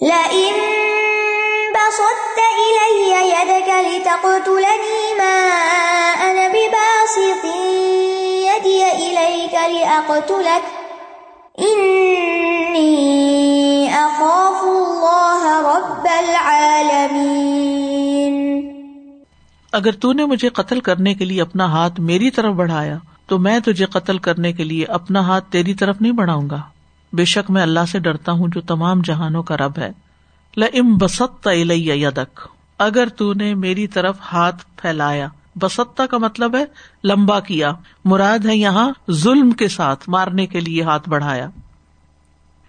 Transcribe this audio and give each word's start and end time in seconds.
لئن 0.00 0.54
بسطت 1.74 2.38
إلي 2.38 3.10
يدك 3.28 3.68
لتقتلني 3.68 5.14
ما 5.18 5.32
أنا 6.22 6.48
بباسط 6.52 7.44
يدي 8.44 8.82
إليك 8.94 9.54
لأقتلك. 9.54 10.64
إني 11.60 12.96
أخاف 13.92 14.62
الله 14.62 15.60
رب 15.62 16.06
العالمين. 16.18 17.18
اگر 19.72 19.92
تو 19.92 20.12
نے 20.12 20.24
مجھے 20.24 20.48
قتل 20.48 20.80
کرنے 20.80 21.14
کے 21.14 21.24
لیے 21.24 21.42
اپنا 21.42 21.72
ہاتھ 21.72 22.00
میری 22.00 22.30
طرف 22.30 22.54
بڑھایا، 22.54 22.96
تو 23.26 23.38
میں 23.38 23.60
تجھے 23.60 23.86
قتل 23.86 24.18
کرنے 24.18 24.52
کے 24.52 24.64
لیے 24.64 24.84
اپنا 24.84 25.20
ہاتھ 25.20 25.44
تیری 25.50 25.74
طرف 25.74 25.96
نہیں 26.00 26.12
بڑھاؤں 26.12 26.50
گا۔ 26.50 26.60
بے 27.12 27.24
شک 27.24 27.50
میں 27.50 27.62
اللہ 27.62 27.80
سے 27.92 27.98
ڈرتا 27.98 28.32
ہوں 28.32 28.48
جو 28.54 28.60
تمام 28.60 29.00
جہانوں 29.00 29.42
کا 29.42 29.56
رب 29.56 29.78
ہے۔ 29.78 29.92
لم 30.56 30.96
بست 30.96 31.48
یدک۔ 31.66 32.40
اگر 32.78 33.08
تو 33.16 33.34
نے 33.34 33.54
میری 33.54 33.86
طرف 33.86 34.16
ہاتھ 34.32 34.64
پھیلایا۔ 34.76 35.28
بستا 35.60 36.06
کا 36.06 36.18
مطلب 36.18 36.56
ہے 36.56 36.64
لمبا 37.04 37.40
کیا۔ 37.40 37.72
مراد 38.04 38.38
ہے 38.46 38.56
یہاں 38.56 38.90
ظلم 39.10 39.50
کے 39.50 39.68
ساتھ 39.68 40.08
مارنے 40.08 40.46
کے 40.46 40.60
لیے 40.60 40.82
ہاتھ 40.82 41.08
بڑھایا۔ 41.08 41.48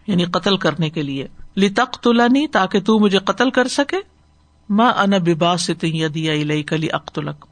یعنی 0.08 0.26
قتل 0.26 0.58
کرنے 0.58 0.90
کے 0.90 1.02
لیے۔ 1.02 1.28
لتق 1.58 1.98
تلانی 1.98 2.48
تاکہ 2.48 2.82
تو 2.82 3.00
مجھے 3.00 3.18
قتل 3.18 3.50
کر 3.50 3.68
سکے۔ 3.68 3.98
ماں 4.70 4.94
ان 4.94 5.10
بباس 5.10 5.62
سے 5.62 6.64
کلی 6.64 6.92
اختلق 6.92 7.48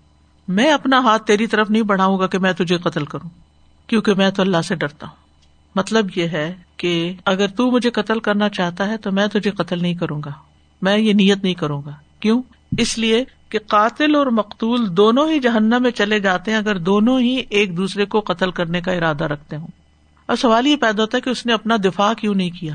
میں 0.48 0.72
اپنا 0.72 1.00
ہاتھ 1.00 1.23
تیری 1.23 1.48
طرف 1.48 1.70
نہیں 1.70 1.84
بڑھاؤں 1.84 2.20
گا 2.20 2.28
کہ 2.28 2.40
میں 2.40 2.54
تجھے 2.54 2.78
قتل 2.78 3.06
کروں، 3.06 3.30
کیونکہ 3.88 4.14
میں 4.14 4.31
تو 4.31 4.42
اللہ 4.42 4.62
سے 4.62 4.76
ڈرتا 4.76 5.08
ہوں۔ 5.08 5.27
مطلب 5.77 6.08
یہ 6.16 6.27
ہے 6.27 6.55
کہ 6.77 7.13
اگر 7.26 7.48
تو 7.48 7.72
مجھے 7.72 7.90
قتل 7.90 8.20
کرنا 8.20 8.49
چاہتا 8.49 8.88
ہے 8.88 8.98
تو 8.98 9.12
میں 9.12 9.27
تجھے 9.27 9.52
قتل 9.52 9.81
نہیں 9.81 9.94
کروں 9.94 10.22
گا۔ 10.26 10.31
میں 10.81 10.98
یہ 10.98 11.13
نیت 11.13 11.44
نہیں 11.44 11.53
کروں 11.53 11.81
گا۔ 11.86 11.91
کیوں؟ 12.20 12.41
اس 12.78 12.97
لیے 12.97 13.23
کہ 13.50 13.59
قاتل 13.67 14.16
اور 14.16 14.28
مقتول 14.28 14.98
دونوں 14.98 15.31
ہی 15.31 15.39
جہنم 15.39 15.78
میں 15.81 15.92
چلے 15.92 16.20
جاتے 16.20 16.52
ہیں 16.52 16.58
اگر 16.58 16.78
دونوں 16.78 17.20
ہی 17.20 17.44
ایک 17.50 17.78
دوسرے 17.78 18.05
کو 18.05 18.20
قتل 18.20 18.52
کرنے 18.52 18.81
کا 18.81 18.92
ارادہ 18.92 19.23
رکھتے 19.23 19.55
ہوں۔ 19.55 19.67
اور 20.25 20.36
سوال 20.36 20.67
یہ 20.67 20.75
پیدا 20.75 21.02
ہوتا 21.02 21.17
ہے 21.17 21.22
کہ 21.22 21.30
اس 21.30 21.45
نے 21.45 21.53
اپنا 21.53 21.75
دفاع 21.86 22.14
کیوں 22.14 22.36
نہیں 22.36 22.50
کیا؟ 22.50 22.73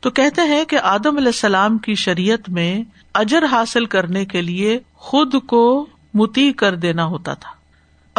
تو 0.00 0.10
کہتے 0.10 0.42
ہیں 0.42 0.64
کہ 0.64 0.78
آدم 0.82 1.16
علیہ 1.16 1.26
السلام 1.26 1.78
کی 1.78 1.94
شریعت 1.94 2.48
میں 2.48 2.82
اجر 3.14 3.44
حاصل 3.44 3.84
کرنے 3.84 4.24
کے 4.24 4.42
لیے 4.42 4.78
خود 4.94 5.34
کو 5.46 5.86
متی 6.14 6.52
کر 6.52 6.74
دینا 6.74 7.04
ہوتا 7.04 7.34
تھا۔ 7.34 7.59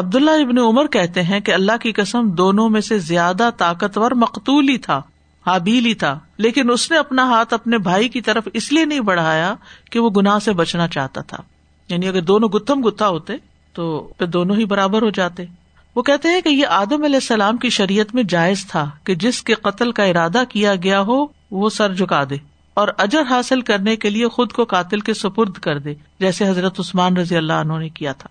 عبداللہ 0.02 0.32
ابن 0.32 0.58
عمر 0.58 0.88
کہتے 0.88 1.24
ہیں 1.24 1.40
کہ 1.40 1.52
اللہ 1.52 1.72
کی 1.82 1.92
قسم 1.92 2.30
دونوں 2.30 2.70
میں 2.70 2.82
سے 2.82 3.00
زیادہ 3.00 3.50
طاقتور 3.58 4.12
مقتول 4.12 4.70
ہی 4.70 4.78
تھا، 4.78 5.02
حابیل 5.46 5.86
ہی 5.86 5.94
تھا، 5.94 6.20
لیکن 6.38 6.72
اس 6.72 6.92
نے 6.92 6.98
اپنا 6.98 7.24
ہاتھ 7.24 7.54
اپنے 7.54 7.78
بھائی 7.78 8.10
کی 8.10 8.22
طرف 8.22 8.48
اس 8.54 8.72
لیے 8.72 8.86
نہیں 8.86 9.00
بڑھایا 9.00 9.56
کہ 9.92 10.00
وہ 10.00 10.10
گناہ 10.10 10.40
سے 10.40 10.54
بچنا 10.54 10.88
چاہتا 10.88 11.22
تھا۔ 11.22 11.38
یعنی 11.90 12.08
اگر 12.08 12.22
دونوں 12.22 12.50
گتھم 12.50 12.88
گتھا 12.88 13.08
ہوتے 13.08 13.34
تو 13.74 14.10
پھر 14.18 14.28
دونوں 14.28 14.56
ہی 14.56 14.66
برابر 14.66 15.02
ہو 15.02 15.10
جاتے۔ 15.10 15.44
وہ 15.96 16.02
کہتے 16.02 16.30
ہیں 16.30 16.42
کہ 16.42 16.50
یہ 16.50 16.68
آدم 16.68 17.04
علیہ 17.04 17.16
السلام 17.16 17.58
کی 17.58 17.70
شریعت 17.70 18.16
میں 18.16 18.24
جائز 18.24 18.66
تھا 18.66 18.90
کہ 19.04 19.16
جس 19.16 19.44
کے 19.44 19.54
قتل 19.54 19.92
کا 19.92 20.04
ارادہ 20.04 20.44
کیا 20.50 20.76
گیا 20.76 21.02
ہو، 21.02 21.26
وہ 21.52 21.70
سر 21.70 21.94
جھکا 21.94 22.24
دے 22.30 22.36
اور 22.74 22.88
اجر 22.98 23.22
حاصل 23.30 23.62
کرنے 23.62 23.96
کے 23.96 24.10
لیے 24.10 24.28
خود 24.28 24.52
کو 24.52 24.64
قاتل 24.64 25.00
کے 25.00 25.14
سپرد 25.14 25.54
کر 25.54 25.80
دے، 25.80 25.94
جیسے 26.20 26.48
حضرت 26.48 26.80
عثمان 26.80 27.18
رضی 27.18 27.38
اللہ 27.38 27.54
عنہ 27.54 27.74
نے 27.74 27.90
کیا 27.90 28.12
تھا۔ 28.12 28.30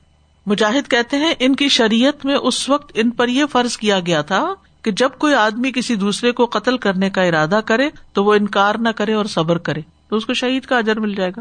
مجاہد 0.51 0.91
کہتے 0.91 1.17
ہیں، 1.17 1.35
ان 1.39 1.57
کی 1.57 1.69
شریعت 1.69 2.25
میں 2.25 2.35
اس 2.35 2.69
وقت 2.69 2.93
ان 2.95 3.11
پر 3.11 3.29
یہ 3.29 3.45
فرض 3.53 3.77
کیا 3.77 4.01
گیا 4.01 4.23
تھا 4.23 4.55
کہ 4.83 4.91
جب 4.91 5.11
کوئی 5.19 5.35
آدمی 5.35 5.73
کسی 5.73 5.95
دوسرے 5.95 6.33
کو 6.33 6.47
قتل 6.47 6.79
کرنے 6.79 7.11
کا 7.11 7.23
ارادہ 7.23 7.61
کرے، 7.65 7.91
تو 8.13 8.25
وہ 8.25 8.35
انکار 8.35 8.75
نہ 8.75 8.89
کرے 8.89 9.15
اور 9.15 9.25
صبر 9.25 9.59
کرے، 9.59 9.81
تو 10.09 10.17
اس 10.17 10.27
کو 10.27 10.35
شہید 10.35 10.63
کا 10.63 10.79
اجر 10.79 11.01
مل 11.01 11.15
جائے 11.15 11.31
گا۔ 11.37 11.41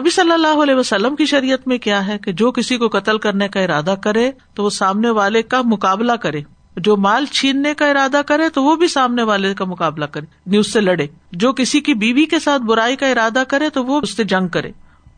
نبی 0.00 0.10
صلی 0.10 0.32
اللہ 0.32 0.62
علیہ 0.62 0.74
وسلم 0.74 1.16
کی 1.16 1.26
شریعت 1.26 1.68
میں 1.68 1.78
کیا 1.78 2.06
ہے 2.06 2.18
کہ 2.18 2.32
جو 2.32 2.52
کسی 2.52 2.76
کو 2.76 2.88
قتل 2.88 3.18
کرنے 3.18 3.48
کا 3.48 3.60
ارادہ 3.60 3.94
کرے، 4.02 4.30
تو 4.54 4.64
وہ 4.64 4.70
سامنے 4.70 5.10
والے 5.10 5.42
کا 5.42 5.62
مقابلہ 5.64 6.12
کرے۔ 6.12 6.40
جو 6.76 6.96
مال 6.96 7.26
چھیننے 7.26 7.74
کا 7.74 7.86
ارادہ 7.86 8.20
کرے، 8.26 8.48
تو 8.48 8.62
وہ 8.62 8.76
بھی 8.76 8.88
سامنے 8.88 9.22
والے 9.22 9.54
کا 9.54 9.64
مقابلہ 9.64 10.04
کرے 10.04 10.26
یعنی 10.46 10.56
اس 10.56 10.72
سے 10.72 10.80
لڑے۔ 10.80 11.06
جو 11.32 11.52
کسی 11.52 11.80
کی 11.80 11.94
بیوی 11.94 12.24
کے 12.24 12.38
ساتھ 12.38 12.62
برائی 12.62 12.96
کا 12.96 13.06
ارادہ 13.06 13.42
کرے، 13.48 13.70
تو 13.70 13.84
وہ 13.84 14.00
اس 14.02 14.16
سے 14.16 14.24
جنگ 14.24 14.48
کرے۔ 14.48 14.70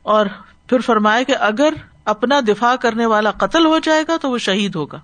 اور 0.03 0.27
پھر 0.67 0.81
فرمائے 0.81 1.25
کہ 1.25 1.35
اگر 1.41 1.73
اپنا 2.09 2.41
دفاع 2.49 2.77
کرنے 2.77 3.07
والا 3.07 3.31
قتل 3.31 3.67
ہو 3.67 3.79
جائے 3.79 4.05
گا 4.09 4.17
تو 4.17 4.31
وہ 4.31 4.39
شہید 4.39 4.75
ہوگا۔ 4.75 5.01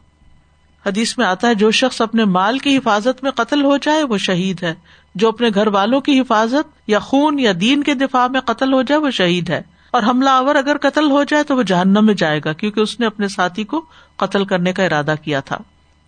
حدیث 0.86 1.18
میں 1.18 1.26
آتا 1.26 1.48
ہے، 1.48 1.54
جو 1.54 1.70
شخص 1.70 2.00
اپنے 2.00 2.24
مال 2.24 2.58
کی 2.58 2.76
حفاظت 2.76 3.22
میں 3.22 3.30
قتل 3.30 3.64
ہو 3.64 3.76
جائے، 3.76 4.02
وہ 4.02 4.18
شہید 4.18 4.62
ہے۔ 4.62 4.74
جو 5.14 5.28
اپنے 5.28 5.48
گھر 5.54 5.66
والوں 5.66 6.00
کی 6.00 6.20
حفاظت 6.20 6.78
یا 6.86 6.98
خون 6.98 7.38
یا 7.38 7.52
دین 7.60 7.82
کے 7.82 7.94
دفاع 7.94 8.26
میں 8.26 8.40
قتل 8.40 8.72
ہو 8.72 8.82
جائے، 8.82 9.00
وہ 9.00 9.10
شہید 9.10 9.50
ہے۔ 9.50 9.62
اور 9.90 10.02
حملہ 10.02 10.30
آور 10.30 10.54
اگر 10.54 10.76
قتل 10.78 11.10
ہو 11.10 11.24
جائے 11.24 11.42
تو 11.42 11.56
وہ 11.56 11.62
جہنم 11.62 12.06
میں 12.06 12.14
جائے 12.14 12.40
گا، 12.44 12.52
کیونکہ 12.52 12.80
اس 12.80 13.00
نے 13.00 13.06
اپنے 13.06 13.28
ساتھی 13.28 13.64
کو 13.64 13.84
قتل 14.16 14.44
کرنے 14.44 14.72
کا 14.72 14.84
ارادہ 14.84 15.14
کیا 15.22 15.40
تھا۔ 15.40 15.58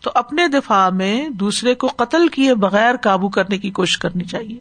تو 0.00 0.10
اپنے 0.14 0.48
دفاع 0.48 0.90
میں 0.90 1.28
دوسرے 1.28 1.74
کو 1.74 1.86
قتل 1.96 2.28
کیے 2.28 2.54
بغیر 2.54 2.94
قابو 3.02 3.28
کرنے 3.28 3.58
کی 3.58 3.70
کوشش 3.70 3.98
کرنی 3.98 4.24
چاہیے۔ 4.24 4.58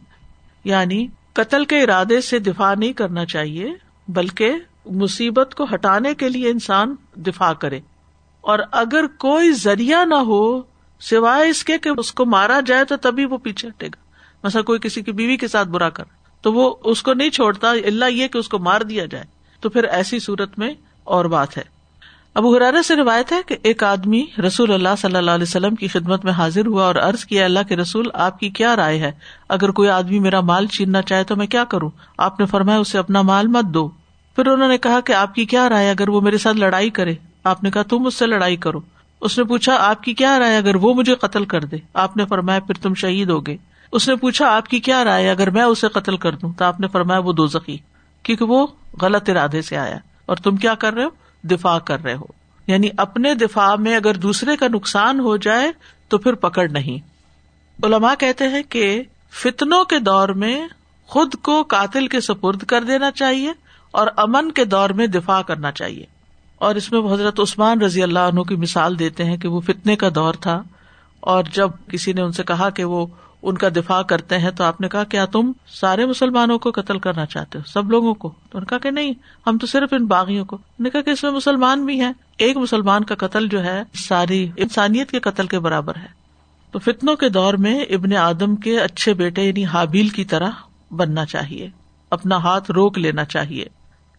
یعنی 0.64 1.06
قتل 1.32 1.64
کے 1.64 1.82
ارادے 1.82 2.20
سے 2.20 2.38
دفاع 2.38 2.74
نہیں 2.74 2.92
کرنا 2.92 3.24
چاہیے، 3.24 3.74
بلکہ 4.08 4.52
مصیبت 4.90 5.54
کو 5.54 5.66
ہٹانے 5.74 6.14
کے 6.14 6.28
لیے 6.28 6.50
انسان 6.50 6.94
دفاع 7.16 7.52
کرے 7.52 7.80
اور 8.40 8.58
اگر 8.72 9.06
کوئی 9.06 9.52
ذریعہ 9.52 10.04
نہ 10.04 10.14
ہو 10.14 10.62
سوائے 11.00 11.50
اس 11.50 11.64
کے 11.64 11.78
کہ 11.78 11.90
اس 11.98 12.12
کو 12.12 12.26
مارا 12.26 12.60
جائے 12.66 12.84
تو 12.84 12.96
تبھی 12.96 13.24
وہ 13.24 13.38
پیچھے 13.38 13.68
ہٹے 13.68 13.86
گا۔ 13.86 13.96
مثلا 14.44 14.62
کوئی 14.62 14.78
کسی 14.78 15.02
کی 15.02 15.12
بیوی 15.12 15.36
کے 15.36 15.48
ساتھ 15.48 15.68
برا 15.68 15.88
کر، 15.88 16.04
تو 16.42 16.52
وہ 16.52 16.74
اس 16.84 17.02
کو 17.02 17.14
نہیں 17.14 17.30
چھوڑتا، 17.30 17.70
اللہ 17.70 18.04
یہ 18.04 18.28
کہ 18.28 18.38
اس 18.38 18.48
کو 18.48 18.58
مار 18.58 18.80
دیا 18.80 19.04
جائے۔ 19.06 19.24
تو 19.60 19.70
پھر 19.70 19.84
ایسی 19.84 20.18
صورت 20.18 20.58
میں 20.58 20.74
اور 21.04 21.24
بات 21.24 21.58
ہے۔ 21.58 21.62
ابو 22.34 22.56
حرارے 22.56 22.82
سے 22.82 22.96
روایت 22.96 23.32
ہے 23.32 23.40
کہ 23.46 23.56
ایک 23.62 23.84
آدمی 23.84 24.26
رسول 24.46 24.72
اللہ 24.72 24.88
صلی 24.98 25.16
اللہ 25.16 25.30
علیہ 25.30 25.42
وسلم 25.42 25.74
کی 25.74 25.88
خدمت 25.88 26.24
میں 26.24 26.32
حاضر 26.32 26.66
ہوا 26.66 26.84
اور 26.84 26.94
عرض 26.94 27.24
کیا، 27.24 27.44
اللہ 27.44 27.58
کے 27.68 27.76
رسول، 27.76 28.06
آپ 28.14 28.40
کی 28.40 28.48
کیا 28.48 28.76
رائے 28.76 28.98
ہے؟ 28.98 29.12
اگر 29.48 29.70
کوئی 29.70 29.88
آدمی 29.88 30.18
میرا 30.18 30.40
مال 30.40 30.66
چھیننا 30.66 31.02
چاہے 31.02 31.24
تو 31.24 31.36
میں 31.36 31.46
کیا 31.46 31.64
کروں؟ 31.64 31.90
آپ 32.18 32.40
نے 32.40 32.46
فرمایا، 32.46 32.78
اسے 32.78 32.98
اپنا 32.98 33.22
مال 33.22 33.46
مت 33.46 33.64
دو۔ 33.64 33.90
پھر 34.36 34.46
انہوں 34.46 34.68
نے 34.68 34.78
کہا 34.78 35.00
کہ 35.00 35.12
آپ 35.12 35.34
کی 35.34 35.44
کیا 35.44 35.68
رائے 35.68 35.90
اگر 35.90 36.08
وہ 36.08 36.20
میرے 36.20 36.38
ساتھ 36.38 36.56
لڑائی 36.56 36.90
کرے؟ 36.90 37.14
آپ 37.44 37.62
نے 37.62 37.70
کہا 37.70 37.82
تم 37.82 38.06
اس 38.06 38.14
سے 38.14 38.26
لڑائی 38.26 38.56
کرو۔ 38.56 38.80
اس 39.20 39.38
نے 39.38 39.44
پوچھا 39.44 39.76
آپ 39.80 40.02
کی 40.02 40.14
کیا 40.14 40.38
رائے 40.38 40.56
اگر 40.56 40.74
وہ 40.74 40.94
مجھے 40.94 41.14
قتل 41.14 41.44
کر 41.44 41.60
دے؟ 41.64 41.76
آپ 41.94 42.16
نے 42.16 42.24
فرمایا 42.26 42.60
پھر 42.60 42.74
تم 42.74 42.94
شہید 42.94 43.30
ہو 43.30 43.46
گئے 43.46 43.56
اس 43.92 44.08
نے 44.08 44.16
پوچھا 44.16 44.56
آپ 44.56 44.68
کی 44.68 44.80
کیا 44.80 45.04
رائے 45.04 45.30
اگر 45.30 45.50
میں 45.50 45.62
اسے 45.62 45.88
قتل 45.88 46.16
کر 46.16 46.32
دوں؟ 46.32 46.52
تو 46.52 46.64
آپ 46.64 46.80
نے 46.80 46.88
فرمایا 46.88 47.20
وہ 47.20 47.32
دو 47.32 47.46
زخی 47.46 47.76
کیونکہ 48.22 48.44
وہ 48.44 48.66
غلط 49.00 49.30
ارادے 49.30 49.62
سے 49.62 49.76
آیا۔ 49.76 49.98
اور 50.26 50.36
تم 50.36 50.56
کیا 50.56 50.74
کر 50.74 50.94
رہے 50.94 51.04
ہو؟ 51.04 51.08
دفاع 51.42 51.78
کر 51.78 52.04
رہے 52.04 52.14
ہو۔ 52.14 52.24
یعنی 52.66 52.88
اپنے 52.96 53.34
دفاع 53.34 53.74
میں 53.76 53.96
اگر 53.96 54.14
دوسرے 54.14 54.56
کا 54.56 54.66
نقصان 54.68 55.20
ہو 55.20 55.36
جائے 55.36 55.72
تو 56.08 56.18
پھر 56.18 56.32
پکڑ 56.32 56.68
نہیں۔ 56.68 56.98
علماء 57.86 58.14
کہتے 58.18 58.48
ہیں 58.48 58.62
کہ 58.68 59.02
فتنوں 59.30 59.84
کے 59.84 59.98
دور 59.98 60.28
میں 60.28 60.68
خود 61.06 61.34
کو 61.42 61.62
قاتل 61.62 62.06
کے 62.06 62.20
سپرد 62.20 62.62
کر 62.62 62.84
دینا 62.84 63.10
چاہیے۔ 63.10 63.52
اور 63.96 64.06
امن 64.16 64.52
کے 64.52 64.64
دور 64.64 64.90
میں 64.90 65.06
دفاع 65.06 65.42
کرنا 65.42 65.72
چاہیے۔ 65.72 66.04
اور 66.56 66.74
اس 66.74 66.92
میں 66.92 67.12
حضرت 67.12 67.40
عثمان 67.40 67.80
رضی 67.80 68.02
اللہ 68.02 68.18
عنہ 68.18 68.40
کی 68.40 68.56
مثال 68.56 68.98
دیتے 68.98 69.24
ہیں 69.24 69.36
کہ 69.36 69.48
وہ 69.48 69.60
فتنے 69.60 69.96
کا 69.96 70.08
دور 70.14 70.34
تھا۔ 70.34 70.62
اور 71.20 71.44
جب 71.52 71.70
کسی 71.88 72.12
نے 72.12 72.22
ان 72.22 72.32
سے 72.32 72.42
کہا 72.42 72.70
کہ 72.70 72.84
وہ 72.84 73.06
ان 73.42 73.58
کا 73.58 73.68
دفاع 73.68 74.02
کرتے 74.02 74.38
ہیں 74.38 74.50
تو 74.50 74.64
آپ 74.64 74.80
نے 74.80 74.88
کہا، 74.88 75.04
کیا 75.04 75.24
تم 75.24 75.52
سارے 75.66 76.06
مسلمانوں 76.06 76.58
کو 76.58 76.70
قتل 76.70 76.98
کرنا 76.98 77.26
چاہتے 77.26 77.58
ہو؟ 77.58 77.62
سب 77.66 77.90
لوگوں 77.90 78.14
کو؟ 78.14 78.32
تو 78.50 78.60
کہا 78.60 78.78
کہ 78.78 78.90
نہیں، 78.90 79.12
ہم 79.46 79.58
تو 79.58 79.66
صرف 79.66 79.92
ان 79.92 80.06
باغیوں 80.06 80.44
کو۔ 80.44 80.58
نے 80.80 80.90
کہا 80.90 81.00
کہ 81.00 81.10
اس 81.10 81.22
میں 81.22 81.32
مسلمان 81.32 81.86
بھی 81.86 82.00
ہیں۔ 82.00 82.12
ایک 82.38 82.56
مسلمان 82.56 83.04
کا 83.04 83.14
قتل 83.14 83.48
جو 83.48 83.64
ہے، 83.64 83.82
ساری 83.94 84.50
انسانیت 84.56 85.10
کے 85.10 85.20
قتل 85.20 85.46
کے 85.46 85.58
برابر 85.58 85.96
ہے۔ 85.96 86.08
تو 86.70 86.78
فتنوں 86.78 87.16
کے 87.16 87.28
دور 87.28 87.54
میں 87.54 87.84
ابن 87.84 88.16
آدم 88.16 88.56
کے 88.56 88.80
اچھے 88.80 89.14
بیٹے 89.14 89.42
یعنی 89.42 89.64
حابیل 89.64 90.08
کی 90.08 90.24
طرح 90.24 90.50
بننا 90.90 91.24
چاہیے۔ 91.24 91.68
اپنا 92.10 92.36
ہاتھ 92.36 92.70
روک 92.70 92.98
لینا 92.98 93.24
چاہیے۔ 93.24 93.64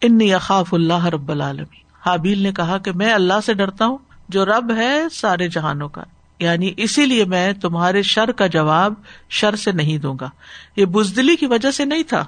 ان 0.01 0.19
اخاف 0.33 0.73
اللہ 0.73 1.05
رب 1.05 1.31
العالمی 1.31 1.77
حابیل 2.05 2.39
نے 2.39 2.51
کہا 2.51 2.77
کہ 2.77 2.91
میں 2.91 3.13
اللہ 3.13 3.33
سے 3.45 3.53
ڈرتا 3.53 3.85
ہوں، 3.85 3.97
جو 4.29 4.45
رب 4.45 4.73
ہے 4.77 5.01
سارے 5.11 5.47
جہانوں 5.47 5.89
کا۔ 5.89 6.03
یعنی 6.39 6.73
اسی 6.77 7.05
لیے 7.05 7.25
میں 7.25 7.53
تمہارے 7.53 8.01
شر 8.01 8.31
کا 8.31 8.47
جواب 8.47 8.93
شر 9.29 9.55
سے 9.55 9.71
نہیں 9.71 9.97
دوں 9.97 10.15
گا۔ 10.21 10.29
یہ 10.75 10.85
بزدلی 10.85 11.35
کی 11.35 11.45
وجہ 11.45 11.71
سے 11.71 11.85
نہیں 11.85 12.03
تھا، 12.03 12.25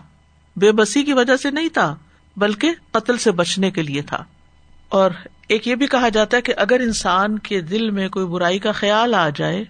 بے 0.56 0.72
بسی 0.72 1.04
کی 1.04 1.14
وجہ 1.14 1.36
سے 1.36 1.52
نہیں 1.52 1.70
تھا، 1.70 1.96
بلکہ 2.38 2.72
قتل 2.92 3.18
سے 3.18 3.32
بچنے 3.32 3.72
کے 3.72 3.82
لیے 3.82 4.02
تھا۔ 4.02 4.24
اور 4.90 5.12
ایک 5.48 5.68
یہ 5.68 5.76
بھی 5.76 5.88
کہا 5.88 6.10
جاتا 6.10 6.38
ہے 6.38 6.42
کہ 6.42 6.54
اگر 6.58 6.80
انسان 6.80 7.40
کے 7.40 7.62
دل 7.62 7.90
میں 7.90 8.10
کوئی 8.10 8.26
برائی 8.26 8.60
کا 8.60 8.72
خیال 8.72 9.16
آ 9.16 9.30
جائے، 9.30 9.64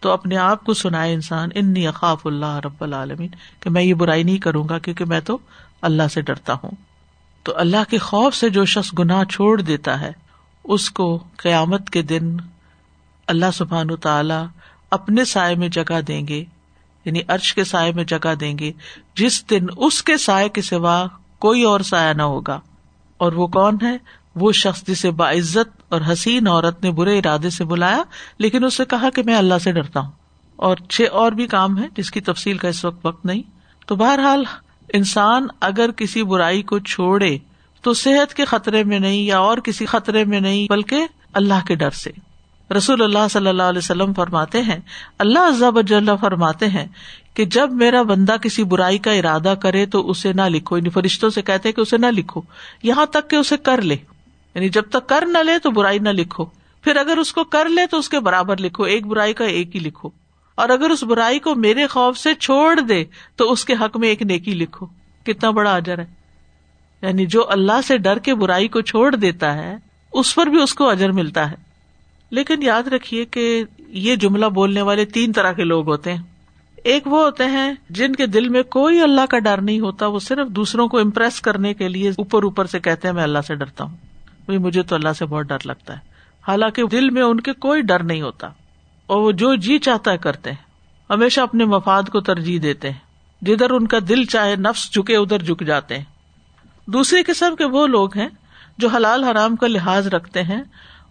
تو 0.00 0.10
اپنے 0.10 0.36
آپ 0.36 0.64
کو 0.64 0.74
سنائے 0.74 1.14
انسان، 1.14 1.48
انی 1.54 1.86
اقاف 1.86 2.26
اللہ 2.26 2.60
رب 2.64 2.84
العالمین، 2.84 3.28
کہ 3.60 3.70
میں 3.70 3.82
یہ 3.82 3.94
برائی 3.94 4.22
نہیں 4.22 4.38
کروں 4.38 4.68
گا 4.68 4.78
کیونکہ 4.78 5.04
میں 5.04 5.20
تو 5.20 5.38
اللہ 5.82 6.02
سے 6.14 6.20
ڈرتا 6.20 6.52
ہوں۔ 6.52 6.91
تو 7.42 7.52
اللہ 7.56 7.90
کے 7.90 7.98
خوف 7.98 8.34
سے 8.34 8.48
جو 8.48 8.64
شخص 8.64 8.90
گناہ 8.98 9.24
چھوڑ 9.24 9.60
دیتا 9.60 10.00
ہے، 10.00 10.12
اس 10.64 10.90
کو 10.90 11.24
قیامت 11.36 11.90
کے 11.90 12.02
دن 12.02 12.36
اللہ 13.26 13.46
سبحان 13.54 13.96
تعالی 13.96 14.44
اپنے 14.90 15.24
سائے 15.24 15.54
میں 15.54 15.68
جگہ 15.68 16.00
دیں 16.00 16.28
گے 16.28 16.44
یعنی 17.04 17.20
ارش 17.28 17.54
کے 17.54 17.64
سائے 17.64 17.92
میں 17.92 18.04
جگہ 18.04 18.34
دیں 18.34 18.58
گے، 18.58 18.72
جس 19.16 19.50
دن 19.50 19.66
اس 19.76 20.02
کے 20.02 20.16
سائے 20.16 20.48
کے 20.48 20.62
سوا 20.62 21.06
کوئی 21.38 21.62
اور 21.62 21.80
سایہ 21.80 22.12
نہ 22.12 22.22
ہوگا۔ 22.22 22.60
اور 23.16 23.32
وہ 23.32 23.46
کون 23.46 23.78
ہے؟ 23.82 23.96
وہ 24.34 24.52
شخص 24.52 24.84
جسے 24.86 25.10
باعزت 25.10 25.82
اور 25.88 26.00
حسین 26.12 26.48
عورت 26.48 26.82
نے 26.82 26.90
برے 26.90 27.18
ارادے 27.18 27.50
سے 27.50 27.64
بلایا، 27.64 28.02
لیکن 28.38 28.64
اس 28.64 28.74
سے 28.76 28.84
کہا 28.84 29.10
کہ 29.10 29.22
میں 29.22 29.36
اللہ 29.36 29.58
سے 29.58 29.72
ڈرتا 29.72 30.00
ہوں۔ 30.00 30.10
اور 30.56 30.76
چھ 30.88 31.02
اور 31.12 31.32
بھی 31.32 31.46
کام 31.46 31.78
ہے 31.78 31.88
جس 31.96 32.10
کی 32.10 32.20
تفصیل 32.20 32.58
کا 32.58 32.68
اس 32.68 32.84
وقت 32.84 33.06
وقت 33.06 33.24
نہیں۔ 33.24 33.42
تو 33.86 33.96
بہرحال 33.96 34.44
انسان 34.92 35.46
اگر 35.60 35.90
کسی 35.90 36.22
برائی 36.22 36.62
کو 36.62 36.78
چھوڑے 36.78 37.38
تو 37.82 37.92
صحت 37.92 38.34
کے 38.34 38.44
خطرے 38.44 38.84
میں 38.84 38.98
نہیں 38.98 39.22
یا 39.22 39.38
اور 39.38 39.58
کسی 39.58 39.86
خطرے 39.86 40.24
میں 40.24 40.40
نہیں، 40.40 40.66
بلکہ 40.70 41.06
اللہ 41.32 41.66
کے 41.66 41.74
ڈر 41.74 41.90
سے۔ 41.90 42.10
رسول 42.76 43.02
اللہ 43.02 43.28
صلی 43.30 43.46
اللہ 43.46 43.62
علیہ 43.62 43.78
وسلم 43.78 44.12
فرماتے 44.12 44.62
ہیں، 44.62 44.78
اللہ 45.18 45.38
عزب 45.38 45.90
فرماتے 46.20 46.66
ہیں 46.66 46.86
کہ 47.34 47.44
جب 47.44 47.72
میرا 47.72 48.02
بندہ 48.02 48.36
کسی 48.42 48.64
برائی 48.64 48.98
کا 48.98 49.12
ارادہ 49.12 49.54
کرے 49.62 49.86
تو 49.86 50.10
اسے 50.10 50.32
نہ 50.32 50.42
لکھو 50.42 50.76
یعنی 50.76 50.88
فرشتوں 50.88 51.30
سے 51.30 51.42
کہتے 51.42 51.72
کہ 51.72 51.80
اسے 51.80 51.96
نہ 51.96 52.06
لکھو، 52.06 52.40
یہاں 52.82 53.06
تک 53.06 53.30
کہ 53.30 53.36
اسے 53.36 53.56
کر 53.56 53.82
لے۔ 53.82 53.96
یعنی 54.54 54.68
جب 54.68 54.82
تک 54.90 55.06
کر 55.06 55.24
نہ 55.26 55.38
لے 55.38 55.58
تو 55.58 55.70
برائی 55.70 55.98
نہ 55.98 56.08
لکھو۔ 56.08 56.44
پھر 56.82 56.96
اگر 56.96 57.16
اس 57.16 57.32
کو 57.32 57.44
کر 57.44 57.68
لے 57.68 57.86
تو 57.86 57.98
اس 57.98 58.08
کے 58.08 58.20
برابر 58.20 58.60
لکھو، 58.60 58.82
ایک 58.82 59.06
برائی 59.06 59.32
کا 59.32 59.44
ایک 59.44 59.74
ہی 59.74 59.80
لکھو۔ 59.80 60.08
اور 60.54 60.68
اگر 60.68 60.90
اس 60.90 61.02
برائی 61.02 61.38
کو 61.38 61.54
میرے 61.54 61.86
خوف 61.86 62.18
سے 62.18 62.34
چھوڑ 62.34 62.80
دے 62.80 63.04
تو 63.36 63.52
اس 63.52 63.64
کے 63.64 63.72
حق 63.72 63.96
میں 63.96 64.08
ایک 64.08 64.22
نیکی 64.22 64.54
لکھو۔ 64.54 64.86
کتنا 65.24 65.50
بڑا 65.50 65.76
اجر 65.76 65.98
ہے۔ 65.98 66.06
یعنی 67.02 67.26
جو 67.26 67.50
اللہ 67.50 67.80
سے 67.84 67.98
ڈر 67.98 68.18
کے 68.18 68.34
برائی 68.34 68.68
کو 68.68 68.80
چھوڑ 68.80 69.16
دیتا 69.16 69.54
ہے، 69.54 69.76
اس 70.12 70.34
پر 70.34 70.46
بھی 70.46 70.62
اس 70.62 70.74
کو 70.74 70.88
اجر 70.88 71.12
ملتا 71.12 71.50
ہے۔ 71.50 71.56
لیکن 72.30 72.62
یاد 72.62 72.82
رکھیے 72.82 73.24
کہ 73.24 73.64
یہ 73.78 74.16
جملہ 74.16 74.46
بولنے 74.46 74.82
والے 74.82 75.04
تین 75.04 75.32
طرح 75.32 75.52
کے 75.52 75.64
لوگ 75.64 75.88
ہوتے 75.88 76.14
ہیں۔ 76.14 76.22
ایک 76.84 77.06
وہ 77.06 77.24
ہوتے 77.24 77.44
ہیں 77.44 77.72
جن 77.90 78.12
کے 78.12 78.26
دل 78.26 78.48
میں 78.48 78.62
کوئی 78.62 79.00
اللہ 79.00 79.20
کا 79.30 79.38
ڈر 79.38 79.60
نہیں 79.60 79.80
ہوتا، 79.80 80.06
وہ 80.06 80.18
صرف 80.18 80.48
دوسروں 80.48 80.88
کو 80.88 80.98
امپریس 80.98 81.40
کرنے 81.40 81.74
کے 81.74 81.88
لیے 81.88 82.08
اوپر 82.08 82.42
اوپر 82.42 82.64
سے 82.64 82.80
کہتے 82.80 83.08
ہیں، 83.08 83.14
میں 83.14 83.22
اللہ 83.22 83.38
سے 83.46 83.54
ڈرتا 83.54 83.84
ہوں۔ 83.84 83.96
مجھے 84.48 84.82
تو 84.82 84.94
اللہ 84.94 85.12
سے 85.18 85.26
بہت 85.26 85.46
ڈر 85.46 85.58
لگتا 85.64 85.94
ہے۔ 85.94 85.98
حالانکہ 86.48 86.86
دل 86.86 87.10
میں 87.10 87.22
ان 87.22 87.40
کے 87.40 87.52
کوئی 87.52 87.82
ڈر 87.82 88.02
نہیں 88.02 88.22
ہوتا۔ 88.22 88.48
اور 89.12 89.20
وہ 89.20 89.32
جو 89.32 89.54
جی 89.54 89.78
چاہتا 89.78 90.12
ہے 90.12 90.18
کرتے 90.18 90.50
ہیں۔ 90.50 90.56
ہمیشہ 91.10 91.40
اپنے 91.40 91.64
مفاد 91.64 92.02
کو 92.02 92.20
ترجیح 92.20 92.58
دیتے 92.62 92.90
ہیں۔ 92.90 92.98
جدھر 93.42 93.70
ان 93.70 93.86
کا 93.86 93.98
دل 94.08 94.24
چاہے 94.24 94.56
نفس 94.56 94.92
جھکے، 94.92 95.16
ادھر 95.16 95.38
جھک 95.38 95.62
جاتے 95.66 95.98
ہیں۔ 95.98 96.04
دوسری 96.86 97.22
قسم 97.22 97.56
کے 97.56 97.64
وہ 97.64 97.86
لوگ 97.86 98.18
ہیں 98.18 98.28
جو 98.78 98.88
حلال 98.88 99.24
حرام 99.24 99.56
کا 99.56 99.66
لحاظ 99.66 100.06
رکھتے 100.06 100.42
ہیں 100.42 100.62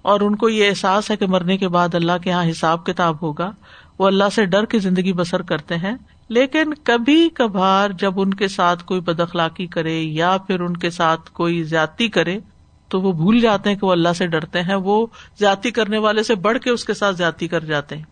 اور 0.01 0.21
ان 0.21 0.35
کو 0.35 0.49
یہ 0.49 0.69
احساس 0.69 1.11
ہے 1.11 1.17
کہ 1.17 1.25
مرنے 1.25 1.57
کے 1.57 1.67
بعد 1.67 1.95
اللہ 1.95 2.11
کے 2.23 2.29
یہاں 2.29 2.49
حساب 2.49 2.85
کتاب 2.85 3.21
ہوگا۔ 3.21 3.51
وہ 3.99 4.07
اللہ 4.07 4.23
سے 4.35 4.45
ڈر 4.45 4.65
کی 4.65 4.79
زندگی 4.79 5.13
بسر 5.13 5.41
کرتے 5.41 5.77
ہیں۔ 5.77 5.95
لیکن 6.29 6.73
کبھی 6.83 7.29
کبھار 7.29 7.89
جب 7.89 8.21
ان 8.21 8.33
کے 8.33 8.47
ساتھ 8.47 8.83
کوئی 8.85 9.01
بد 9.01 9.19
اخلاقی 9.19 9.67
کرے 9.67 10.01
یا 10.01 10.37
پھر 10.47 10.59
ان 10.59 10.77
کے 10.77 10.89
ساتھ 10.89 11.31
کوئی 11.31 11.63
زیادتی 11.63 12.07
کرے 12.07 12.39
تو 12.91 13.01
وہ 13.01 13.11
بھول 13.11 13.39
جاتے 13.39 13.69
ہیں 13.69 13.77
کہ 13.77 13.85
وہ 13.85 13.91
اللہ 13.91 14.13
سے 14.15 14.27
ڈرتے 14.27 14.61
ہیں، 14.61 14.75
وہ 14.75 15.07
زیادتی 15.39 15.71
کرنے 15.71 15.97
والے 15.97 16.23
سے 16.23 16.35
بڑھ 16.35 16.59
کے 16.59 16.69
اس 16.69 16.85
کے 16.85 16.93
ساتھ 16.93 17.15
زیادتی 17.15 17.47
کر 17.47 17.63
جاتے 17.63 17.95
ہیں۔ 17.97 18.03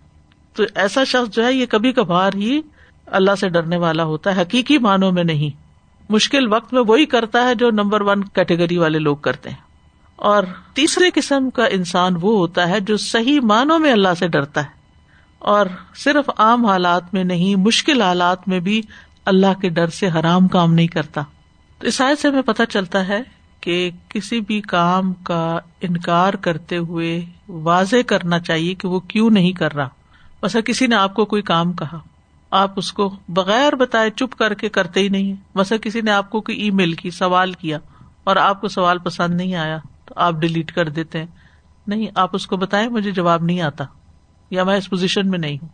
تو 0.53 0.63
ایسا 0.75 1.03
شخص 1.03 1.35
جو 1.35 1.45
ہے، 1.45 1.53
یہ 1.53 1.65
کبھی 1.65 1.91
کبھار 1.91 2.33
ہی 2.33 2.61
اللہ 3.05 3.35
سے 3.39 3.49
ڈرنے 3.49 3.77
والا 3.77 4.03
ہوتا 4.03 4.35
ہے، 4.35 4.41
حقیقی 4.41 4.77
معنوں 4.77 5.11
میں 5.11 5.23
نہیں۔ 5.23 5.61
مشکل 6.09 6.53
وقت 6.53 6.73
میں 6.73 6.81
وہی 6.87 7.05
کرتا 7.05 7.43
ہے 7.43 7.55
جو 7.55 7.71
نمبر 7.71 8.01
ون 8.01 8.23
کیٹیگری 8.23 8.77
والے 8.77 8.99
لوگ 8.99 9.17
کرتے 9.17 9.49
ہیں۔ 9.49 9.57
اور 10.15 10.43
تیسرے 10.73 11.09
قسم 11.13 11.49
کا 11.49 11.65
انسان 11.65 12.13
وہ 12.21 12.37
ہوتا 12.37 12.69
ہے 12.69 12.79
جو 12.79 12.97
صحیح 12.97 13.39
معنوں 13.39 13.79
میں 13.79 13.91
اللہ 13.91 14.13
سے 14.19 14.27
ڈرتا 14.27 14.61
ہے۔ 14.61 14.69
اور 15.39 15.65
صرف 15.95 16.29
عام 16.37 16.65
حالات 16.65 17.13
میں 17.13 17.23
نہیں، 17.23 17.55
مشکل 17.55 18.01
حالات 18.01 18.47
میں 18.47 18.59
بھی 18.59 18.81
اللہ 19.25 19.59
کے 19.61 19.69
ڈر 19.69 19.87
سے 19.87 20.07
حرام 20.07 20.47
کام 20.47 20.73
نہیں 20.73 20.87
کرتا۔ 20.87 21.21
تو 21.79 21.87
اس 21.87 22.01
آیت 22.01 22.19
سے 22.19 22.27
ہمیں 22.27 22.41
پتہ 22.41 22.63
چلتا 22.69 23.07
ہے 23.07 23.38
کہ 23.61 23.91
کسی 24.09 24.41
بھی 24.41 24.61
کام 24.61 25.13
کا 25.13 25.59
انکار 25.81 26.33
کرتے 26.33 26.77
ہوئے 26.77 27.25
واضح 27.47 27.95
کرنا 28.07 28.39
چاہیے 28.39 28.73
کہ 28.73 28.87
وہ 28.87 28.99
کیوں 28.99 29.29
نہیں 29.29 29.51
کر 29.51 29.75
رہا۔ 29.75 29.89
بس 30.41 30.57
کسی 30.65 30.87
نے 30.87 30.95
آپ 30.95 31.13
کو 31.13 31.25
کوئی 31.25 31.41
کام 31.41 31.73
کہا، 31.73 31.99
آپ 32.51 32.71
اس 32.75 32.93
کو 32.93 33.15
بغیر 33.29 33.75
بتائے 33.75 34.09
چپ 34.09 34.35
کر 34.37 34.53
کے 34.53 34.69
کرتے 34.69 34.99
ہی 34.99 35.09
نہیں 35.09 35.57
بس 35.57 35.73
کسی 35.81 36.01
نے 36.01 36.11
آپ 36.11 36.29
کو 36.29 36.41
کوئی 36.41 36.57
ای 36.57 36.71
میل 36.71 36.93
کی، 36.93 37.11
سوال 37.11 37.51
کیا 37.51 37.79
اور 38.23 38.35
آپ 38.35 38.61
کو 38.61 38.67
سوال 38.67 38.97
پسند 38.97 39.35
نہیں 39.35 39.55
آیا، 39.55 39.77
تو 40.05 40.13
آپ 40.17 40.33
ڈیلیٹ 40.33 40.71
کر 40.71 40.89
دیتے 40.89 41.19
ہیں۔ 41.19 41.25
نہیں، 41.87 42.07
آپ 42.15 42.29
اس 42.33 42.47
کو 42.47 42.57
بتائیں، 42.57 42.89
مجھے 42.89 43.11
جواب 43.11 43.43
نہیں 43.43 43.61
آتا 43.61 43.85
یا 44.51 44.63
میں 44.63 44.77
اس 44.77 44.89
پوزیشن 44.89 45.29
میں 45.29 45.39
نہیں 45.39 45.57
ہوں۔ 45.61 45.69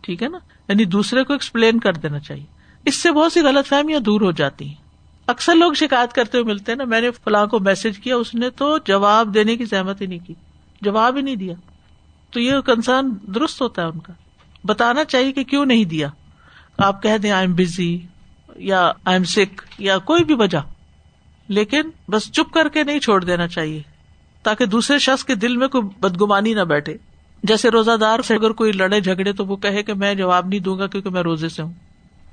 ٹھیک 0.00 0.22
ہے 0.22 0.28
نا؟ 0.28 0.38
یعنی 0.68 0.84
دوسرے 0.84 1.24
کو 1.24 1.32
ایکسپلین 1.32 1.80
کر 1.80 1.92
دینا 1.92 2.18
چاہیے۔ 2.18 2.44
اس 2.84 3.02
سے 3.02 3.12
بہت 3.12 3.32
سی 3.32 3.40
غلط 3.40 3.68
فہمیاں 3.68 4.00
دور 4.00 4.20
ہو 4.20 4.30
جاتی 4.30 4.68
ہیں۔ 4.68 4.85
اکثر 5.26 5.54
لوگ 5.54 5.72
شکایت 5.72 6.12
کرتے 6.12 6.38
ہوئے 6.38 6.52
ملتے 6.52 6.72
ہیں 6.72 6.76
نا، 6.76 6.84
میں 6.84 7.00
نے 7.00 7.10
فلاں 7.10 7.46
کو 7.46 7.58
میسج 7.58 7.98
کیا، 7.98 8.16
اس 8.16 8.34
نے 8.34 8.50
تو 8.50 8.78
جواب 8.78 9.34
دینے 9.34 9.56
کی 9.56 9.66
سہمت 9.66 10.00
ہی 10.00 10.06
نہیں 10.06 10.26
کی، 10.26 10.34
جواب 10.80 11.16
ہی 11.16 11.22
نہیں 11.22 11.36
دیا۔ 11.36 11.54
تو 12.30 12.40
یہ 12.40 12.54
کنسرن 12.60 13.10
درست 13.34 13.62
ہوتا 13.62 13.82
ہے 13.82 13.86
ان 13.86 13.98
کا۔ 13.98 14.12
بتانا 14.64 15.04
چاہیے 15.04 15.32
کہ 15.32 15.44
کیوں 15.44 15.66
نہیں 15.66 15.84
دیا۔ 15.84 16.08
آپ 16.78 17.02
کہہ 17.02 17.18
دیں 17.18 17.30
آئی 17.30 17.46
ایم 17.46 17.54
بزی 17.54 17.98
یا 18.56 18.92
آئی 19.04 19.14
ایم 19.14 19.24
سکھ 19.24 19.66
یا 19.78 19.98
کوئی 19.98 20.24
بھی 20.24 20.34
وجہ۔ 20.34 20.58
لیکن 21.48 21.90
بس 22.08 22.32
چپ 22.32 22.54
کر 22.54 22.68
کے 22.68 22.82
نہیں 22.82 23.00
چھوڑ 23.00 23.24
دینا 23.24 23.48
چاہیے، 23.48 23.82
تاکہ 24.42 24.66
دوسرے 24.66 24.98
شخص 24.98 25.24
کے 25.24 25.34
دل 25.34 25.56
میں 25.56 25.68
کوئی 25.68 25.84
بدگمانی 26.00 26.54
نہ 26.54 26.60
بیٹھے۔ 26.60 26.96
جیسے 27.42 27.70
روزہ 27.70 27.96
دار 28.00 28.22
سے 28.22 28.34
اگر 28.34 28.50
کوئی 28.50 28.72
لڑے 28.72 29.00
جھگڑے 29.00 29.32
تو 29.32 29.46
وہ 29.46 29.56
کہے 29.56 29.82
کہ 29.82 29.94
میں 29.94 30.14
جواب 30.14 30.46
نہیں 30.46 30.60
دوں 30.60 30.78
گا 30.78 30.86
کیونکہ 30.86 31.10
میں 31.10 31.22
روزے 31.22 31.48
سے 31.48 31.62
ہوں۔ 31.62 31.72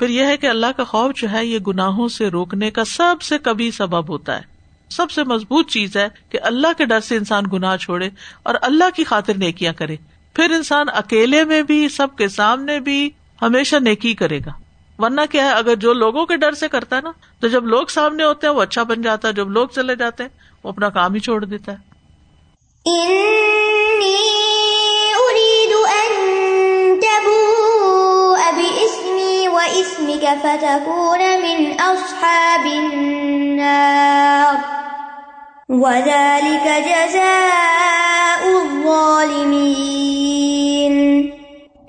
پھر 0.04 0.10
یہ 0.10 0.26
ہے 0.26 0.38
کہ 0.38 0.48
اللہ 0.48 0.66
کا 0.78 0.84
خوف 0.84 1.16
جو 1.16 1.32
ہے 1.32 1.46
یہ 1.46 1.60
گناہوں 1.60 2.08
سے 2.08 2.28
روکنے 2.28 2.72
کا 2.72 2.86
سب 2.86 3.22
سے 3.22 3.38
کبھی 3.38 3.72
سبب 3.72 4.10
ہوتا 4.10 4.38
ہے۔ 4.38 4.42
سب 4.90 5.12
سے 5.12 5.24
مضبوط 5.24 5.70
چیز 5.70 5.98
ہے 5.98 6.08
کہ 6.30 6.40
اللہ 6.42 6.68
کے 6.78 6.86
ڈر 6.86 7.00
سے 7.00 7.18
انسان 7.18 7.44
گناہ 7.54 7.78
چھوڑے 7.78 8.10
اور 8.44 8.56
اللہ 8.62 8.84
کی 8.96 9.04
خاطر 9.04 9.34
نیکیاں 9.38 9.74
کرے۔ 9.74 9.96
پھر 10.34 10.52
انسان 10.52 10.86
اکیلے 10.94 11.44
میں 11.44 11.62
بھی، 11.62 11.90
سب 11.90 12.08
کے 12.18 12.28
سامنے 12.28 12.80
بھی 12.80 13.10
ہمیشہ 13.42 13.76
نیکی 13.76 14.14
کرے 14.14 14.40
گا۔ 14.46 14.52
ورنہ 15.00 15.22
کیا 15.32 15.46
ہے، 15.46 15.52
اگر 15.52 15.76
جو 15.76 15.94
لوگوں 15.94 16.26
کے 16.26 16.36
ڈر 16.36 16.52
سے 16.52 16.68
کرتا 16.68 16.96
ہے 16.96 17.02
نا، 17.02 17.12
تو 17.40 17.48
جب 17.48 17.66
لوگ 17.66 17.86
سامنے 17.86 18.24
ہوتے 18.24 18.48
ہیں، 18.48 18.54
وہ 18.54 18.62
اچھا 18.62 18.84
بن 18.84 19.02
جاتا 19.02 19.28
ہے، 19.28 19.34
جب 19.34 19.50
لوگ 19.50 19.68
چلے 19.76 19.96
جاتے 19.96 20.24
ہیں، 20.24 20.30
وہ 20.64 20.70
اپنا 20.70 20.90
کام 20.90 21.14
ہی 21.14 21.20
چھوڑ 21.20 21.46
دیتا 21.46 21.72
ہے۔ 21.72 21.94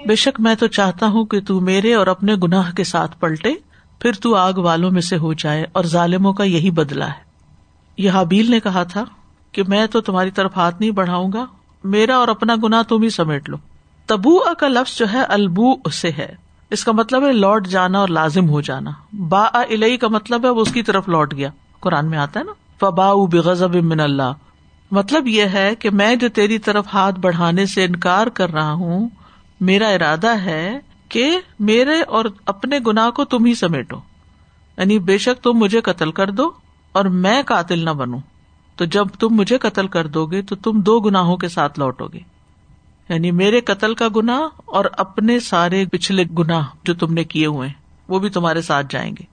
بے 0.06 0.14
شک 0.14 0.40
میں 0.40 0.54
تو 0.54 0.66
چاہتا 0.66 1.06
ہوں 1.06 1.24
کہ 1.24 1.40
تو 1.40 1.60
میرے 1.60 1.94
اور 1.94 2.06
اپنے 2.06 2.34
گناہ 2.34 2.72
کے 2.72 2.84
ساتھ 2.84 3.18
پلٹے، 3.20 3.54
پھر 4.00 4.12
تو 4.12 4.34
آگ 4.34 4.52
والوں 4.52 4.90
میں 4.90 5.02
سے 5.02 5.16
ہو 5.16 5.32
جائے 5.32 5.64
اور 5.72 5.84
ظالموں 5.84 6.32
کا 6.32 6.44
یہی 6.44 6.70
بدلا 6.70 7.08
ہے۔ 7.08 7.24
یہ 7.98 8.10
حابیل 8.10 8.50
نے 8.50 8.60
کہا 8.60 8.82
تھا 8.82 9.04
کہ 9.52 9.62
میں 9.68 9.86
تو 9.86 10.00
تمہاری 10.00 10.30
طرف 10.30 10.56
ہاتھ 10.56 10.76
نہیں 10.80 10.90
بڑھاؤں 10.90 11.32
گا، 11.32 11.46
میرا 11.84 12.16
اور 12.16 12.28
اپنا 12.28 12.54
گنا 12.64 12.82
تم 12.82 13.02
ہی 13.02 13.10
سمیٹ 13.10 13.48
لو۔ 13.48 13.56
تبو 14.06 14.38
کا 14.54 14.68
لفظ 14.68 14.98
جو 14.98 15.06
ہے 15.12 15.22
البو 15.22 15.90
سے 15.90 16.10
ہے۔ 16.10 16.43
اس 16.70 16.84
کا 16.84 16.92
مطلب 16.92 17.26
ہے 17.26 17.32
لوٹ 17.32 17.66
جانا 17.66 17.98
اور 17.98 18.08
لازم 18.08 18.48
ہو 18.48 18.60
جانا۔ 18.60 18.90
با 19.12 19.48
الہی 19.54 19.96
کا 19.96 20.08
مطلب 20.08 20.44
ہے 20.44 20.50
وہ 20.50 20.60
اس 20.60 20.72
کی 20.72 20.82
طرف 20.82 21.08
لوٹ 21.08 21.34
گیا۔ 21.34 21.48
قرآن 21.80 22.10
میں 22.10 22.18
آتا 22.18 22.40
ہے 22.40 22.44
نا۔ 22.44 22.52
فبا 22.80 23.14
بغضب 23.14 23.74
من 23.74 24.00
اللہ۔ 24.00 24.32
مطلب 24.90 25.26
یہ 25.26 25.44
ہے 25.44 25.74
کہ 25.74 25.90
میں 25.90 26.16
جو 26.16 26.28
تیری 26.28 26.58
طرف 26.58 26.86
ہاتھ 26.92 27.20
بڑھانے 27.20 27.66
سے 27.66 27.84
انکار 27.84 28.26
کر 28.26 28.52
رہا 28.52 28.72
ہوں، 28.72 29.08
میرا 29.60 29.88
ارادہ 29.88 30.38
ہے 30.38 30.78
کہ 31.08 31.40
میرے 31.60 32.02
اور 32.02 32.24
اپنے 32.46 32.78
گناہ 32.86 33.10
کو 33.10 33.24
تم 33.24 33.44
ہی 33.44 33.54
سمیٹو۔ 33.54 33.96
یعنی 34.78 34.98
بے 34.98 35.18
شک 35.18 35.42
تم 35.42 35.52
مجھے 35.52 35.80
قتل 35.80 36.12
کر 36.12 36.30
دو 36.30 36.50
اور 36.92 37.04
میں 37.04 37.42
قاتل 37.46 37.84
نہ 37.84 37.90
بنوں۔ 37.90 38.20
تو 38.76 38.84
جب 38.84 39.06
تم 39.18 39.28
مجھے 39.30 39.58
قتل 39.58 39.86
کر 39.86 40.06
دو 40.06 40.26
گے 40.26 40.42
تو 40.42 40.56
تم 40.56 40.80
دو 40.80 41.00
گناہوں 41.00 41.36
کے 41.36 41.48
ساتھ 41.48 41.78
لوٹو 41.78 42.06
گے۔ 42.06 42.33
یعنی 43.08 43.30
میرے 43.30 43.60
قتل 43.60 43.94
کا 43.94 44.08
گنا 44.16 44.48
اور 44.64 44.84
اپنے 44.92 45.40
سارے 45.40 45.84
پچھلے 45.92 46.24
گناہ 46.38 46.64
جو 46.84 46.94
تم 46.94 47.14
نے 47.14 47.24
کیے 47.24 47.46
ہوئے 47.46 47.68
وہ 48.08 48.18
بھی 48.18 48.28
تمہارے 48.28 48.62
ساتھ 48.62 48.86
جائیں 48.90 49.12
گے۔ 49.12 49.24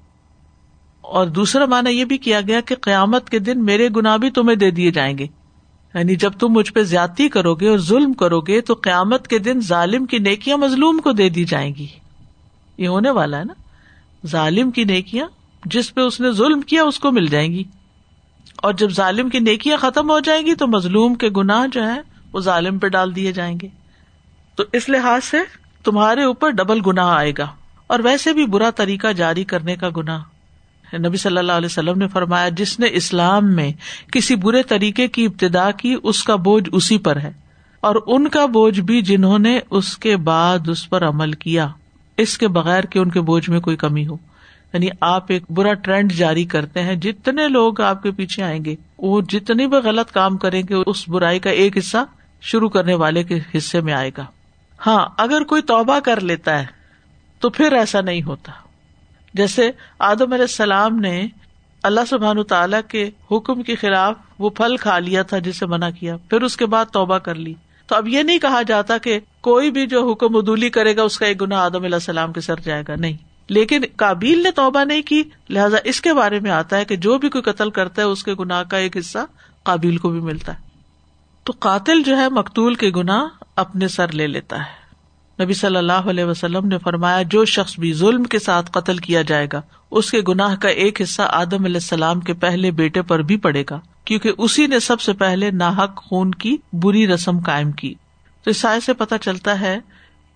اور 1.02 1.28
دوسرا 1.28 1.66
مانا 1.66 1.90
یہ 1.90 2.06
بھی 2.06 2.18
کیا 2.18 2.42
گیا 2.42 2.62
کہ 2.62 2.76
قیامت 2.82 3.30
کے 3.30 3.40
دن 3.40 3.66
میرے 3.66 3.90
گنا 3.96 4.18
بھی 4.18 4.30
تمہیں 4.30 4.56
دے 4.56 4.72
دیے 4.72 4.92
جائیں 4.92 5.18
گے۔ 5.18 5.24
یعنی 5.94 6.16
جب 6.16 6.32
تم 6.32 6.48
مجھ 6.48 6.74
پہ 6.74 6.84
زیادتی 6.84 7.30
کرو 7.30 7.56
گے 7.56 7.68
اور 7.68 7.78
ظلم 7.78 8.14
کرو 8.14 8.42
گے 8.42 8.62
تو 8.62 8.74
قیامت 8.74 9.28
کے 9.28 9.40
دن 9.40 9.62
ظالم 9.62 10.06
کی 10.06 10.18
نیکیاں 10.18 10.58
مظلوم 10.58 10.98
کو 10.98 11.12
دے 11.12 11.30
دی 11.30 11.44
جائیں 11.44 11.76
گی۔ 11.76 11.88
یہ 12.78 12.88
ہونے 12.88 13.10
والا 13.10 13.40
ہے 13.40 13.44
نا؟ 13.44 13.54
ظالم 14.28 14.72
کی 14.72 14.84
نیکیاں، 14.84 15.28
جس 15.66 15.94
پہ 15.94 16.02
اس 16.02 16.20
نے 16.20 16.32
ظلم 16.32 16.62
کیا 16.62 16.84
اس 16.84 17.00
کو 17.00 17.12
مل 17.12 17.26
جائیں 17.26 17.52
گی۔ 17.52 17.64
اور 18.58 18.74
جب 18.74 18.90
ظالم 18.90 19.30
کی 19.30 19.40
نیکیاں 19.40 19.78
ختم 19.78 20.10
ہو 20.10 20.20
جائیں 20.20 20.46
گی 20.46 20.56
تو 20.56 20.68
مظلوم 20.68 21.16
کے 21.16 21.30
گناہ 21.30 21.68
جو 21.72 21.88
ہے 21.88 22.11
وہ 22.34 22.40
ظالم 22.40 22.80
پہ 22.80 22.88
ڈال 22.88 23.16
دیے 23.16 23.32
جائیں 23.32 23.58
گے۔ 23.62 23.68
تو 24.56 24.64
اس 24.74 24.90
لحاظ 24.90 25.26
سے 25.26 25.38
تمہارے 25.84 26.24
اوپر 26.24 26.50
ڈبل 26.50 26.80
گنا 26.88 27.16
آئے 27.16 27.34
گا۔ 27.38 27.48
اور 27.88 28.00
ویسے 28.00 28.34
بھی 28.34 28.46
برا 28.46 28.70
طریقہ 28.70 29.08
جاری 29.08 29.44
کرنے 29.44 29.76
کا 29.76 29.90
گناہ۔ 29.98 30.22
نبی 31.00 31.18
صلی 31.18 31.38
اللہ 31.38 31.52
علیہ 31.52 31.66
وسلم 31.66 31.98
نے 31.98 32.08
فرمایا، 32.08 32.50
جس 32.50 32.80
نے 32.80 32.88
اسلام 32.92 33.56
میں 33.56 33.72
کسی 34.12 34.36
برے 34.36 34.64
طریقے 34.64 35.08
کی 35.08 35.26
ابتدا 35.26 35.72
کی، 35.72 35.96
اس 36.04 36.24
کا 36.24 36.36
بوجھ 36.36 36.70
اسی 36.72 36.98
پر 36.98 37.18
ہے۔ 37.18 37.32
اور 37.80 37.96
ان 38.08 38.28
کا 38.28 38.46
بوجھ 38.46 38.80
بھی 38.80 39.02
جنہوں 39.02 39.40
نے 39.40 39.60
اس 39.70 39.98
کے 39.98 40.18
بعد 40.18 40.60
اس 40.68 40.90
پر 40.90 41.08
عمل 41.08 41.32
کیا۔ 41.32 41.68
اس 42.18 42.38
کے 42.38 42.48
بغیر 42.48 42.84
کہ 42.84 43.00
ان 43.00 43.10
کے 43.10 43.22
بوجھ 43.22 43.50
میں 43.50 43.60
کوئی 43.60 43.76
کمی 43.76 44.08
ہو۔ 44.08 44.18
یعنی 44.74 44.88
آپ 45.02 45.26
ایک 45.28 45.44
برا 45.50 45.74
ٹرینڈ 45.74 46.12
جاری 46.12 46.46
کرتے 46.46 46.82
ہیں۔ 46.82 46.96
جتنے 46.96 47.48
لوگ 47.48 47.82
آپ 47.82 48.04
کے 48.04 48.12
پیچھے 48.12 48.44
آئیں 48.44 48.66
گے، 48.66 48.76
وہ 48.98 49.22
جتنی 49.22 49.68
بھی 49.68 49.78
غلط 49.78 50.12
کام 50.12 50.38
کریں 50.38 50.64
گے، 50.70 50.74
اس 50.86 51.10
برائی 51.10 51.40
کا 51.40 51.50
ایک 51.50 51.78
حصہ 51.78 51.98
شروع 52.42 52.70
کرنے 52.70 52.94
والے 52.94 53.24
کے 53.24 53.40
حصے 53.58 53.82
میں 53.82 53.94
آئے 53.94 54.12
گا۔ 54.18 54.26
ہاں 54.86 55.10
اگر 55.18 55.44
کوئی 55.44 55.62
توبہ 55.62 56.00
کر 56.00 56.22
لیتا 56.22 56.60
ہے 56.60 56.66
تو 57.40 57.50
پھر 57.50 57.72
ایسا 57.72 58.02
نہیں 58.02 58.24
ہوتا۔ 58.24 58.52
جیسے 59.34 59.72
آدم 60.00 60.34
علیہ 60.34 60.44
السلام 60.44 61.00
نے 61.00 61.28
اللہ 61.84 62.02
سبحان 62.10 62.44
تعالی 62.44 62.78
کے 62.88 63.10
حکم 63.32 63.64
کے 63.64 63.76
خلاف 63.76 64.16
وہ 64.40 64.50
پھل 64.50 64.78
کھا 64.78 65.00
لیا 65.00 65.24
تھا 65.24 65.40
جسے 65.40 65.66
منع 65.66 65.90
کیا، 65.90 66.18
پھر 66.18 66.42
اس 66.42 66.58
کے 66.58 66.66
بعد 66.66 66.86
توبہ 66.94 67.18
کر 67.18 67.36
لی۔ 67.36 67.54
تو 67.88 67.96
اب 67.96 68.08
یہ 68.08 68.24
نہیں 68.24 68.40
کہا 68.40 68.62
جاتا 68.62 68.98
کہ 68.98 69.20
کوئی 69.42 69.72
بھی 69.72 69.88
جو 69.88 70.12
حکم 70.12 70.36
ادولی 70.36 70.70
کرے 70.70 70.96
گا، 70.96 71.02
اس 71.02 71.20
کا 71.20 71.26
ایک 71.26 71.42
گنا 71.42 71.64
آدم 71.64 71.84
علیہ 71.84 71.96
السلام 71.96 72.34
کے 72.34 72.42
سر 72.42 72.60
جائے 72.60 72.84
گا، 72.88 72.96
نہیں۔ 72.96 73.18
لیکن 73.50 73.82
کابیل 73.96 74.44
نے 74.44 74.52
توبہ 74.52 74.84
نہیں 74.84 75.02
کی، 75.02 75.24
لہٰذا 75.50 75.78
اس 75.84 76.02
کے 76.02 76.14
بارے 76.14 76.40
میں 76.40 76.52
آتا 76.52 76.78
ہے 76.78 76.86
کہ 76.86 76.96
جو 76.96 77.18
بھی 77.18 77.30
کوئی 77.30 77.42
قتل 77.42 77.70
کرتا 77.70 78.02
ہے، 78.02 78.08
اس 78.08 78.24
کے 78.24 78.34
گناہ 78.34 78.64
کا 78.64 78.78
ایک 78.78 78.98
حصہ 78.98 79.20
کابیل 79.64 79.98
کو 79.98 80.10
بھی 80.10 80.20
ملتا 80.20 80.54
ہے۔ 80.54 80.71
تو 81.44 81.54
قاتل 81.60 82.04
جو 82.04 82.18
ہے 82.18 82.30
مقتول 82.30 82.76
کے 82.76 82.90
گنا 82.90 83.28
اپنے 83.56 83.88
سر 83.88 84.12
لے 84.12 84.28
لیتا 84.28 84.60
ہے۔ 84.60 84.82
نبی 85.44 85.54
صلی 85.54 85.76
اللہ 85.76 86.10
علیہ 86.10 86.26
وسلم 86.26 86.68
نے 86.68 86.78
فرمایا، 86.78 87.22
جو 87.22 87.46
شخص 87.46 87.80
بھی 87.80 87.94
ظلم 87.94 88.24
کے 88.24 88.40
ساتھ 88.40 88.72
قتل 88.72 88.98
کیا 88.98 89.22
جائے 89.22 89.48
گا، 89.54 89.62
اس 89.92 90.12
کے 90.12 90.22
گناہ 90.28 90.56
کا 90.56 90.70
ایک 90.70 91.02
حصہ 91.02 91.22
آدم 91.22 91.66
علیہ 91.66 91.76
السلام 91.76 92.20
کے 92.20 92.34
پہلے 92.34 92.72
بیٹے 92.72 93.02
پر 93.02 93.20
بھی 93.20 93.38
پڑے 93.38 93.64
گا، 93.70 93.80
کیونکہ 94.06 94.32
اسی 94.38 94.68
نے 94.68 94.80
سب 94.80 95.02
سے 95.02 95.14
پہلے 95.14 95.52
ناحک 95.52 95.96
خون 95.96 96.32
کی 96.32 96.58
بری 96.74 97.08
رسم 97.08 97.40
قائم 97.40 97.72
کی۔ 97.72 97.94
تو 98.44 98.50
اس 98.50 98.66
سے 98.86 98.94
پتہ 98.94 99.16
چلتا 99.22 99.60
ہے 99.60 99.80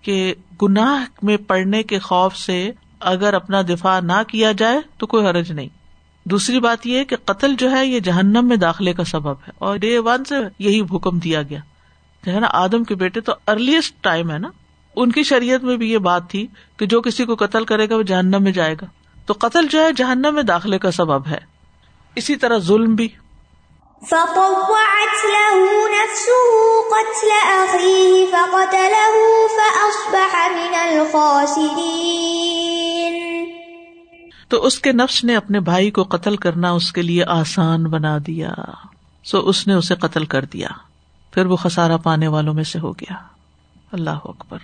کہ 0.02 0.34
گناہ 0.62 1.06
میں 1.24 1.38
پڑنے 1.38 1.84
کے 1.84 2.00
خوف 2.00 2.36
سے 2.36 2.72
اگر 3.00 3.34
اپنا 3.34 3.62
دفاع 3.62 4.00
نہ 4.00 4.24
کیا 4.28 4.52
جائے 4.52 4.80
تو 4.98 5.08
کوئی 5.08 5.26
حرج 5.28 5.52
نہیں۔ 5.52 5.70
دوسری 6.26 6.60
بات 6.60 6.86
یہ 6.88 7.04
کہ 7.04 7.16
قتل 7.26 7.56
جو 7.56 7.72
ہے 7.72 7.86
یہ 7.86 8.00
جہنم 8.00 8.48
میں 8.48 8.56
داخلے 8.58 8.94
کا 8.94 9.04
سبب 9.04 9.48
ہے 9.48 9.52
اور 9.58 9.78
ڈے 9.78 9.98
ون 10.00 10.24
سے 10.26 10.36
یہی 10.60 10.80
حکم 10.94 11.20
دیا 11.20 11.42
گیا 11.42 11.60
جو 12.24 12.34
ہے 12.34 12.40
نا 12.40 12.48
آدم 12.54 12.84
کے 12.84 12.96
بیٹے 12.96 13.22
تو 13.22 13.34
ارلیسٹ 13.48 14.02
ٹائم 14.02 14.32
ہے 14.32 14.38
نا 14.38 14.50
ان 14.98 15.12
کی 15.12 15.24
شریعت 15.24 15.64
میں 15.64 15.76
بھی 15.78 15.92
یہ 15.92 15.98
بات 15.98 16.30
تھی 16.30 16.46
کہ 16.78 16.86
جو 16.86 17.02
کسی 17.02 17.26
کو 17.26 17.36
قتل 17.36 17.66
کرے 17.66 17.90
گا 17.90 17.96
وہ 17.96 18.04
جہنم 18.04 18.44
میں 18.44 18.52
جائے 18.52 18.76
گا 18.82 18.86
تو 19.26 19.34
قتل 19.40 19.68
جو 19.68 19.82
ہے 19.82 19.92
جہنم 19.94 20.36
میں 20.36 20.44
داخلے 20.44 20.80
کا 20.80 20.92
سبب 20.92 21.28
ہے 21.28 21.40
اسی 22.18 22.36
طرح 22.36 22.58
ظلم 22.58 22.96
بھی 22.96 23.08
تو 34.48 34.66
اس 34.66 34.80
کے 34.80 34.92
نفس 34.92 35.24
نے 35.24 35.36
اپنے 35.36 35.60
بھائی 35.60 35.92
کو 35.92 36.04
قتل 36.04 36.36
کرنا 36.36 36.72
اس 36.72 36.92
کے 36.92 37.02
لیے 37.02 37.24
آسان 37.28 37.84
بنا 37.84 38.18
دیا۔ 38.28 38.54
سو 39.24 39.40
اس 39.40 39.68
نے 39.68 39.74
اسے 39.74 39.96
قتل 39.96 40.26
کر 40.26 40.46
دیا۔ 40.46 40.68
پھر 41.32 41.46
وہ 41.46 41.56
خسارا 41.56 41.98
پانے 41.98 42.28
والوں 42.28 42.54
میں 42.54 42.64
سے 42.64 42.80
ہو 42.80 42.94
گیا۔ 42.94 43.16
اللہ 43.92 44.10
اکبر۔ 44.10 44.58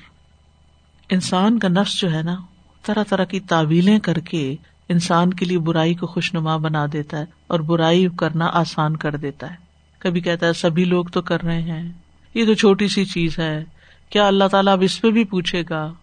انسان 1.09 1.59
کا 1.59 1.67
نفس 1.67 2.00
جو 2.00 2.13
ہے 2.13 2.21
نا، 2.21 2.35
طرح 2.83 3.03
طرح 3.03 3.23
کی 3.23 3.39
تعویلیں 3.39 4.00
کر 4.00 4.19
کے 4.19 4.55
انسان 4.89 5.33
کے 5.33 5.45
لیے 5.45 5.59
برائی 5.59 5.93
کو 5.93 6.07
خوش 6.07 6.33
نما 6.33 6.57
بنا 6.57 6.85
دیتا 6.93 7.19
ہے 7.19 7.25
اور 7.47 7.59
برائی 7.59 8.07
کرنا 8.17 8.45
آسان 8.53 8.97
کر 8.97 9.15
دیتا 9.15 9.51
ہے۔ 9.51 9.55
کبھی 10.00 10.21
کہتا 10.21 10.47
ہے، 10.47 10.53
سبھی 10.53 10.85
لوگ 10.85 11.05
تو 11.05 11.21
کر 11.21 11.43
رہے 11.43 11.61
ہیں۔ 11.61 11.91
یہ 12.33 12.45
تو 12.45 12.53
چھوٹی 12.53 12.88
سی 12.88 13.05
چیز 13.05 13.39
ہے۔ 13.39 13.63
کیا 14.09 14.27
اللہ 14.27 14.43
تعالیٰ 14.51 14.73
اب 14.73 14.81
اس 14.81 15.01
پہ 15.01 15.09
بھی 15.09 15.23
پوچھے 15.23 15.63
گا؟ 15.69 15.93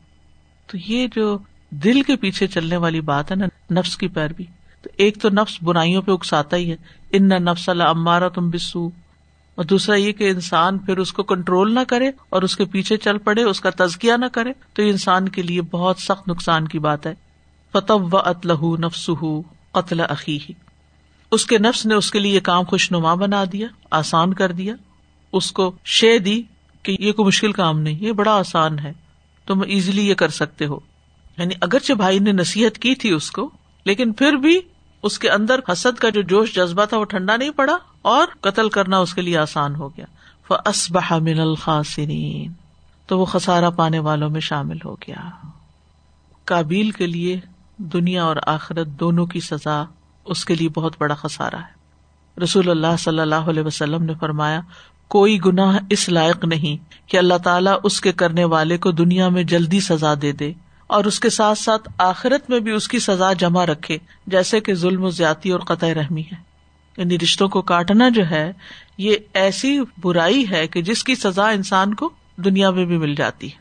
تو 0.66 0.78
یہ 0.87 1.06
جو 1.14 1.38
دل 1.70 2.02
کے 2.02 2.16
پیچھے 2.16 2.46
چلنے 2.46 2.76
والی 2.76 3.00
بات 3.00 3.30
ہے 3.30 3.37
نا، 3.37 3.75
نفس 3.75 3.96
کی 3.96 4.08
پیروی۔ 4.08 4.44
تو 4.82 4.90
ایک 4.96 5.22
تو 5.22 5.28
نفس 5.28 5.62
برائیوں 5.62 6.02
پہ 6.02 6.12
اکساتا 6.12 6.56
ہی 6.56 6.70
ہے۔ 6.70 6.76
ان 7.12 7.28
نہ 7.28 7.34
نفس 7.34 7.68
اللہ 7.68 7.82
امارا 7.82 8.28
تم 8.28 8.50
بسو 8.50 8.87
اور 9.54 9.64
دوسرا 9.64 9.94
یہ 9.94 10.12
کہ 10.12 10.30
انسان 10.30 10.78
پھر 10.78 10.98
اس 10.98 11.12
کو 11.12 11.22
کنٹرول 11.22 11.75
نہ 11.75 11.80
کرے 11.88 12.10
اور 12.28 12.42
اس 12.42 12.56
کے 12.56 12.64
پیچھے 12.64 12.96
چل 12.96 13.18
پڑے، 13.18 13.42
اس 13.42 13.60
کا 13.60 13.70
تزکیا 13.70 14.16
نہ 14.16 14.25
کرے، 14.32 14.52
تو 14.72 14.82
یہ 14.82 14.90
انسان 14.90 15.28
کے 15.28 15.42
لیے 15.42 15.62
بہت 15.62 15.98
سخت 15.98 16.28
نقصان 16.28 16.68
کی 16.68 16.78
بات 16.78 17.06
ہے۔ 17.06 17.14
فتح 17.72 17.92
و 17.92 18.18
اتلح 18.18 18.64
نفس 18.78 19.10
قتل 19.72 20.00
عقی 20.00 20.38
اس 21.30 21.46
کے 21.46 21.58
نفس 21.58 21.87
نے 21.87 21.94
اس 21.94 22.10
کے 22.10 22.18
لیے 22.18 22.34
یہ 22.34 22.40
کام 22.40 22.64
خوش 22.64 22.92
نما 22.92 23.14
بنا 23.14 23.44
دیا، 23.52 23.66
آسان 23.90 24.34
کر 24.34 24.52
دیا۔ 24.52 24.75
اس 25.32 25.52
کو 25.52 25.72
شے 25.84 26.18
دی 26.18 26.42
کہ 26.82 26.96
یہ 27.00 27.12
کوئی 27.12 27.26
مشکل 27.26 27.52
کام 27.52 27.80
نہیں، 27.80 27.98
یہ 28.00 28.12
بڑا 28.12 28.32
آسان 28.37 28.78
ہے۔ 28.78 28.92
تم 29.46 29.60
ایزیلی 29.60 30.08
یہ 30.08 30.14
کر 30.14 30.28
سکتے 30.28 30.66
ہو۔ 30.66 30.78
یعنی 31.38 31.54
اگرچہ 31.61 31.92
بھائی 31.92 32.18
نے 32.18 32.33
نصیحت 32.33 32.78
کی 32.78 32.95
تھی 32.95 33.11
اس 33.11 33.30
کو، 33.30 33.50
لیکن 33.85 34.12
پھر 34.12 34.33
بھی 34.33 34.61
اس 35.02 35.18
کے 35.18 35.30
اندر 35.30 35.61
حسد 35.73 35.99
کا 35.99 36.09
جو 36.09 36.23
جوش 36.23 36.54
جذبہ 36.54 36.85
تھا 36.85 36.99
وہ 36.99 37.04
ٹھنڈا 37.04 37.37
نہیں 37.37 37.50
پڑا 37.50 37.78
اور 38.02 38.26
قتل 38.40 38.68
کرنا 38.68 38.99
اس 38.99 39.14
کے 39.14 39.23
لیے 39.23 39.38
آسان 39.38 39.75
ہو 39.75 39.88
گیا۔ 39.88 40.04
من 41.11 41.40
الخاصرین 41.40 42.52
تو 43.07 43.18
وہ 43.18 43.25
خسارا 43.25 43.71
پانے 43.71 43.99
والوں 43.99 44.30
میں 44.30 44.40
شامل 44.40 44.76
ہو 44.85 44.95
گیا۔ 44.95 45.30
کابیل 46.45 46.90
کے 46.90 47.07
لیے 47.07 47.40
دنیا 47.76 48.25
اور 48.25 48.37
آخرت 48.47 48.87
دونوں 48.87 49.26
کی 49.26 49.40
سزا 49.40 49.85
اس 50.25 50.45
کے 50.45 50.54
لیے 50.54 50.68
بہت 50.68 50.97
بڑا 50.99 51.14
خسارا 51.14 51.61
ہے۔ 51.61 51.78
رسول 52.40 52.71
اللہ 52.71 52.97
صلی 52.99 53.21
اللہ 53.21 53.35
علیہ 53.35 53.62
وسلم 53.62 54.02
نے 54.02 54.12
فرمایا، 54.21 54.61
کوئی 55.09 55.38
گناہ 55.45 55.78
اس 55.90 56.09
لائق 56.09 56.45
نہیں 56.45 57.09
کہ 57.11 57.16
اللہ 57.16 57.38
تعالیٰ 57.45 57.78
اس 57.83 58.00
کے 58.00 58.12
کرنے 58.12 58.45
والے 58.45 58.78
کو 58.78 58.90
دنیا 58.90 59.28
میں 59.28 59.42
جلدی 59.42 59.80
سزا 59.80 60.14
دے 60.23 60.33
دے۔ 60.33 60.52
اور 60.88 61.04
اس 61.04 61.21
کے 61.21 61.30
ساتھ 61.30 61.59
ساتھ 61.59 61.88
آخرت 61.99 62.50
میں 62.50 62.61
بھی 62.61 62.73
اس 62.73 62.88
کی 62.88 62.99
سزا 62.99 63.33
جمع 63.33 63.66
رکھے، 63.66 63.99
جیسے 64.26 64.61
کہ 64.61 64.75
ظلم 64.75 65.04
و 65.04 65.11
زیادتی 65.11 65.50
اور 65.50 65.61
قطع 65.61 65.87
رحمی 65.87 66.21
ہے۔ 66.21 66.37
یعنی 66.97 67.18
رشتوں 67.18 67.49
کو 67.49 67.62
کاٹنا 67.62 68.09
جو 68.09 68.30
ہے، 68.30 68.52
یہ 68.99 69.16
ایسی 69.35 69.80
برائی 70.02 70.50
ہے 70.50 70.66
کہ 70.66 70.83
جس 70.83 71.04
کی 71.04 71.14
سزا 71.14 71.49
انسان 71.49 71.95
کو 71.95 72.11
دنیا 72.37 72.71
میں 72.71 72.85
بھی 72.85 72.99
مل 72.99 73.14
جاتی 73.14 73.47
ہے۔ 73.47 73.59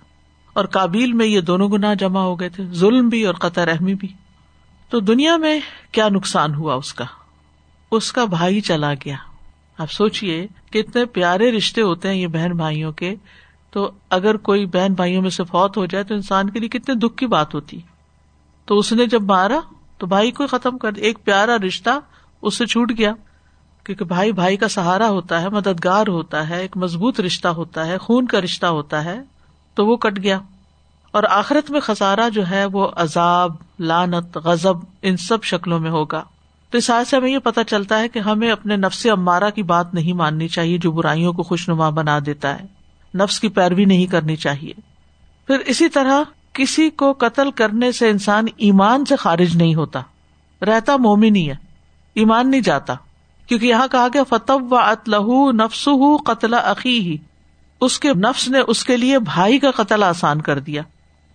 اور 0.54 0.66
کابل 0.66 1.14
میں 1.14 1.26
یہ 1.26 1.42
دونوں 1.42 1.70
گنا 1.70 1.94
جمع 1.94 2.20
ہو 2.20 2.40
گئے 2.40 2.50
تھے، 2.50 2.64
ظلم 2.72 3.10
بھی 3.10 3.24
اور 3.24 3.34
قطع 3.34 3.66
رحمی 3.66 3.94
بھی۔ 3.94 4.08
تو 4.90 5.00
دنیا 5.00 5.38
میں 5.38 5.60
کیا 5.92 6.10
نقصان 6.10 6.56
ہوا 6.56 6.74
اس 6.74 6.94
کا؟ 6.94 7.06
اس 7.92 8.14
کا 8.14 8.26
بھائی 8.26 8.62
چلا 8.62 8.94
گیا۔ 8.94 9.16
آپ 9.78 9.92
سوچیے 9.92 10.48
کتنے 10.72 11.06
پیارے 11.06 11.52
رشتے 11.52 11.82
ہوتے 11.82 12.08
ہیں 12.08 12.16
یہ 12.16 12.28
بہن 12.28 12.52
بھائیوں 12.52 12.92
کے 12.92 13.16
تو 13.72 13.92
اگر 14.10 14.38
کوئی 14.38 14.66
بہن 14.66 14.94
بھائیوں 14.94 15.22
میں 15.22 15.30
سے 15.30 15.44
فوت 15.44 15.78
ہو 15.78 15.86
جائے 15.86 16.04
تو 16.04 16.14
انسان 16.14 16.50
کے 16.50 16.60
لیے 16.60 16.70
کتنے 16.70 16.96
دکھ 16.96 17.18
کی 17.18 17.28
بات 17.28 17.56
ہوتی۔ 17.56 17.80
تو 18.66 18.78
اس 18.78 18.94
نے 18.94 19.06
جب 19.06 19.22
مارا 19.22 19.60
تو 19.98 20.08
بھائی 20.08 20.32
کو 20.32 20.48
ختم 20.48 20.78
کر 20.78 20.94
ایک 20.94 21.24
پیارا 21.24 21.58
رشتہ 21.68 21.90
اس 22.42 22.58
سے 22.58 22.66
چھوٹ 22.66 22.92
گیا، 22.98 23.14
کیونکہ 23.84 24.06
بھائی 24.06 24.32
بھائی 24.32 24.58
کا 24.58 24.68
سہارا 24.68 25.10
ہوتا 25.10 25.42
ہے، 25.42 25.50
مددگار 25.50 26.08
ہوتا 26.08 26.50
ہے، 26.50 26.62
ایک 26.62 26.78
مضبوط 26.78 27.20
رشتہ 27.20 27.48
ہوتا 27.48 27.88
ہے، 27.88 27.98
خون 27.98 28.26
کا 28.26 28.42
رشتہ 28.42 28.66
ہوتا 28.66 29.06
ہے، 29.06 29.22
تو 29.76 29.86
وہ 29.86 29.96
کٹ 29.96 30.24
گیا۔ 30.24 30.40
اور 31.12 31.24
آخرت 31.30 31.72
میں 31.72 31.80
خسارا 31.80 32.30
جو 32.30 32.50
ہے 32.50 32.66
وہ 32.66 32.88
عذاب 32.96 33.52
لانت 33.80 34.38
غزب 34.38 34.78
ان 35.02 35.18
سب 35.18 35.44
شکلوں 35.44 35.80
میں 35.80 35.92
ہوگا۔ 35.92 36.24
تو 36.70 36.78
اس 36.78 36.92
سے 37.08 37.18
ہمیں 37.18 37.32
یہ 37.32 37.40
پتا 37.40 37.64
چلتا 37.64 38.00
ہے 38.00 38.08
کہ 38.08 38.20
ہمیں 38.20 38.52
اپنے 38.52 38.76
نفس 38.76 39.08
امارا 39.12 39.50
کی 39.50 39.64
بات 39.64 39.94
نہیں 39.94 40.14
ماننی 40.14 40.48
چاہیے 40.48 40.78
جو 40.78 40.92
برائیوں 40.92 41.34
کو 41.34 41.44
خوش 41.44 41.70
نما 41.70 41.90
بنا 41.90 42.20
دیتا 42.26 42.60
ہے۔ 42.60 42.77
نفس 43.16 43.40
کی 43.40 43.50
پیروی 43.50 43.86
نہیں 43.86 44.06
کرنی 44.06 44.36
چاہیے۔ 44.36 44.74
پھر 45.48 45.60
اسی 45.60 45.90
طرح 45.90 46.24
کسی 46.54 46.90
کو 46.90 47.14
قتل 47.14 47.52
کرنے 47.52 47.92
سے 47.92 48.10
انسان 48.10 48.46
ایمان 48.58 49.06
سے 49.06 49.16
خارج 49.16 49.56
نہیں 49.56 49.76
ہوتا۔ 49.76 50.02
رہتا 50.62 50.98
مومن 50.98 51.36
ہی 51.36 51.50
ہے۔ 51.50 51.56
ایمان 52.14 52.52
نہیں 52.52 52.62
جاتا۔ 52.62 52.94
کیونکہ 53.48 53.66
یہاں 53.66 53.88
کہا 53.92 54.08
گیا 54.14 54.24
فتح 54.24 54.54
و 54.72 54.76
اطلح 54.76 55.52
نفس 55.52 55.90
قتل 56.26 56.54
عقی 56.54 57.00
ہی 57.00 57.18
اس 57.82 58.00
کے 58.00 58.14
نفس 58.14 58.48
نے 58.48 58.60
اس 58.68 58.84
کے 58.84 58.98
لیے 58.98 59.20
بھائی 59.20 59.60
کا 59.60 59.72
قتل 59.72 60.04
آسان 60.04 60.42
کر 60.42 60.60
دیا۔ 60.60 60.82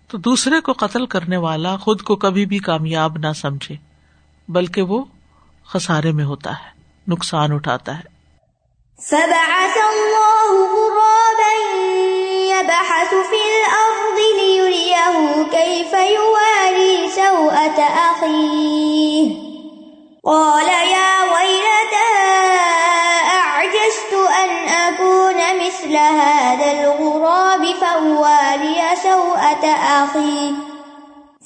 تو 0.07 0.17
دوسرے 0.17 0.61
کو 0.61 0.73
قتل 0.73 1.05
کرنے 1.05 1.37
والا 1.37 1.77
خود 1.77 2.01
کو 2.01 2.15
کبھی 2.15 2.45
بھی 2.45 2.59
کامیاب 2.59 3.17
نہ 3.17 3.33
سمجھے، 3.35 3.75
بلکہ 4.47 4.81
وہ 4.81 5.05
خسارے 5.65 6.11
میں 6.11 6.25
ہوتا 6.25 6.51
ہے، 6.51 6.69
نقصان 7.07 7.51
اٹھاتا 7.51 7.97
ہے۔ 7.97 8.12
فبعث 9.09 9.77
الله 9.77 10.51
غرابا 10.75 11.53
يبحث 12.55 13.09
في 13.09 13.41
الأرض 13.51 14.19
ليريه 14.37 15.43
كيف 15.51 15.93
يواري 15.93 17.09
سوءة 17.09 17.79
أخيه. 18.11 19.25
قال 20.25 20.67
يا 20.67 21.11
ويلتا 21.33 22.09
أعجزت 23.35 24.13
أن 24.13 24.49
أكون 24.67 25.39
مثل 25.65 25.95
هذا 25.95 26.71
الغراب 26.71 27.65
فواري 27.65 28.81
سوءة 29.03 29.65
أخيه. 30.03 30.51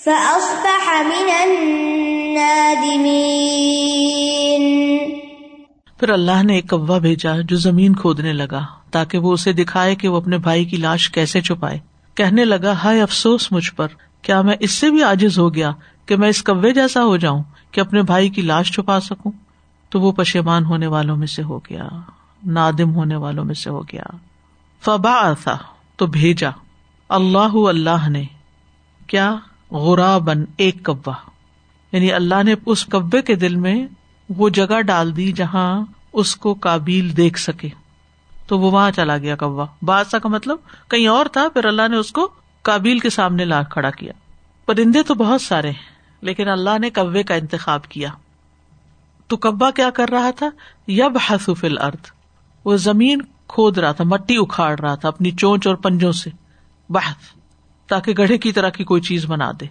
فأصبح 0.05 1.01
من 1.01 1.29
النادمين. 1.43 3.07
پھر 5.97 6.09
اللہ 6.09 6.43
نے 6.43 6.55
ایک 6.55 6.69
کوا 6.69 6.97
بھیجا 6.97 7.35
جو 7.41 7.57
زمین 7.57 7.95
کھودنے 7.95 8.33
لگا 8.33 8.65
تاکہ 8.91 9.17
وہ 9.17 9.33
اسے 9.33 9.53
دکھائے 9.53 9.95
کہ 9.95 10.07
وہ 10.07 10.17
اپنے 10.17 10.37
بھائی 10.37 10.65
کی 10.65 10.77
لاش 10.77 11.09
کیسے 11.09 11.41
چھپائے۔ 11.41 11.79
کہنے 12.15 12.45
لگا، 12.45 12.71
ہائے 12.71 13.01
افسوس 13.01 13.51
مجھ 13.51 13.71
پر، 13.73 13.87
کیا 14.21 14.41
میں 14.41 14.55
اس 14.59 14.71
سے 14.71 14.91
بھی 14.91 15.03
آجز 15.03 15.39
ہو 15.39 15.55
گیا 15.55 15.71
کہ 16.05 16.15
میں 16.15 16.29
اس 16.29 16.43
کوے 16.43 16.73
جیسا 16.73 17.03
ہو 17.03 17.17
جاؤں 17.17 17.43
کہ 17.71 17.81
اپنے 17.81 18.01
بھائی 18.01 18.29
کی 18.29 18.41
لاش 18.41 18.71
چھپا 18.71 18.99
سکوں؟ 18.99 19.31
تو 19.89 20.01
وہ 20.01 20.11
پشیمان 20.11 20.65
ہونے 20.65 20.87
والوں 20.87 21.17
میں 21.17 21.27
سے 21.27 21.43
ہو 21.43 21.59
گیا، 21.59 21.87
نادم 22.45 22.95
ہونے 22.95 23.15
والوں 23.15 23.45
میں 23.45 23.55
سے 23.55 23.69
ہو 23.69 23.81
گیا۔ 23.81 24.03
فبا 24.81 25.33
تھا 25.43 25.57
تو 25.95 26.07
بھیجا۔ 26.07 26.49
اللہ 27.09 27.55
اللہ 27.55 28.09
نے 28.09 28.23
کیا؟ 29.07 29.35
غرا 29.71 30.17
بن 30.17 30.43
ایک 30.57 30.83
کبا 30.83 31.13
یعنی 31.91 32.13
اللہ 32.13 32.43
نے 32.43 32.55
اس 32.65 32.85
کبے 32.85 33.21
کے 33.21 33.35
دل 33.35 33.55
میں 33.55 33.87
وہ 34.29 34.49
جگہ 34.49 34.81
ڈال 34.81 35.15
دی 35.15 35.31
جہاں 35.31 35.85
اس 36.13 36.35
کو 36.35 36.53
کابیل 36.53 37.17
دیکھ 37.17 37.39
سکے۔ 37.39 37.69
تو 38.47 38.59
وہ 38.59 38.71
وہاں 38.71 38.91
چلا 38.91 39.17
گیا 39.17 39.35
کوا۔ 39.35 39.65
بادشاہ 39.81 40.19
کا 40.19 40.29
مطلب 40.29 40.57
کہیں 40.87 41.07
اور 41.07 41.25
تھا، 41.25 41.47
پھر 41.53 41.65
اللہ 41.65 41.87
نے 41.87 41.97
اس 41.97 42.11
کو 42.11 42.29
کابیل 42.61 42.99
کے 42.99 43.09
سامنے 43.09 43.45
لا 43.45 43.63
کھڑا 43.63 43.91
کیا۔ 43.91 44.13
پرندے 44.65 45.03
تو 45.03 45.13
بہت 45.13 45.41
سارے 45.41 45.69
ہیں، 45.69 45.91
لیکن 46.21 46.47
اللہ 46.47 46.79
نے 46.79 46.89
کبے 46.89 47.23
کا 47.23 47.35
انتخاب 47.35 47.87
کیا۔ 47.87 48.09
تو 49.27 49.37
کبا 49.37 49.71
کیا 49.71 49.89
کر 49.89 50.09
رہا 50.09 50.31
تھا؟ 50.31 50.49
یب 50.87 51.17
حسف 51.29 51.63
الارض۔ 51.63 52.11
وہ 52.65 52.77
زمین 52.77 53.21
کھود 53.47 53.77
رہا 53.77 53.91
تھا، 53.91 54.03
مٹی 54.03 54.35
اکھاڑ 54.37 54.79
رہا 54.79 54.95
تھا 54.95 55.07
اپنی 55.07 55.31
چونچ 55.31 55.67
اور 55.67 55.75
پنجوں 55.75 56.11
سے۔ 56.11 56.29
بحث، 56.89 57.15
تاکہ 57.87 58.13
گڑھے 58.17 58.37
کی 58.37 58.51
طرح 58.51 58.69
کی 58.69 58.83
کوئی 58.83 59.01
چیز 59.01 59.25
بنا 59.25 59.51
دے۔ 59.59 59.65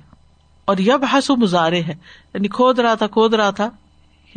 اور 0.64 0.76
یب 0.78 1.04
حسو 1.12 1.36
مزارے 1.36 1.82
ہے 1.82 1.94
یعنی 2.34 2.48
کھود 2.48 2.78
رہا 2.78 2.94
تھا، 2.94 3.06
کھود 3.06 3.34
رہا 3.34 3.50
تھا۔ 3.50 3.70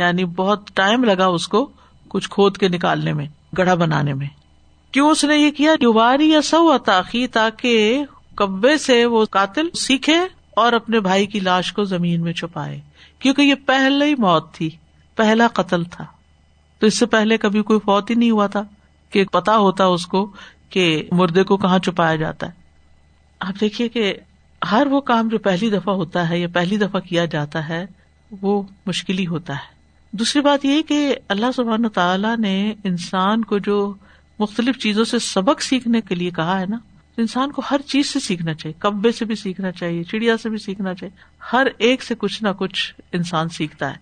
یعنی 0.06 0.26
بہت 0.26 0.72
ٹائم 0.74 1.04
لگا 1.04 1.26
اس 1.26 1.48
کو 1.48 1.70
کچھ 2.08 2.30
کھود 2.30 2.58
کے 2.58 2.68
نکالنے 2.68 3.14
میں، 3.14 3.26
گڑھا 3.58 3.76
بنانے 3.76 4.14
میں۔ 4.14 4.28
کیوں 4.92 5.10
اس 5.10 5.24
نے 5.24 5.38
یہ 5.38 5.52
کیا؟ 5.52 5.72
جواری 5.80 6.30
یا 6.30 6.42
سو 6.42 6.78
تاخی 6.78 7.28
تاکہ 7.28 8.04
کبے 8.36 8.78
سے 8.78 9.06
وہ 9.06 9.26
قاتل 9.26 9.70
سیکھے 9.74 10.18
اور 10.56 10.74
اپنے 10.74 11.00
بھائی 11.00 11.26
کی 11.26 11.40
لاش 11.40 11.74
کو 11.74 11.84
زمین 11.84 12.22
میں 12.22 12.34
چھپائے۔ 12.34 12.80
کیونکہ 13.20 13.42
یہ 13.42 13.56
پہلے 13.66 14.06
ہی 14.06 14.16
موت 14.16 14.54
تھی، 14.54 14.70
پہلا 15.16 15.48
قتل 15.48 15.84
تھا۔ 15.84 16.06
تو 16.80 16.88
اس 16.88 17.00
سے 17.00 17.06
پہلے 17.06 17.38
کبھی 17.38 17.64
کوئی 17.64 17.80
فوت 17.80 18.10
ہی 18.10 18.16
نہیں 18.16 18.32
ہوا 18.32 18.48
تھا 18.48 18.64
کہ 19.10 19.26
پتا 19.26 19.58
ہوتا 19.58 19.86
اس 19.86 20.08
کو 20.08 20.32
کہ 20.70 21.04
مردے 21.12 21.44
کو 21.44 21.58
کہاں 21.58 21.80
چھپایا 21.80 22.16
جاتا 22.16 22.48
ہے۔ 22.48 22.52
آپ 23.40 23.62
دیکھیے 23.62 23.90
کہ 23.90 24.14
ہر 24.72 24.88
وہ 24.88 25.02
کام 25.02 25.28
جو 25.28 25.38
پہلی 25.38 25.70
دفعہ 25.70 25.94
ہوتا 25.96 26.30
ہے 26.30 26.40
یا 26.40 26.48
پہلی 26.54 26.78
دفعہ 26.78 27.02
کیا 27.02 27.26
جاتا 27.26 27.70
ہے، 27.70 27.86
وہ 28.42 28.62
مشکل 28.86 29.20
ہی 29.20 29.28
ہوتا 29.28 29.54
ہے۔ 29.54 29.79
دوسری 30.12 30.42
بات 30.42 30.66
یہ 30.66 30.82
کہ 30.82 31.16
اللہ 31.28 31.46
سبحان 31.56 31.90
تعالیٰ 31.90 32.38
نے 32.38 32.74
انسان 32.84 33.44
کو 33.44 33.58
جو 33.58 33.94
مختلف 34.40 34.78
چیزوں 34.78 35.04
سے 35.04 35.20
سبق 35.20 35.62
سیکھنے 35.62 36.02
کے 36.02 36.16
لیے 36.16 36.30
کہا 36.30 36.60
ہے 36.60 36.66
نا، 36.66 36.78
انسان 37.18 37.52
کو 37.52 37.62
ہر 37.72 37.82
چیز 37.82 38.10
سے 38.10 38.20
سیکھنا 38.20 38.54
چاہیے 38.54 38.80
کبے 38.80 39.12
سے 39.12 39.26
بھی 39.26 39.36
سیکھنا 39.36 39.72
چاہیے، 39.72 40.04
چڑیا 40.04 40.38
سے 40.38 40.50
بھی 40.50 40.58
سیکھنا 40.58 40.94
چاہیے، 40.94 41.18
ہر 41.54 41.68
ایک 41.78 42.04
سے 42.04 42.16
کچھ 42.18 42.44
نہ 42.44 42.50
کچھ 42.58 42.94
انسان 43.12 43.50
سیکھتا 43.50 43.92
ہے۔ 43.92 43.96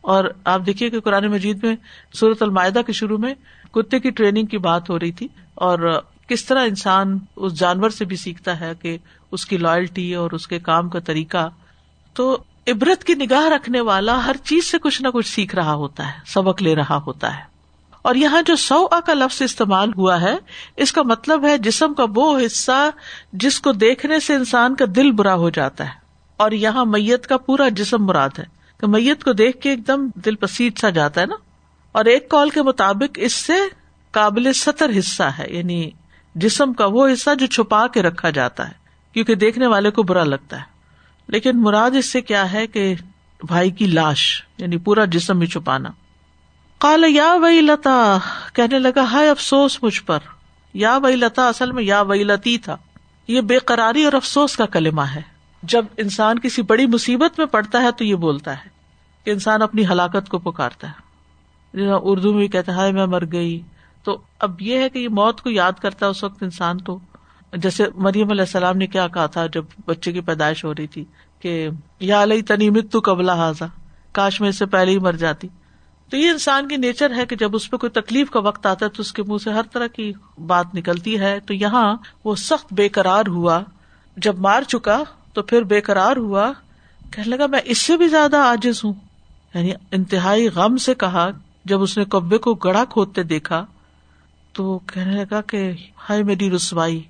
اور 0.00 0.24
آپ 0.44 0.66
دیکھیے 0.66 0.90
کہ 0.90 1.00
قرآن 1.00 1.26
مجید 1.26 1.64
میں 1.64 1.76
صورت 2.14 2.42
المائدہ 2.42 2.80
کے 2.86 2.92
شروع 2.92 3.18
میں 3.18 3.34
کتے 3.70 4.00
کی 4.00 4.10
ٹریننگ 4.10 4.46
کی 4.46 4.58
بات 4.58 4.90
ہو 4.90 4.98
رہی 4.98 5.12
تھی 5.12 5.28
اور 5.54 6.00
کس 6.28 6.44
طرح 6.44 6.64
انسان 6.64 7.18
اس 7.36 7.58
جانور 7.58 7.90
سے 7.90 8.04
بھی 8.04 8.16
سیکھتا 8.16 8.60
ہے 8.60 8.72
کہ 8.82 8.96
اس 9.32 9.46
کی 9.46 9.56
لائلٹی 9.56 10.14
اور 10.14 10.30
اس 10.30 10.46
کے 10.46 10.58
کام 10.58 10.88
کا 10.88 10.98
طریقہ۔ 10.98 11.48
تو 12.14 12.44
عبرت 12.70 13.04
کی 13.04 13.14
نگاہ 13.14 13.48
رکھنے 13.48 13.80
والا 13.80 14.26
ہر 14.26 14.36
چیز 14.44 14.70
سے 14.70 14.78
کچھ 14.78 15.02
نہ 15.02 15.08
کچھ 15.08 15.26
سیکھ 15.26 15.54
رہا 15.54 15.74
ہوتا 15.74 16.06
ہے، 16.06 16.12
سبق 16.26 16.62
لے 16.62 16.74
رہا 16.74 17.02
ہوتا 17.06 17.36
ہے۔ 17.36 17.50
اور 18.02 18.14
یہاں 18.14 18.42
جو 18.42 18.56
سو 18.56 18.86
کا 18.86 19.14
لفظ 19.14 19.42
استعمال 19.42 19.90
ہوا 19.96 20.20
ہے، 20.20 20.36
اس 20.76 20.92
کا 20.92 21.02
مطلب 21.02 21.44
ہے 21.44 21.58
جسم 21.58 21.94
کا 21.94 22.04
وہ 22.14 22.40
حصہ 22.46 22.90
جس 23.32 23.60
کو 23.60 23.72
دیکھنے 23.72 24.20
سے 24.20 24.34
انسان 24.34 24.74
کا 24.74 24.84
دل 24.96 25.10
برا 25.10 25.34
ہو 25.34 25.50
جاتا 25.50 25.84
ہے۔ 25.84 25.92
اور 26.36 26.50
یہاں 26.50 26.84
میت 26.84 27.26
کا 27.26 27.38
پورا 27.38 27.68
جسم 27.68 28.04
مراد 28.04 28.38
ہے۔ 28.38 28.44
کہ 28.80 28.86
میت 28.86 29.24
کو 29.24 29.32
دیکھ 29.32 29.60
کے 29.60 29.70
ایک 29.70 29.86
دم 29.86 30.08
دل 30.14 30.36
پسیٹ 30.36 30.78
سا 30.78 30.90
جاتا 30.90 31.20
ہے 31.20 31.26
نا۔ 31.26 31.34
اور 31.92 32.04
ایک 32.04 32.28
کال 32.28 32.50
کے 32.50 32.62
مطابق 32.62 33.18
اس 33.22 33.32
سے 33.32 33.54
قابل 34.10 34.52
سطر 34.52 34.90
حصہ 34.98 35.22
ہے 35.22 35.46
یعنی 35.48 35.90
جسم 36.34 36.72
کا 36.72 36.86
وہ 36.86 37.08
حصہ 37.12 37.34
جو 37.34 37.46
چھپا 37.46 37.86
کے 37.86 38.02
رکھا 38.02 38.30
جاتا 38.30 38.68
ہے، 38.68 38.72
کیونکہ 39.12 39.34
دیکھنے 39.34 39.66
والے 39.66 39.90
کو 39.90 40.02
برا 40.02 40.24
لگتا 40.24 40.56
ہے۔ 40.56 40.69
لیکن 41.30 41.62
مراد 41.62 41.90
اس 41.90 42.12
سے 42.12 42.20
کیا 42.20 42.52
ہے 42.52 42.66
کہ 42.66 42.94
بھائی 43.42 43.70
کی 43.70 43.86
لاش 43.86 44.42
یعنی 44.58 44.78
پورا 44.78 45.04
جسم 45.04 45.40
ہی 45.40 45.46
چھپانا۔ 45.46 45.88
کال 46.78 47.04
یا 47.08 47.34
وئی 47.42 47.60
لتا 47.60 48.18
کہنے 48.52 48.78
لگا، 48.78 49.02
ہائے 49.02 49.30
افسوس 49.30 49.82
مجھ 49.82 50.02
پر۔ 50.02 50.18
یا 50.74 50.98
وئی 51.02 51.16
لتا 51.16 51.48
اصل 51.48 51.72
میں 51.72 51.82
یا 51.82 52.00
وئی 52.00 52.24
لتی 52.24 52.58
تھا۔ 52.58 52.76
یہ 53.28 53.40
بے 53.40 53.58
قراری 53.58 54.04
اور 54.04 54.12
افسوس 54.12 54.56
کا 54.56 54.66
کلمہ 54.66 55.02
ہے۔ 55.02 55.22
جب 55.62 55.84
انسان 55.96 56.38
کسی 56.38 56.62
بڑی 56.62 56.86
مصیبت 56.86 57.38
میں 57.38 57.46
پڑتا 57.46 57.82
ہے 57.82 57.92
تو 57.92 58.04
یہ 58.04 58.14
بولتا 58.14 58.52
ہے 58.52 58.68
کہ 59.24 59.30
انسان 59.30 59.62
اپنی 59.62 59.86
ہلاکت 59.86 60.28
کو 60.28 60.38
پکارتا 60.38 60.88
ہے۔ 60.88 61.10
اردو 62.02 62.30
میں 62.30 62.38
بھی 62.38 62.48
کہتا 62.48 62.76
ہے 62.76 62.92
میں 62.92 63.06
مر 63.06 63.22
گئی۔ 63.32 63.60
تو 64.04 64.20
اب 64.38 64.62
یہ 64.62 64.78
ہے 64.78 64.88
کہ 64.88 64.98
یہ 64.98 65.08
موت 65.08 65.40
کو 65.40 65.50
یاد 65.50 65.72
کرتا 65.72 66.06
ہے 66.06 66.10
اس 66.10 66.24
وقت 66.24 66.42
انسان 66.42 66.78
تو۔ 66.78 66.98
جیسے 67.52 67.84
مریم 67.94 68.30
علیہ 68.30 68.42
السلام 68.42 68.76
نے 68.76 68.86
کیا 68.86 69.08
کہا 69.08 69.26
تھا 69.26 69.46
جب 69.46 69.64
بچے 69.86 70.12
کی 70.12 70.20
پیدائش 70.20 70.64
ہو 70.64 70.74
رہی 70.74 70.86
تھی 70.86 71.04
کہ 71.40 71.68
یا 72.00 72.22
علیہ 72.22 72.42
تنیمت 72.48 72.92
تو 72.92 73.00
قبلہ 73.04 73.32
حاضا 73.32 73.66
کاش 74.12 74.40
میں 74.40 74.48
اس 74.48 74.58
سے 74.58 74.66
پہلے 74.66 74.92
ہی 74.92 74.98
مر 74.98 75.12
جاتی۔ 75.12 75.48
تو 76.10 76.16
یہ 76.16 76.30
انسان 76.30 76.68
کی 76.68 76.76
نیچر 76.76 77.14
ہے 77.14 77.26
کہ 77.26 77.36
جب 77.36 77.56
اس 77.56 77.70
پہ 77.70 77.76
کوئی 77.76 77.90
تکلیف 77.90 78.30
کا 78.30 78.40
وقت 78.40 78.66
آتا 78.66 78.86
ہے 78.86 78.90
تو 78.90 79.00
اس 79.00 79.12
کے 79.12 79.22
منہ 79.22 79.38
سے 79.44 79.50
ہر 79.50 79.62
طرح 79.72 79.86
کی 79.86 80.12
بات 80.46 80.74
نکلتی 80.74 81.20
ہے۔ 81.20 81.40
تو 81.46 81.54
یہاں 81.54 81.96
وہ 82.24 82.34
سخت 82.34 82.72
بے 82.72 82.88
قرار 82.88 83.24
ہوا۔ 83.28 83.60
جب 84.16 84.38
مار 84.38 84.62
چکا 84.62 85.02
تو 85.32 85.42
پھر 85.42 85.62
بے 85.62 85.80
قرار 85.80 86.16
ہوا۔ 86.16 86.52
کہنے 87.10 87.36
لگا، 87.36 87.46
میں 87.46 87.60
اس 87.64 87.78
سے 87.78 87.96
بھی 87.96 88.08
زیادہ 88.08 88.36
آجز 88.36 88.84
ہوں۔ 88.84 88.92
یعنی 89.54 89.72
انتہائی 89.92 90.48
غم 90.48 90.76
سے 90.76 90.94
کہا، 90.94 91.30
جب 91.64 91.82
اس 91.82 91.98
نے 91.98 92.04
کبے 92.04 92.38
کو 92.38 92.54
گڑا 92.54 92.84
کھودتے 92.84 93.22
دیکھا 93.22 93.66
تو 94.52 94.78
کہنے 94.78 95.24
لگا 95.24 95.40
کہ، 95.40 95.72
ہائے 96.08 96.22
میری 96.22 96.50
رسوائی۔ 96.50 97.02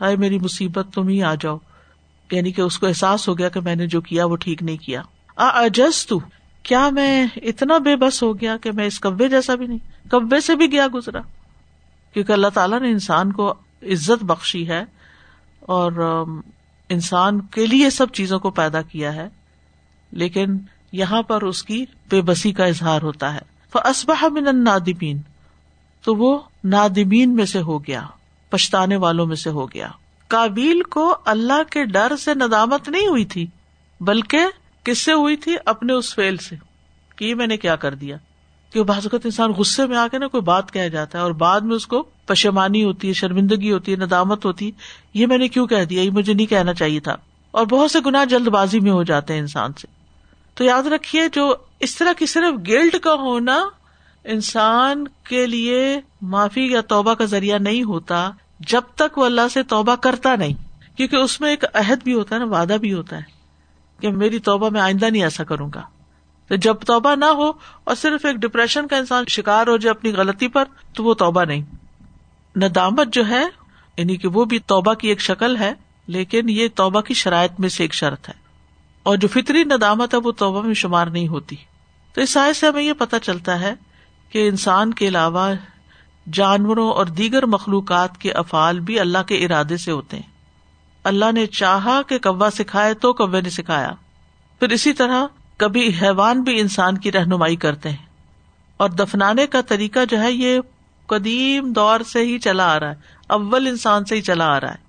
ہائے 0.00 0.16
میری 0.16 0.38
مصیبت، 0.38 0.86
تم 0.94 1.08
ہی 1.08 1.22
آ 1.22 1.34
جاؤ۔ 1.34 1.58
یعنی 2.32 2.52
کہ 2.52 2.60
اس 2.60 2.78
کو 2.78 2.86
احساس 2.86 3.28
ہو 3.28 3.38
گیا 3.38 3.48
کہ 3.48 3.60
میں 3.60 3.74
نے 3.74 3.86
جو 3.86 4.00
کیا 4.00 4.26
وہ 4.26 4.36
ٹھیک 4.36 4.62
نہیں 4.62 4.76
کیا۔ 4.76 5.02
اجز 5.36 6.06
تو 6.06 6.20
کیا 6.62 6.90
میں 6.90 7.26
اتنا 7.36 7.78
بے 7.78 7.96
بس 7.96 8.22
ہو 8.22 8.40
گیا 8.40 8.56
کہ 8.56 8.72
میں 8.72 8.86
اس 8.86 9.00
کبے 9.00 9.28
جیسا 9.28 9.54
بھی 9.54 9.66
نہیں، 9.66 10.10
کبے 10.10 10.40
سے 10.40 10.56
بھی 10.56 10.72
گیا 10.72 10.86
گزرا۔ 10.94 11.20
کیونکہ 12.12 12.32
اللہ 12.32 12.46
تعالیٰ 12.54 12.80
نے 12.80 12.90
انسان 12.90 13.32
کو 13.32 13.50
عزت 13.82 14.24
بخشی 14.24 14.68
ہے 14.68 14.84
اور 15.60 15.92
انسان 16.88 17.40
کے 17.40 17.66
لیے 17.66 17.90
سب 17.90 18.12
چیزوں 18.12 18.38
کو 18.38 18.50
پیدا 18.50 18.82
کیا 18.82 19.14
ہے۔ 19.14 19.28
لیکن 20.12 20.46
یہاں 20.92 21.22
پر 21.22 21.42
اس 21.42 21.62
کی 21.62 21.84
بے 22.10 22.20
بسی 22.20 22.52
کا 22.52 22.64
اظہار 22.64 23.02
ہوتا 23.02 23.34
ہے۔ 23.34 23.56
اسبہ 23.84 24.28
من 24.28 24.64
نادمین 24.64 25.20
تو 26.02 26.14
وہ 26.14 26.38
نادمین 26.64 27.34
میں 27.34 27.44
سے 27.44 27.60
ہو 27.60 27.78
گیا۔ 27.78 28.06
پچھتانے 28.56 28.96
والوں 28.96 29.26
میں 29.26 29.36
سے 29.36 29.50
ہو 29.50 29.66
گیا۔ 29.66 29.88
کابیل 30.28 30.82
کو 30.82 31.16
اللہ 31.24 31.62
کے 31.70 31.84
ڈر 31.84 32.16
سے 32.16 32.34
ندامت 32.34 32.88
نہیں 32.88 33.06
ہوئی 33.06 33.24
تھی، 33.24 33.46
بلکہ 34.00 34.38
کس 34.84 34.98
سے 34.98 35.12
ہوئی 35.12 35.36
تھی 35.36 35.56
اپنے 35.64 35.92
اس 35.92 36.14
فیل 36.14 36.36
سے 36.36 36.56
کہ 37.16 37.34
میں 37.34 37.46
نے 37.46 37.56
کیا 37.56 37.76
کر 37.76 37.94
دیا۔ 37.94 38.16
کہ 38.72 38.82
بعض 38.82 38.96
اوقات 38.96 39.20
انسان 39.24 39.50
غصے 39.50 39.86
میں 39.86 39.96
آ 39.96 40.08
کے 40.08 40.18
نا 40.18 40.26
کوئی 40.26 40.40
بات 40.40 40.72
کہہ 40.72 40.88
جاتا 40.88 41.18
ہے 41.18 41.22
اور 41.22 41.30
بعد 41.30 41.60
میں 41.60 41.76
اس 41.76 41.86
کو 41.86 42.02
پشمانی 42.02 42.84
ہوتی 42.84 43.08
ہے، 43.08 43.12
شرمندگی 43.12 43.72
ہوتی 43.72 43.92
ہے، 43.92 43.96
ندامت 43.96 44.44
ہوتی 44.44 44.66
ہے۔ 44.66 44.70
یہ 45.14 45.26
میں 45.26 45.38
نے 45.38 45.48
کیوں 45.48 45.66
کہہ 45.66 45.84
دیا؟ 45.84 46.02
یہ 46.02 46.10
مجھے 46.10 46.32
نہیں 46.32 46.46
کہنا 46.46 46.74
چاہیے 46.74 47.00
تھا۔ 47.00 47.16
اور 47.50 47.66
بہت 47.66 47.90
سے 47.90 47.98
گنا 48.06 48.24
جلد 48.24 48.48
بازی 48.48 48.80
میں 48.80 48.90
ہو 48.90 49.02
جاتے 49.02 49.32
ہیں 49.32 49.40
انسان 49.40 49.72
سے۔ 49.72 49.86
تو 50.54 50.64
یاد 50.64 50.82
رکھیے 50.82 51.22
جو 51.32 51.54
اس 51.80 51.96
طرح 51.96 52.12
کی 52.12 52.26
صرف 52.26 52.68
گلٹ 52.68 52.96
کا 53.02 53.14
ہونا 53.14 53.68
انسان 54.24 55.04
کے 55.08 55.46
لیے 55.46 56.00
معافی 56.22 56.66
یا 56.66 56.80
توبہ 56.80 57.14
کا 57.14 57.24
ذریعہ 57.24 57.58
نہیں 57.58 57.82
ہوتا 57.82 58.30
جب 58.60 58.80
تک 58.94 59.18
وہ 59.18 59.24
اللہ 59.24 59.48
سے 59.52 59.62
توبہ 59.62 59.94
کرتا 59.94 60.36
نہیں، 60.36 60.52
کیونکہ 60.96 61.16
اس 61.16 61.40
میں 61.40 61.50
ایک 61.50 61.64
عہد 61.74 62.02
بھی 62.02 62.14
ہوتا 62.14 62.34
ہے 62.34 62.40
نا، 62.40 62.46
وعدہ 62.46 62.76
بھی 62.80 62.92
ہوتا 62.92 63.16
ہے 63.16 63.22
کہ 64.00 64.08
میری 64.08 64.38
توبہ 64.38 64.70
میں 64.70 64.80
آئندہ 64.80 65.04
نہیں 65.04 65.22
ایسا 65.22 65.44
کروں 65.44 65.70
گا۔ 65.74 65.82
تو 66.48 66.54
جب 66.54 66.74
توبہ 66.86 67.14
نہ 67.14 67.24
ہو 67.24 67.48
اور 67.84 67.94
صرف 67.94 68.24
ایک 68.24 68.36
ڈپریشن 68.36 68.86
کا 68.86 68.96
انسان 68.96 69.24
شکار 69.28 69.66
ہو 69.66 69.76
جائے 69.76 69.90
اپنی 69.90 70.12
غلطی 70.12 70.48
پر، 70.48 70.64
تو 70.94 71.04
وہ 71.04 71.14
توبہ 71.14 71.44
نہیں۔ 71.44 71.62
ندامت 72.56 73.08
جو 73.12 73.28
ہے 73.28 73.44
یعنی 73.96 74.16
کہ 74.16 74.28
وہ 74.28 74.44
بھی 74.44 74.58
توبہ 74.58 74.94
کی 74.94 75.08
ایک 75.08 75.20
شکل 75.20 75.56
ہے، 75.56 75.72
لیکن 76.06 76.48
یہ 76.48 76.68
توبہ 76.74 77.00
کی 77.00 77.14
شرائط 77.14 77.50
میں 77.58 77.68
سے 77.68 77.84
ایک 77.84 77.94
شرط 77.94 78.28
ہے۔ 78.28 78.34
اور 79.02 79.16
جو 79.16 79.28
فطری 79.28 79.64
ندامت 79.64 80.14
ہے، 80.14 80.18
وہ 80.18 80.32
توبہ 80.32 80.62
میں 80.62 80.74
شمار 80.74 81.06
نہیں 81.06 81.28
ہوتی۔ 81.28 81.56
تو 82.14 82.20
اس 82.20 82.30
سائز 82.30 82.56
سے 82.56 82.68
ہمیں 82.68 82.82
یہ 82.82 82.92
پتا 82.92 83.18
چلتا 83.18 83.60
ہے 83.60 83.74
کہ 84.30 84.48
انسان 84.48 84.94
کے 84.94 85.08
علاوہ 85.08 85.52
جانوروں 86.32 86.90
اور 86.90 87.06
دیگر 87.06 87.46
مخلوقات 87.46 88.18
کے 88.18 88.32
افعال 88.32 88.80
بھی 88.80 89.00
اللہ 89.00 89.22
کے 89.26 89.44
ارادے 89.44 89.76
سے 89.76 89.92
ہوتے 89.92 90.16
ہیں۔ 90.16 90.36
اللہ 91.04 91.32
نے 91.32 91.46
چاہا 91.46 92.02
کہ 92.02 92.18
کوا 92.18 92.50
سکھائے 92.50 92.94
تو 92.94 93.12
کوے 93.12 93.40
نے 93.40 93.50
سکھایا۔ 93.50 93.90
پھر 94.60 94.68
اسی 94.68 94.92
طرح 94.92 95.26
کبھی 95.56 95.92
حیوان 96.02 96.42
بھی 96.42 96.60
انسان 96.60 96.98
کی 96.98 97.12
رہنمائی 97.12 97.56
کرتے 97.56 97.90
ہیں۔ 97.90 98.06
اور 98.76 98.90
دفنانے 98.90 99.46
کا 99.46 99.60
طریقہ 99.60 99.98
جو 100.10 100.20
ہے 100.20 100.32
یہ 100.32 100.60
قدیم 101.06 101.72
دور 101.72 102.00
سے 102.00 102.20
ہی 102.20 102.38
چلا 102.38 102.74
آ 102.74 102.80
رہا 102.80 102.90
ہے۔ 102.90 102.94
اول 103.26 103.66
انسان 103.66 104.04
سے 104.04 104.16
ہی 104.16 104.20
چلا 104.20 104.56
آ 104.56 104.60
رہا 104.60 104.70
ہے۔ 104.70 104.86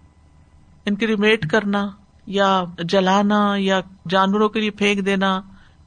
انکریمیٹ 0.86 1.50
کرنا 1.50 1.88
یا 2.26 2.64
جلانا 2.80 3.54
یا 3.58 3.82
جانوروں 4.10 4.50
کے 4.50 4.60
لیے 4.60 4.72
پھینک 4.72 5.06
دینا 5.06 5.42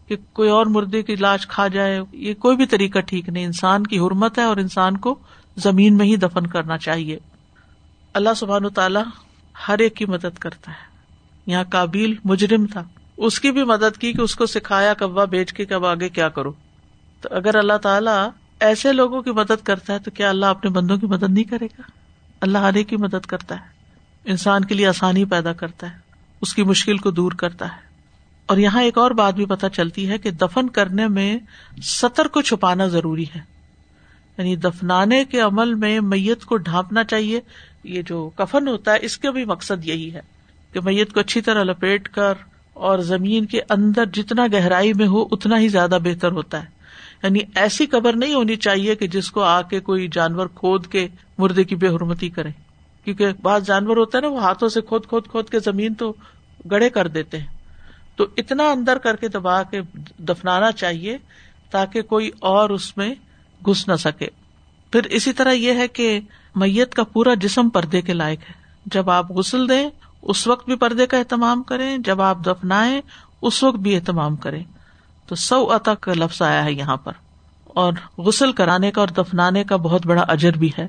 کہ 0.06 0.16
کوئی 0.32 0.50
اور 0.50 0.66
مردے 0.66 1.02
کی 1.02 1.16
لاش 1.16 1.46
کھا 1.46 1.68
جائے، 1.68 2.00
یہ 2.12 2.34
کوئی 2.34 2.56
بھی 2.56 2.66
طریقہ 2.66 2.98
ٹھیک 2.98 3.28
نہیں۔ 3.28 3.44
انسان 3.44 3.86
کی 3.86 3.98
حرمت 3.98 4.38
ہے 4.38 4.44
اور 4.44 4.56
انسان 4.56 4.96
کو 4.96 5.18
زمین 5.62 5.96
میں 5.96 6.07
ہی 6.07 6.16
دفن 6.16 6.46
کرنا 6.46 6.79
چاہیے۔ 6.79 7.18
اللہ 8.14 8.35
سبحان 8.37 8.68
تعالیٰ 8.68 9.03
ہر 9.68 9.79
ایک 9.79 9.96
کی 9.96 10.05
مدد 10.05 10.38
کرتا 10.38 10.70
ہے۔ 10.70 10.90
یہاں 11.46 11.64
کابل 11.70 12.14
مجرم 12.25 12.66
تھا۔ 12.66 12.85
اس 13.16 13.40
کی 13.40 13.51
بھی 13.51 13.64
مدد 13.64 13.99
کی 13.99 14.12
کہ 14.12 14.20
اس 14.20 14.35
کو 14.35 14.46
سکھایا 14.46 14.94
کبا 14.94 15.25
بیچ 15.25 15.53
کے 15.53 15.64
کب 15.64 15.87
آگے 15.87 16.09
کیا 16.09 16.29
کرو۔ 16.29 16.53
تو 17.20 17.29
اگر 17.33 17.55
اللہ 17.55 17.77
تعالیٰ 17.83 18.29
ایسے 18.61 18.92
لوگوں 18.92 19.23
کی 19.23 19.31
مدد 19.31 19.64
کرتا 19.64 19.92
ہے 19.92 19.99
تو 19.99 20.11
کیا 20.11 20.29
اللہ 20.29 20.46
اپنے 20.46 20.70
بندوں 20.70 20.96
کی 20.96 21.07
مدد 21.07 21.31
نہیں 21.31 21.44
کرے 21.44 21.66
گا؟ 21.66 21.83
اللہ 22.40 22.59
ہر 22.59 22.75
ایک 22.75 22.88
کی 22.88 22.96
مدد 22.96 23.27
کرتا 23.27 23.55
ہے۔ 23.55 23.66
انسان 24.25 24.64
کے 24.64 24.75
لیے 24.75 24.87
آسانی 24.87 25.25
پیدا 25.25 25.53
کرتا 25.53 25.92
ہے۔ 25.92 25.96
اس 26.40 26.55
کی 26.55 26.62
مشکل 26.62 26.96
کو 26.96 27.11
دور 27.11 27.33
کرتا 27.33 27.66
ہے۔ 27.66 27.90
اور 28.46 28.57
یہاں 28.57 28.83
ایک 28.83 28.99
اور 28.99 29.11
بات 29.11 29.35
بھی 29.35 29.46
پتہ 29.46 29.66
چلتی 29.66 30.09
ہے 30.09 30.18
کہ 30.18 30.31
دفن 30.31 30.68
کرنے 30.68 31.09
میں 31.09 31.38
سطر 31.83 32.29
کو 32.29 32.42
چھپانا 32.42 32.87
ضروری 32.87 33.25
ہے۔ 33.25 33.60
یعنی 34.40 34.57
دفنانے 34.57 35.24
کے 35.24 35.40
عمل 35.40 35.74
میں 35.74 36.00
میت 36.00 36.44
کو 36.44 36.57
ڈھانپنا 36.57 37.05
چاہیے، 37.05 37.40
یہ 37.85 38.03
جو 38.03 38.31
کفن 38.35 38.68
ہوتا 38.68 38.92
ہے، 38.92 38.98
اس 39.00 39.18
کا 39.18 39.31
بھی 39.31 39.44
مقصد 39.44 39.87
یہی 39.87 40.14
ہے 40.14 40.20
کہ 40.72 40.81
میت 40.81 41.12
کو 41.12 41.20
اچھی 41.20 41.40
طرح 41.40 41.62
لپیٹ 41.62 42.09
کر 42.09 42.33
اور 42.72 42.98
زمین 42.98 43.44
کے 43.44 43.61
اندر 43.70 44.05
جتنا 44.07 44.46
گہرائی 44.53 44.92
میں 44.92 45.07
ہو، 45.07 45.22
اتنا 45.31 45.59
ہی 45.59 45.68
زیادہ 45.68 45.98
بہتر 46.05 46.31
ہوتا 46.33 46.62
ہے۔ 46.62 46.68
یعنی 47.22 47.38
ایسی 47.55 47.87
قبر 47.87 48.12
نہیں 48.12 48.35
ہونی 48.35 48.57
چاہیے 48.57 48.94
کہ 48.94 49.07
جس 49.07 49.31
کو 49.31 49.42
آ 49.42 49.62
کے 49.62 49.81
کوئی 49.81 50.09
جانور 50.12 50.46
کھود 50.46 50.87
کے 50.87 51.09
مردے 51.38 51.64
کی 51.64 51.76
بے 51.76 51.88
حرمتی 51.88 52.29
کرے۔ 52.29 52.48
کیونکہ 53.05 53.26
بعض 53.42 53.66
جانور 53.66 53.96
ہوتا 53.96 54.18
ہے 54.18 54.22
نا، 54.22 54.29
وہ 54.29 54.42
ہاتھوں 54.42 54.68
سے 54.68 54.81
کھود 54.81 55.07
کھود 55.07 55.26
کھود 55.26 55.48
کے 55.48 55.59
زمین 55.59 55.94
تو 55.94 56.12
گڑے 56.70 56.90
کر 56.90 57.09
دیتے 57.09 57.38
ہیں۔ 57.38 57.46
تو 58.16 58.26
اتنا 58.37 58.70
اندر 58.70 58.98
کر 58.98 59.16
کے 59.16 59.29
دبا 59.29 59.62
کے 59.62 59.81
دفنانا 60.18 60.72
چاہیے 60.72 61.18
تاکہ 61.70 62.03
کوئی 62.03 62.31
اور 62.40 62.70
اس 62.70 62.96
میں 62.96 63.14
گھس 63.66 63.88
نہ 63.88 63.96
سکے۔ 63.96 64.27
پھر 64.92 65.03
اسی 65.03 65.33
طرح 65.33 65.53
یہ 65.53 65.73
ہے 65.73 65.88
کہ 65.88 66.20
میت 66.55 66.94
کا 66.94 67.05
پورا 67.05 67.35
جسم 67.35 67.68
پردے 67.68 68.03
کے 68.03 68.12
لائق 68.12 68.40
ہے۔ 68.40 68.55
جب 68.87 69.11
آپ 69.11 69.31
غسل 69.31 69.68
دیں، 69.68 69.90
اس 70.23 70.46
وقت 70.46 70.66
بھی 70.66 70.77
پردے 70.77 71.07
کا 71.07 71.16
اہتمام 71.16 71.62
کریں۔ 71.62 71.99
جب 71.99 72.23
آپ 72.23 72.38
دفنائیں، 72.46 73.01
اس 73.42 73.62
وقت 73.62 73.77
بھی 73.77 73.94
اہتمام 73.94 74.37
کریں۔ 74.37 74.64
تو 75.27 75.35
سو 75.35 75.73
اتا 75.73 75.94
کا 75.94 76.12
لفظ 76.16 76.42
آیا 76.42 76.64
ہے 76.64 76.73
یہاں 76.73 76.96
پر۔ 76.96 77.12
اور 77.64 77.92
غسل 78.18 78.53
کرانے 78.53 78.90
کا 78.90 79.01
اور 79.01 79.09
دفنانے 79.09 79.64
کا 79.64 79.77
بہت 79.77 80.07
بڑا 80.07 80.23
اجر 80.23 80.53
بھی 80.53 80.70
ہے۔ 80.79 80.88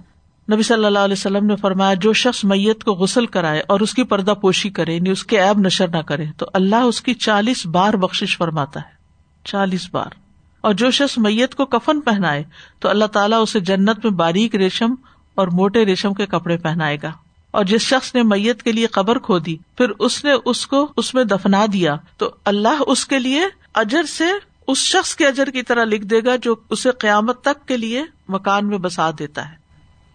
نبی 0.51 0.63
صلی 0.63 0.85
اللہ 0.85 0.99
علیہ 0.99 1.15
وسلم 1.17 1.45
نے 1.45 1.55
فرمایا، 1.55 1.93
جو 1.93 2.13
شخص 2.13 2.43
میت 2.43 2.83
کو 2.83 2.91
غسل 2.91 3.25
کرائے 3.25 3.63
اور 3.67 3.79
اس 3.79 3.93
کی 3.93 4.03
پردہ 4.03 4.31
پوشی 4.31 4.69
کرے 4.69 4.95
یعنی 4.95 5.09
اس 5.09 5.23
کے 5.23 5.41
ایب 5.41 5.59
نشر 5.59 5.87
نہ 5.87 6.01
کرے، 6.01 6.25
تو 6.37 6.45
اللہ 6.53 6.75
اس 6.75 7.01
کی 7.01 7.13
چالیس 7.13 7.65
بار 7.65 7.93
بخش 7.93 8.37
فرماتا 8.37 8.79
ہے۔ 8.79 9.01
چالیس 9.43 9.89
بار۔ 9.91 10.30
اور 10.61 10.73
جو 10.73 10.91
شخص 10.91 11.17
میت 11.17 11.55
کو 11.55 11.65
کفن 11.65 12.01
پہنائے 12.01 12.43
تو 12.79 12.89
اللہ 12.89 13.05
تعالیٰ 13.05 13.41
اسے 13.41 13.59
جنت 13.59 14.05
میں 14.05 14.11
باریک 14.11 14.55
ریشم 14.55 14.93
اور 15.35 15.47
موٹے 15.47 15.85
ریشم 15.85 16.13
کے 16.13 16.25
کپڑے 16.25 16.57
پہنائے 16.57 16.97
گا۔ 17.03 17.11
اور 17.51 17.65
جس 17.65 17.81
شخص 17.81 18.15
نے 18.15 18.23
میت 18.23 18.63
کے 18.63 18.71
لیے 18.71 18.87
قبر 18.87 19.19
کھو 19.19 19.39
دی 19.39 19.57
پھر 19.77 19.89
اس 19.99 20.25
نے 20.25 20.31
اس 20.45 20.67
کو 20.67 20.93
اس 20.97 21.13
میں 21.13 21.23
دفنا 21.23 21.65
دیا، 21.73 21.95
تو 22.17 22.29
اللہ 22.45 22.81
اس 22.87 23.05
کے 23.05 23.19
لیے 23.19 23.41
اجر 23.73 24.03
سے 24.03 24.25
اس 24.67 24.77
شخص 24.77 25.15
کے 25.15 25.27
اجر 25.27 25.49
کی 25.49 25.63
طرح 25.63 25.83
لکھ 25.83 26.05
دے 26.05 26.19
گا 26.25 26.35
جو 26.35 26.55
اسے 26.69 26.91
قیامت 26.91 27.41
تک 27.41 27.67
کے 27.67 27.77
لیے 27.77 28.03
مکان 28.27 28.67
میں 28.67 28.77
بسا 28.77 29.11
دیتا 29.19 29.51
ہے۔ 29.51 29.55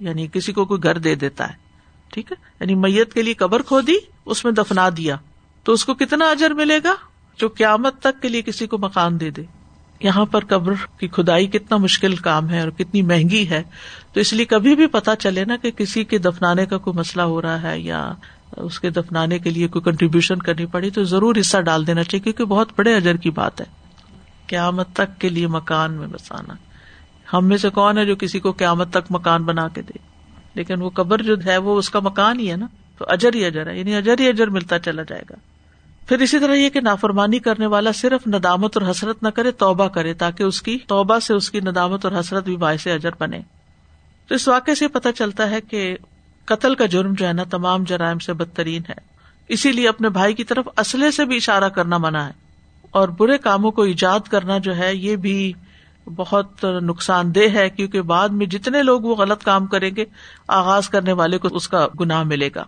یعنی 0.01 0.27
کسی 0.33 0.53
کو 0.53 0.65
کوئی 0.65 0.83
گھر 0.83 0.99
دے 0.99 1.15
دیتا 1.15 1.49
ہے۔ 1.49 1.55
ٹھیک 2.13 2.33
ہے؟ 2.33 2.37
یعنی 2.61 2.75
میت 2.75 3.15
کے 3.15 3.23
لیے 3.23 3.35
قبر 3.35 3.63
کھو 3.63 3.81
دی 3.81 3.95
اس 4.25 4.45
میں 4.45 4.53
دفنا 4.53 4.89
دیا۔ 4.97 5.17
تو 5.65 5.73
اس 5.73 5.85
کو 5.85 5.95
کتنا 5.95 6.31
اجر 6.31 6.51
ملے 6.51 6.79
گا؟ 6.85 6.95
جو 7.37 7.49
قیامت 7.49 8.01
تک 8.01 8.23
کے 8.23 8.29
لیے 8.29 8.43
کسی 8.43 8.67
کو 8.67 8.79
مکان 8.79 9.21
دے 9.21 9.31
دے۔ 9.31 9.43
یہاں 10.01 10.25
پر 10.25 10.45
قبر 10.45 10.73
کی 11.01 11.09
کھدائی 11.09 11.47
کتنا 11.47 11.77
مشکل 11.77 12.17
کام 12.17 12.51
ہے 12.51 12.61
اور 12.61 12.71
کتنی 12.71 13.03
مہنگی 13.03 13.51
ہے، 13.51 13.63
تو 14.13 14.21
اس 14.21 14.33
لیے 14.33 14.45
کبھی 14.45 14.75
بھی 14.75 14.87
پتا 14.87 15.17
چلے 15.17 15.45
نا 15.45 15.57
کہ 15.57 15.71
کسی 15.71 16.05
کے 16.05 16.19
دفنانے 16.19 16.67
کا 16.67 16.79
کوئی 16.79 16.99
مسئلہ 16.99 17.23
ہو 17.23 17.43
رہا 17.43 17.63
ہے 17.63 17.81
یا 17.81 18.13
اس 18.57 18.81
کے 18.81 18.91
دفنانے 18.91 19.39
کے 19.39 19.51
لیے 19.51 19.69
کوئی 19.69 19.83
کنٹریبیوشن 19.83 20.39
کرنی 20.39 20.67
پڑی، 20.67 20.91
تو 20.91 21.05
ضرور 21.05 21.37
حصہ 21.41 21.59
ڈال 21.59 21.87
دینا 21.87 22.05
چاہیے، 22.05 22.21
کیونکہ 22.21 22.45
بہت 22.45 22.69
بڑے 22.77 22.97
اجر 22.97 23.17
کی 23.17 23.31
بات 23.31 23.61
ہے۔ 23.61 23.67
قیامت 24.47 24.89
تک 24.93 25.21
کے 25.21 25.29
لیے 25.29 25.47
مکان 25.47 25.93
میں 25.93 26.09
بسانا 26.09 26.55
ہم 27.33 27.47
میں 27.47 27.57
سے 27.57 27.71
کون 27.71 27.99
ہے 27.99 28.07
جو 28.07 28.17
کسی 28.17 28.41
کو 28.41 28.53
قیامت 28.53 28.91
تک 28.91 29.07
مکان 29.11 29.43
بنا 29.43 29.69
کے 29.69 29.83
دے؟ 29.83 29.99
لیکن 30.55 30.83
وہ 30.83 30.91
قبر 30.91 31.23
جو 31.23 31.35
ہے 31.47 31.57
وہ 31.57 31.79
اس 31.79 31.91
کا 31.91 32.01
مکان 32.01 32.41
ہی 32.41 32.51
ہے 32.51 32.57
نا، 32.57 32.67
تو 32.99 33.05
اجر 33.09 33.35
ہی 33.35 33.45
اجر 33.45 33.67
ہے 33.67 33.79
یعنی 33.79 33.95
اجر 33.95 34.15
ہی 34.21 34.29
اجر 34.29 34.47
ملتا 34.47 34.79
چلا 34.79 35.03
جائے 35.03 35.23
گا۔ 35.31 35.35
پھر 36.07 36.19
اسی 36.19 36.39
طرح 36.39 36.55
یہ 36.55 36.69
کہ 36.69 36.81
نافرمانی 36.81 37.39
کرنے 37.39 37.67
والا 37.67 37.93
صرف 37.93 38.27
ندامت 38.27 38.77
اور 38.77 38.91
حسرت 38.91 39.23
نہ 39.23 39.29
کرے، 39.29 39.51
توبہ 39.51 39.89
کرے، 39.89 40.15
تاکہ 40.15 40.43
اس 40.43 40.63
کی، 40.63 40.79
توبہ 40.87 41.19
سے 41.19 41.35
اس 41.35 41.51
کی 41.51 41.61
ندامت 41.61 42.05
اور 42.05 42.21
حسرت 42.21 42.45
بھی 42.45 42.57
باعث 42.57 42.87
اجر 42.87 43.11
بنے۔ 43.19 43.41
تو 44.29 44.35
اس 44.35 44.49
واقعے 44.49 44.75
سے 44.75 44.89
پتہ 44.89 45.09
چلتا 45.19 45.51
ہے 45.51 45.61
کہ 45.61 45.97
قتل 46.45 46.75
کا 46.75 46.87
جرم 46.87 47.15
جو 47.15 47.27
ہے 47.27 47.33
نا، 47.33 47.45
تمام 47.45 47.85
جرائم 47.85 48.19
سے 48.19 48.33
بدترین 48.33 48.83
ہے۔ 48.89 48.95
اسی 49.49 49.73
لیے 49.73 49.89
اپنے 49.89 50.09
بھائی 50.09 50.35
کی 50.35 50.45
طرف 50.45 50.69
اسلحے 50.79 51.11
سے 51.11 51.25
بھی 51.25 51.37
اشارہ 51.37 51.69
کرنا 51.69 51.99
منع 51.99 52.21
ہے۔ 52.21 52.33
اور 52.91 53.09
برے 53.09 53.39
کاموں 53.39 53.71
کو 53.71 53.83
ایجاد 53.83 54.21
کرنا 54.21 54.59
جو 54.59 54.77
ہے، 54.77 54.95
یہ 54.95 55.17
بھی 55.17 55.53
بہت 56.17 56.65
نقصان 56.65 57.35
دہ 57.35 57.55
ہے، 57.55 57.71
کیونکہ 57.71 58.03
بعد 58.03 58.29
میں 58.29 58.47
جتنے 58.47 58.83
لوگ 58.83 59.01
وہ 59.01 59.17
غلط 59.17 59.45
کام 59.45 59.67
کریں 59.67 59.91
گے، 59.97 60.05
آغاز 60.49 60.89
کرنے 60.89 61.13
والے 61.13 61.39
کو 61.39 61.49
اس 61.49 61.69
کا 61.69 61.89
گناہ 62.01 62.23
ملے 62.23 62.51
گا۔ 62.55 62.65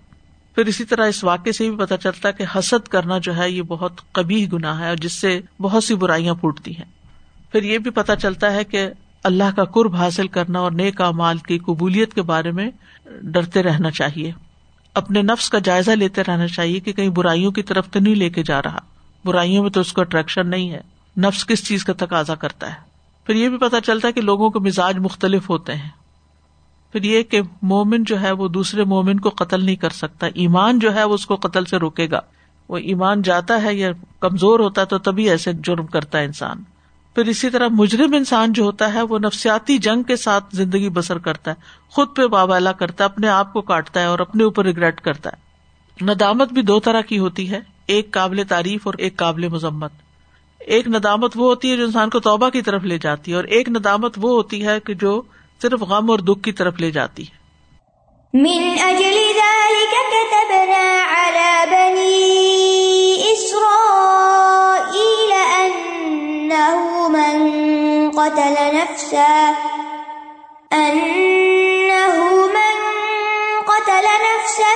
پھر 0.58 0.66
اسی 0.66 0.84
طرح 0.84 1.06
اس 1.06 1.24
واقعے 1.24 1.52
سے 1.52 1.70
بھی 1.70 1.78
پتا 1.78 1.96
چلتا 1.96 2.28
ہے 2.28 2.32
کہ 2.32 2.58
حسد 2.58 2.88
کرنا 2.88 3.18
جو 3.18 3.36
ہے، 3.36 3.50
یہ 3.50 3.62
بہت 3.62 3.92
کبھی 4.12 4.52
گناہ 4.52 4.80
ہے 4.80 4.88
اور 4.88 4.96
جس 4.96 5.12
سے 5.12 5.40
بہت 5.60 5.84
سی 5.84 5.94
برائیاں 5.94 6.34
پھوٹتی 6.34 6.76
ہیں۔ 6.76 6.84
پھر 7.52 7.62
یہ 7.62 7.78
بھی 7.78 7.90
پتا 7.90 8.16
چلتا 8.16 8.52
ہے 8.52 8.64
کہ 8.64 8.88
اللہ 9.24 9.56
کا 9.56 9.64
قرب 9.64 9.94
حاصل 9.94 10.28
کرنا 10.28 10.58
اور 10.58 10.72
نیک 10.72 11.00
مال 11.00 11.38
کی 11.38 11.58
قبولیت 11.58 12.14
کے 12.14 12.22
بارے 12.22 12.50
میں 12.50 12.70
ڈرتے 13.22 13.62
رہنا 13.62 13.90
چاہیے۔ 13.90 14.32
اپنے 14.94 15.22
نفس 15.22 15.50
کا 15.50 15.58
جائزہ 15.58 15.90
لیتے 15.90 16.22
رہنا 16.28 16.48
چاہیے 16.48 16.80
کہ 16.80 16.92
کہیں 16.92 17.08
برائیوں 17.08 17.52
کی 17.52 17.62
طرف 17.62 17.88
تو 17.90 18.00
نہیں 18.00 18.14
لے 18.14 18.30
کے 18.30 18.42
جا 18.42 18.62
رہا۔ 18.62 18.78
برائیوں 19.24 19.62
میں 19.62 19.70
تو 19.70 19.80
اس 19.80 19.92
کو 19.92 20.00
اٹریکشن 20.00 20.50
نہیں 20.50 20.70
ہے۔ 20.70 20.80
نفس 21.18 21.46
کس 21.46 21.66
چیز 21.66 21.84
کا 21.84 21.92
تقاضا 21.98 22.34
کرتا 22.34 22.70
ہے؟ 22.70 22.80
پھر 23.24 23.34
یہ 23.34 23.48
بھی 23.48 23.58
پتا 23.58 23.80
چلتا 23.80 24.08
ہے 24.08 24.12
کہ 24.12 24.20
لوگوں 24.20 24.50
کے 24.50 24.58
مزاج 24.58 24.98
مختلف 24.98 25.50
ہوتے 25.50 25.74
ہیں۔ 25.74 25.97
پھر 26.92 27.04
یہ 27.04 27.22
کہ 27.22 27.40
مومن 27.62 28.04
جو 28.04 28.20
ہے 28.20 28.32
وہ 28.32 28.48
دوسرے 28.48 28.84
مومن 28.84 29.20
کو 29.20 29.28
قتل 29.28 29.64
نہیں 29.64 29.76
کر 29.76 29.90
سکتا۔ 29.90 30.26
ایمان 30.26 30.78
جو 30.78 30.94
ہے 30.94 31.04
وہ 31.04 31.14
اس 31.14 31.26
کو 31.26 31.36
قتل 31.36 31.64
سے 31.64 31.76
روکے 31.76 32.10
گا۔ 32.10 32.20
وہ 32.68 32.76
ایمان 32.76 33.22
جاتا 33.22 33.62
ہے 33.62 33.74
یا 33.74 33.90
کمزور 34.20 34.60
ہوتا 34.60 34.80
ہے 34.80 34.86
تو 34.86 34.98
تبھی 34.98 35.30
ایسے 35.30 35.52
جرم 35.52 35.86
کرتا 35.86 36.18
ہے 36.18 36.24
انسان۔ 36.24 36.62
پھر 37.14 37.24
اسی 37.24 37.50
طرح 37.50 37.68
مجرم 37.70 38.14
انسان 38.14 38.52
جو 38.52 38.64
ہوتا 38.64 38.94
ہے 38.94 39.02
وہ 39.02 39.18
نفسیاتی 39.18 39.78
جنگ 39.78 40.02
کے 40.02 40.16
ساتھ 40.16 40.56
زندگی 40.56 40.88
بسر 40.88 41.18
کرتا 41.18 41.50
ہے۔ 41.50 41.56
خود 41.90 42.08
پہ 42.16 42.26
بابالا 42.26 42.72
کرتا 42.72 43.04
ہے، 43.04 43.08
اپنے 43.08 43.28
آپ 43.28 43.52
کو 43.52 43.60
کاٹتا 43.60 44.00
ہے 44.00 44.04
اور 44.04 44.18
اپنے 44.18 44.44
اوپر 44.44 44.64
ریگریٹ 44.64 45.00
کرتا 45.00 45.30
ہے۔ 45.30 45.48
ندامت 46.04 46.52
بھی 46.52 46.62
دو 46.62 46.80
طرح 46.80 47.00
کی 47.00 47.18
ہوتی 47.18 47.50
ہے، 47.50 47.60
ایک 47.86 48.10
قابل 48.10 48.42
تعریف 48.48 48.86
اور 48.86 48.94
ایک 48.98 49.16
قابل 49.16 49.48
مذمت۔ 49.48 49.92
ایک 50.58 50.88
ندامت 50.88 51.32
وہ 51.34 51.48
ہوتی 51.48 51.70
ہے 51.70 51.76
جو 51.76 51.84
انسان 51.84 52.10
کو 52.10 52.20
توبہ 52.20 52.50
کی 52.50 52.62
طرف 52.62 52.84
لے 52.84 52.98
جاتی 52.98 53.30
ہے 53.30 53.36
اور 53.36 53.44
ایک 53.44 53.68
ندامت 53.68 54.14
وہ 54.16 54.30
ہوتی 54.30 54.66
ہے 54.66 54.80
کہ 54.80 54.94
جو 54.94 55.22
صرف 55.62 55.80
غم 55.80 56.10
اور 56.10 56.18
دکھ 56.18 56.42
کی 56.42 56.52
طرف 56.52 56.74
لے 56.78 56.90
جاتی 56.90 57.22
ہے۔ 57.22 57.38
من 58.34 58.78
اجل 58.84 59.18
ذلك 59.36 59.94
كتبنا 60.12 60.86
على 61.12 61.52
بني 61.70 63.32
اسرائيل 63.32 65.32
انه 65.32 67.08
من 67.08 67.36
قتل 68.10 68.56
نفسا 68.76 69.54
انه 70.72 72.16
من 72.56 72.76
قتل 73.70 74.06
نفسا 74.26 74.72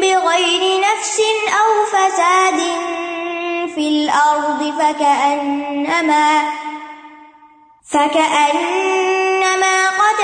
بغير 0.00 0.80
نفس 0.80 1.20
او 1.60 1.70
فساد 1.92 2.58
في 3.74 3.84
الارض 3.88 4.60
فكأنما 4.80 6.28
فكأنما 7.92 9.17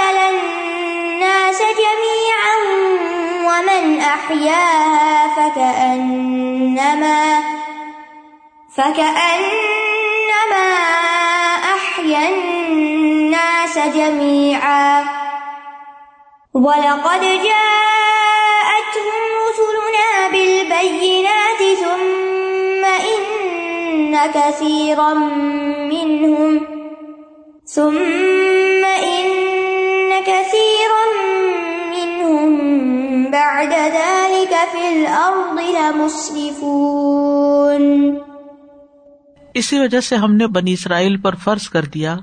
على 0.04 0.28
الناس 0.30 1.58
جميعا 1.82 2.54
ومن 3.48 4.00
أحياها 4.00 5.28
فكأنما 5.36 7.22
فكأنما 8.76 10.66
أحيا 11.76 12.28
الناس 12.28 13.78
جميعا 13.78 15.04
ولقد 16.54 17.20
جاءتهم 17.20 19.16
رسلنا 19.44 20.28
بالبينات 20.32 21.60
ثم 21.84 22.84
إن 22.84 24.16
كثيرا 24.34 25.14
منهم 25.92 26.66
ثم 27.64 28.73
بعد 33.54 33.66
ذلك 33.66 34.54
في 34.72 34.78
الأرض 34.78 35.58
لمسرفون. 35.58 38.18
اسی 39.54 39.78
وجہ 39.78 40.00
سے 40.00 40.16
ہم 40.16 40.34
نے 40.34 40.46
بنی 40.46 40.72
اسرائیل 40.72 41.16
پر 41.16 41.34
فرض 41.34 41.68
کر 41.68 41.84
دیا 41.84 42.16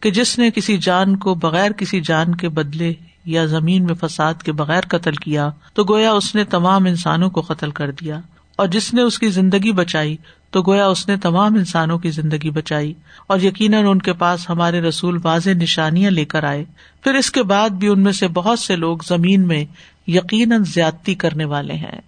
کہ 0.00 0.10
جس 0.10 0.38
نے 0.38 0.50
کسی 0.50 0.76
جان 0.76 1.16
کو 1.16 1.34
بغیر 1.34 1.70
کسی 1.70 2.00
جان 2.00 2.34
کے 2.34 2.48
بدلے 2.48 2.92
یا 3.24 3.44
زمین 3.44 3.84
میں 3.84 3.94
فساد 3.94 4.34
کے 4.34 4.52
بغیر 4.52 4.80
قتل 4.80 5.12
کیا، 5.12 5.50
تو 5.74 5.84
گویا 5.84 6.12
اس 6.12 6.34
نے 6.34 6.44
تمام 6.44 6.86
انسانوں 6.86 7.30
کو 7.30 7.40
قتل 7.40 7.70
کر 7.70 7.90
دیا۔ 7.90 8.20
اور 8.56 8.66
جس 8.66 8.94
نے 8.94 9.02
اس 9.02 9.18
کی 9.18 9.28
زندگی 9.28 9.72
بچائی، 9.72 10.16
تو 10.50 10.62
گویا 10.62 10.86
اس 10.86 11.08
نے 11.08 11.16
تمام 11.16 11.54
انسانوں 11.54 11.98
کی 11.98 12.10
زندگی 12.10 12.50
بچائی۔ 12.50 12.94
اور 13.26 13.40
یقیناً 13.40 13.86
ان 13.86 13.98
کے 13.98 14.12
پاس 14.12 14.50
ہمارے 14.50 14.80
رسول 14.80 15.18
واضح 15.24 15.50
نشانیاں 15.50 16.10
لے 16.10 16.24
کر 16.24 16.44
آئے۔ 16.44 16.64
پھر 17.04 17.14
اس 17.14 17.30
کے 17.30 17.42
بعد 17.42 17.70
بھی 17.70 17.88
ان 17.88 18.02
میں 18.02 18.12
سے 18.12 18.28
بہت 18.28 18.58
سے 18.58 18.76
لوگ 18.76 18.98
زمین 19.08 19.48
میں 19.48 19.64
یقیناً 20.08 20.64
زیادتی 20.64 21.14
کرنے 21.14 21.44
والے 21.44 21.74
ہیں۔ 21.74 22.00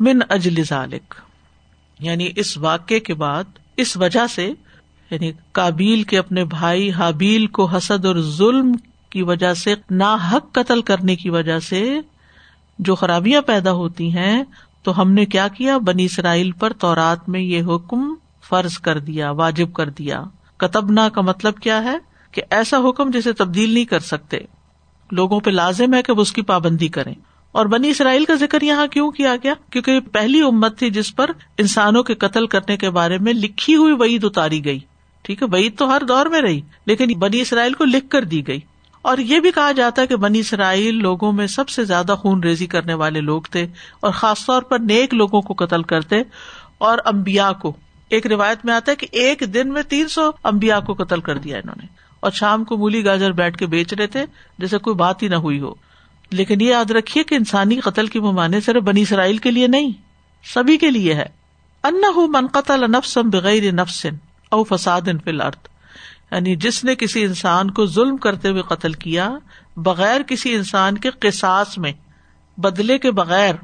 من 0.00 0.18
اجل 0.28 0.62
ذالک۔ 0.62 1.14
یعنی 2.00 2.28
اس 2.36 2.58
واقعے 2.58 3.00
کے 3.00 3.14
بعد 3.14 3.44
اس 3.76 3.96
وجہ 3.96 4.26
سے 4.26 4.52
یعنی 5.10 5.32
کابیل 5.52 6.02
کے 6.02 6.18
اپنے 6.18 6.44
بھائی 6.44 6.90
حابیل 6.90 7.46
کو 7.46 7.64
حسد 7.64 8.04
اور 8.04 8.16
ظلم 8.16 8.72
کی 9.10 9.22
وجہ 9.22 9.54
سے 9.54 9.74
نا 9.90 10.16
حق 10.32 10.52
قتل 10.52 10.82
کرنے 10.82 11.16
کی 11.16 11.30
وجہ 11.30 11.58
سے 11.58 12.00
جو 12.78 12.94
خرابیاں 12.94 13.42
پیدا 13.42 13.72
ہوتی 13.72 14.16
ہیں، 14.16 14.44
تو 14.82 15.00
ہم 15.00 15.12
نے 15.12 15.24
کیا 15.24 15.48
کیا؟ 15.48 15.78
بنی 15.78 16.04
اسرائیل 16.04 16.52
پر 16.52 16.72
تورات 16.72 17.28
میں 17.28 17.40
یہ 17.40 17.62
حکم 17.62 18.14
فرض 18.48 18.78
کر 18.78 18.98
دیا، 18.98 19.30
واجب 19.30 19.72
کر 19.72 19.88
دیا۔ 19.90 20.22
کتبنا 20.56 21.08
کا 21.08 21.20
مطلب 21.20 21.56
کیا 21.58 21.84
ہے؟ 21.84 21.98
کہ 22.32 22.42
ایسا 22.50 22.76
حکم 22.88 23.10
جسے 23.10 23.32
تبدیل 23.32 23.70
نہیں 23.70 23.84
کر 23.84 24.00
سکتے۔ 24.00 24.38
لوگوں 25.10 25.40
پہ 25.40 25.50
لازم 25.50 25.94
ہے 25.94 26.02
کہ 26.02 26.12
وہ 26.12 26.22
اس 26.22 26.32
کی 26.32 26.42
پابندی 26.42 26.88
کریں۔ 26.88 27.14
اور 27.52 27.66
بنی 27.66 27.88
اسرائیل 27.88 28.24
کا 28.24 28.34
ذکر 28.34 28.62
یہاں 28.62 28.86
کیوں 28.86 29.10
کیا 29.10 29.36
گیا؟ 29.42 29.54
کیونکہ 29.70 29.90
یہ 29.90 30.00
پہلی 30.00 30.40
امت 30.40 30.78
تھی 30.78 30.90
جس 30.90 31.16
پر 31.16 31.30
انسانوں 31.58 32.02
کے 32.02 32.14
قتل 32.14 32.46
کرنے 32.46 32.76
کے 32.76 32.90
بارے 32.90 33.18
میں 33.18 33.32
لکھی 33.32 33.76
ہوئی 33.76 33.92
وعید 33.92 34.24
اتاری 34.24 34.64
گئی۔ 34.64 34.78
ٹھیک 35.22 35.42
ہے، 35.42 35.46
وعید 35.52 35.78
تو 35.78 35.96
ہر 35.96 36.02
دور 36.08 36.26
میں 36.26 36.40
رہی، 36.40 36.60
لیکن 36.86 37.18
بنی 37.18 37.40
اسرائیل 37.40 37.72
کو 37.72 37.84
لکھ 37.84 38.10
کر 38.10 38.24
دی 38.24 38.46
گئی۔ 38.46 38.60
اور 39.02 39.18
یہ 39.18 39.40
بھی 39.40 39.50
کہا 39.50 39.72
جاتا 39.72 40.02
ہے 40.02 40.06
کہ 40.06 40.16
بنی 40.16 40.38
اسرائیل 40.38 40.94
لوگوں 40.94 41.32
میں 41.32 41.46
سب 41.46 41.68
سے 41.68 41.84
زیادہ 41.84 42.14
خون 42.18 42.42
ریزی 42.42 42.66
کرنے 42.66 42.94
والے 42.94 43.20
لوگ 43.20 43.42
تھے 43.42 43.66
اور 44.00 44.10
خاص 44.10 44.46
طور 44.46 44.62
پر 44.62 44.78
نیک 44.78 45.14
لوگوں 45.14 45.40
کو 45.40 45.64
قتل 45.64 45.82
کرتے 45.82 46.16
اور 46.78 46.98
امبیا 47.04 47.52
کو۔ 47.52 47.72
ایک 48.08 48.26
روایت 48.26 48.64
میں 48.64 48.74
آتا 48.74 48.90
ہے 48.90 48.96
کہ 48.96 49.06
ایک 49.12 49.42
دن 49.54 49.72
میں 49.72 49.82
تین 49.82 50.08
سو 50.08 50.30
امبیا 50.42 50.80
کو 50.80 50.94
قتل 50.94 51.20
کر 51.20 51.38
دیا 51.38 51.56
انہوں 51.56 51.76
نے۔ 51.82 51.86
اور 52.20 52.30
شام 52.30 52.64
کو 52.64 52.76
مولی 52.76 53.04
گاجر 53.04 53.32
بیٹھ 53.32 53.58
کے 53.58 53.66
بیچ 53.66 53.94
رہے 53.94 54.06
تھے، 54.06 54.26
جیسے 54.58 54.78
کوئی 54.78 54.96
بات 54.96 55.22
ہی 55.22 55.28
نہ 55.28 55.34
ہوئی 55.34 55.60
ہو۔ 55.60 55.74
لیکن 56.30 56.60
یہ 56.60 56.66
یاد 56.66 56.90
رکھیے 56.90 57.24
کہ 57.24 57.34
انسانی 57.34 57.80
قتل 57.80 58.06
کی 58.06 58.20
ممانے 58.20 58.60
صرف 58.60 58.82
بنی 58.82 59.02
اسرائیل 59.02 59.38
کے 59.38 59.50
لیے 59.50 59.66
نہیں، 59.66 59.92
سبھی 60.54 60.76
کے 60.76 60.90
لیے 60.90 61.14
ہے۔ 61.14 61.26
ان 61.84 62.02
من 62.32 62.46
قتل 62.46 62.90
نفسم 62.90 63.30
بغیر 63.30 63.72
نفسن 63.72 64.14
او 64.50 64.64
فساد 64.64 65.00
ان 65.08 65.18
فل 65.18 65.40
ارتھ 65.40 65.68
یعنی 66.30 66.56
جس 66.56 66.84
نے 66.84 66.94
کسی 66.94 67.24
انسان 67.24 67.70
کو 67.70 67.86
ظلم 67.86 68.16
کرتے 68.16 68.48
ہوئے 68.48 68.62
قتل 68.62 68.92
کیا، 68.92 69.30
بغیر 69.76 70.22
کسی 70.22 70.54
انسان 70.54 70.98
کے 70.98 71.10
قساس 71.10 71.78
میں، 71.78 71.92
بدلے 72.56 72.98
کے 72.98 73.10
بغیر، 73.10 73.54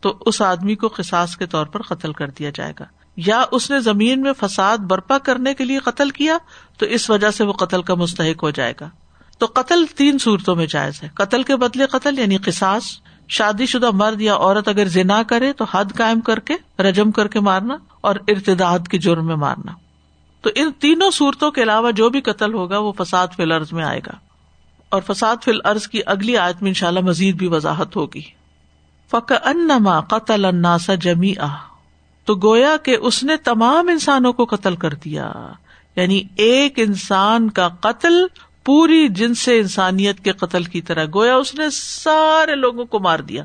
تو 0.00 0.18
اس 0.20 0.42
آدمی 0.42 0.74
کو 0.74 0.88
قساس 0.88 1.36
کے 1.36 1.46
طور 1.46 1.66
پر 1.66 1.82
قتل 1.82 2.12
کر 2.12 2.30
دیا 2.30 2.50
جائے 2.54 2.72
گا۔ 2.80 2.84
یا 3.16 3.44
اس 3.50 3.70
نے 3.70 3.80
زمین 3.80 4.20
میں 4.20 4.32
فساد 4.40 4.78
برپا 4.78 5.18
کرنے 5.18 5.54
کے 5.54 5.64
لیے 5.64 5.78
قتل 5.78 6.10
کیا، 6.10 6.38
تو 6.78 6.86
اس 6.86 7.10
وجہ 7.10 7.30
سے 7.30 7.44
وہ 7.44 7.52
قتل 7.52 7.82
کا 7.82 7.94
مستحق 7.94 8.42
ہو 8.42 8.50
جائے 8.50 8.74
گا۔ 8.80 8.90
تو 9.38 9.46
قتل 9.54 9.84
تین 9.96 10.18
صورتوں 10.18 10.56
میں 10.56 10.66
جائز 10.66 11.02
ہے۔ 11.02 11.08
قتل 11.14 11.42
کے 11.42 11.56
بدلے 11.56 11.86
قتل 11.86 12.18
یعنی 12.18 12.36
قساس 12.36 13.00
شادی 13.28 13.66
شدہ 13.66 13.90
مرد 13.90 14.20
یا 14.20 14.34
عورت 14.34 14.68
اگر 14.68 14.84
زنا 14.84 15.22
کرے 15.22 15.52
تو 15.52 15.64
حد 15.64 15.84
قائم 15.96 16.20
کر 16.20 16.38
کے، 16.38 16.82
رجم 16.82 17.10
کر 17.10 17.28
کے 17.28 17.40
مارنا 17.40 17.76
اور 18.00 18.16
ارتداد 18.28 18.78
کے 18.90 18.98
جرم 18.98 19.26
میں 19.26 19.36
مارنا۔ 19.36 19.72
تو 20.40 20.50
ان 20.54 20.70
تینوں 20.78 21.10
صورتوں 21.10 21.50
کے 21.50 21.62
علاوہ 21.62 21.90
جو 21.90 22.10
بھی 22.10 22.20
قتل 22.20 22.54
ہوگا 22.54 22.78
وہ 22.78 22.92
فساد 22.92 23.28
فی 23.36 23.42
الارض 23.42 23.72
میں 23.72 23.84
آئے 23.84 24.00
گا۔ 24.06 24.12
اور 24.88 25.02
فساد 25.06 25.36
فی 25.44 25.50
الارض 25.50 25.86
کی 25.86 26.00
اگلی 26.06 26.36
آیت 26.36 26.62
میں 26.62 26.70
ان 26.70 26.74
شاء 26.74 26.88
اللہ 26.88 27.00
مزید 27.00 27.36
بھی 27.36 27.46
وضاحت 27.46 27.96
ہوگی۔ 27.96 28.22
فق 29.10 29.32
انما 29.44 30.00
قتل 30.00 30.44
الناس 30.44 30.90
جمی 31.00 31.34
تو 32.24 32.34
گویا 32.34 32.76
کہ 32.76 32.96
اس 33.00 33.24
نے 33.24 33.36
تمام 33.36 33.88
انسانوں 33.88 34.32
کو 34.32 34.44
قتل 34.44 34.76
کر 34.76 34.94
دیا۔ 34.94 35.32
یعنی 35.96 36.22
ایک 36.36 36.74
انسان 36.76 37.50
کا 37.50 37.68
قتل 37.68 38.26
پوری 38.66 39.08
جن 39.08 39.34
سے 39.34 39.58
انسانیت 39.58 40.20
کے 40.20 40.32
قتل 40.32 40.64
کی 40.64 40.80
طرح 40.80 41.04
گویا 41.14 41.36
اس 41.36 41.54
نے 41.54 41.70
سارے 41.72 42.54
لوگوں 42.54 42.84
کو 42.84 42.98
مار 42.98 43.18
دیا۔ 43.18 43.44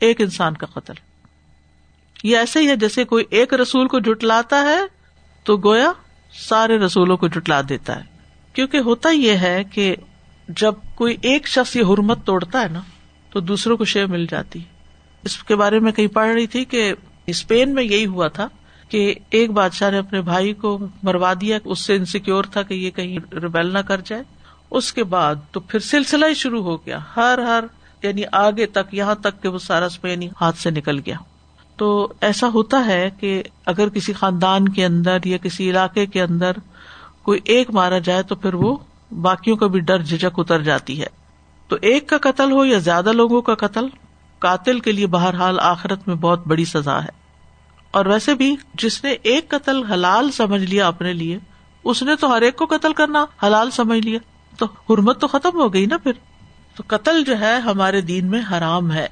ایک 0.00 0.20
انسان 0.20 0.54
کا 0.54 0.66
قتل۔ 0.66 0.94
یہ 2.22 2.36
ایسے 2.36 2.60
ہی 2.60 2.68
ہے 2.68 2.76
جیسے 2.76 3.04
کوئی 3.04 3.24
ایک 3.30 3.54
رسول 3.54 3.88
کو 3.88 3.98
جٹلاتا 3.98 4.62
ہے 4.62 4.80
تو 5.44 5.56
گویا 5.56 5.92
سارے 6.32 6.78
رسولوں 6.78 7.16
کو 7.16 7.28
جٹلا 7.28 7.60
دیتا 7.68 7.96
ہے۔ 7.96 8.02
کیونکہ 8.52 8.76
ہوتا 8.76 9.10
یہ 9.10 9.32
ہے 9.32 9.64
کہ 9.64 9.96
جب 10.48 10.74
کوئی 10.94 11.16
ایک 11.22 11.48
شخص 11.48 11.76
یہ 11.76 11.82
حرمت 11.82 12.26
توڑتا 12.26 12.62
ہے 12.62 12.68
نا، 12.68 12.80
تو 13.30 13.40
دوسروں 13.40 13.76
کو 13.76 13.84
شے 13.84 14.06
مل 14.06 14.26
جاتی۔ 14.26 14.58
اس 15.24 15.42
کے 15.42 15.56
بارے 15.56 15.78
میں 15.78 15.92
کہیں 15.92 16.06
پڑھ 16.06 16.34
رہی 16.34 16.46
تھی 16.46 16.64
کہ 16.64 16.94
اسپین 17.26 17.74
میں 17.74 17.82
یہی 17.82 18.06
ہوا 18.06 18.28
تھا 18.28 18.48
کہ 18.90 19.14
ایک 19.30 19.50
بادشاہ 19.50 19.90
نے 19.90 19.98
اپنے 19.98 20.20
بھائی 20.20 20.52
کو 20.52 20.78
مروا 21.02 21.32
دیا، 21.40 21.58
اس 21.64 21.84
سے 21.84 21.94
انسیکیور 21.94 22.44
تھا 22.44 22.62
کہ 22.62 22.74
یہ 22.74 22.90
کہیں 22.90 23.34
ریبیل 23.34 23.72
نہ 23.72 23.78
کر 23.78 24.00
جائے۔ 24.04 24.22
اس 24.70 24.92
کے 24.92 25.04
بعد 25.04 25.34
تو 25.52 25.60
پھر 25.60 25.80
سلسلہ 25.80 26.26
ہی 26.26 26.34
شروع 26.34 26.62
ہو 26.62 26.76
گیا۔ 26.76 26.98
ہر 27.16 27.38
ہر 27.38 27.64
یعنی 28.02 28.22
آگے 28.32 28.66
تک، 28.66 28.94
یہاں 28.94 29.14
تک 29.14 29.42
کہ 29.42 29.48
وہ 29.48 29.58
سارا 29.58 29.86
اسپین 29.86 30.10
یعنی 30.10 30.28
ہاتھ 30.40 30.58
سے 30.58 30.70
نکل 30.70 30.98
گیا۔ 30.98 31.16
تو 31.76 32.12
ایسا 32.20 32.48
ہوتا 32.48 32.86
ہے 32.86 33.10
کہ 33.20 33.42
اگر 33.66 33.88
کسی 33.88 34.12
خاندان 34.12 34.68
کے 34.68 34.84
اندر 34.84 35.18
یا 35.24 35.36
کسی 35.36 35.70
علاقے 35.70 36.06
کے 36.06 36.22
اندر 36.22 36.52
کوئی 37.22 37.40
ایک 37.44 37.70
مارا 37.70 37.98
جائے 37.98 38.22
تو 38.22 38.34
پھر 38.34 38.54
وہ 38.54 38.76
باقیوں 39.20 39.56
کا 39.56 39.66
بھی 39.66 39.80
ڈر 39.80 39.98
جھجک 39.98 40.38
اتر 40.38 40.62
جاتی 40.62 41.00
ہے۔ 41.00 41.06
تو 41.68 41.76
ایک 41.82 42.08
کا 42.08 42.16
قتل 42.22 42.52
ہو 42.52 42.64
یا 42.64 42.78
زیادہ 42.78 43.12
لوگوں 43.12 43.42
کا 43.42 43.54
قتل، 43.54 43.86
قاتل 44.38 44.80
کے 44.80 44.92
لیے 44.92 45.06
بہرحال 45.06 45.60
آخرت 45.60 46.08
میں 46.08 46.16
بہت 46.16 46.46
بڑی 46.46 46.64
سزا 46.64 47.04
ہے۔ 47.04 47.19
اور 47.90 48.06
ویسے 48.06 48.34
بھی 48.34 48.56
جس 48.74 49.04
نے 49.04 49.10
ایک 49.10 49.48
قتل 49.48 49.82
حلال 49.82 50.30
سمجھ 50.30 50.62
لیا 50.62 50.88
اپنے 50.88 51.12
لیے، 51.12 51.38
اس 51.84 52.02
نے 52.02 52.16
تو 52.16 52.36
ہر 52.36 52.42
ایک 52.42 52.56
کو 52.56 52.66
قتل 52.66 52.92
کرنا 52.92 53.26
حلال 53.42 53.70
سمجھ 53.70 53.98
لیا۔ 53.98 54.18
تو 54.58 54.66
حرمت 54.66 55.20
تو 55.20 55.26
ختم 55.26 55.60
ہو 55.60 55.74
گئی 55.74 55.86
نا 55.86 55.96
پھر۔ 55.96 56.12
تو 56.76 56.82
قتل 56.86 57.24
جو 57.24 57.40
ہے 57.40 57.56
ہمارے 57.56 58.00
دین 58.00 58.26
میں 58.26 58.42
حرام 58.52 58.92
ہے۔ 58.92 59.06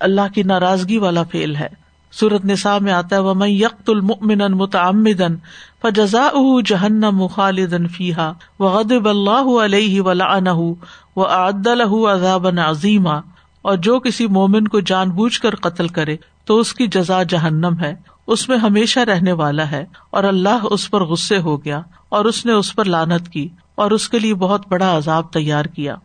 اللہ 0.00 0.34
کی 0.34 0.42
ناراضگی 0.42 0.98
والا 0.98 1.22
فیل 1.22 1.56
ہے۔ 1.56 1.86
سورت 2.12 2.44
نسا 2.44 2.78
میں 2.78 2.92
آتا 2.92 3.16
ہے 3.16 3.20
وہ 3.20 3.34
میں 3.34 3.48
یکت 3.48 3.90
المن 3.90 4.38
متعمدن 4.38 5.36
فجزا 5.82 6.28
جہنم 6.64 7.26
خالدن 7.26 7.88
فیحا 7.88 8.32
و 8.58 8.78
اللہ 9.04 9.64
علیہ 9.64 10.00
ولعنہ 10.00 10.72
و 11.16 11.22
عد 11.22 11.66
الح 11.66 12.12
عذاب 12.12 12.46
عظیمہ 12.46 13.20
اور 13.62 13.76
جو 13.76 14.00
کسی 14.00 14.26
مومن 14.26 14.68
کو 14.68 14.80
جان 14.80 15.10
بوجھ 15.10 15.40
کر 15.40 15.54
قتل 15.54 15.88
کرے 15.88 16.16
تو 16.46 16.58
اس 16.58 16.74
کی 16.74 16.86
جزا 16.86 17.22
جہنم 17.22 17.74
ہے، 17.80 17.94
اس 18.26 18.48
میں 18.48 18.56
ہمیشہ 18.56 19.00
رہنے 19.00 19.32
والا 19.32 19.70
ہے، 19.70 19.84
اور 20.10 20.24
اللہ 20.24 20.64
اس 20.70 20.90
پر 20.90 21.04
غصے 21.04 21.38
ہو 21.38 21.64
گیا، 21.64 21.80
اور 22.08 22.24
اس 22.24 22.46
نے 22.46 22.52
اس 22.52 22.74
پر 22.74 22.84
لانت 22.84 23.28
کی، 23.28 23.48
اور 23.74 23.90
اس 23.90 24.08
کے 24.08 24.18
لیے 24.18 24.34
بہت 24.34 24.68
بڑا 24.68 24.96
عذاب 24.96 25.32
تیار 25.32 25.64
کیا۔ 25.64 25.96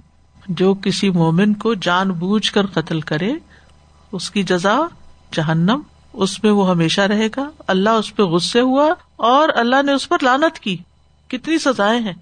جو 0.48 0.74
کسی 0.74 1.10
مومن 1.10 1.54
کو 1.54 1.74
جان 1.74 2.12
بوجھ 2.12 2.52
کر 2.52 2.66
قتل 2.66 3.02
کرے، 3.02 3.34
اس 4.12 4.32
کی 4.32 4.44
جزا 4.44 4.78
جہنم، 5.32 5.82
اس 6.14 6.44
میں 6.44 6.52
وہ 6.52 6.70
ہمیشہ 6.70 7.02
رہے 7.02 7.28
گا۔ 7.28 7.50
اللہ 7.68 7.90
اس 7.90 8.16
پہ 8.16 8.24
غصے 8.24 8.62
ہوا، 8.62 8.94
اور 9.16 9.50
اللہ 9.56 9.82
نے 9.82 9.92
اس 9.92 10.10
پر 10.10 10.18
لانت 10.22 10.60
کی۔ 10.60 10.78
کتنی 11.28 11.58
سزائیں 11.58 12.02
ہیں، 12.02 12.14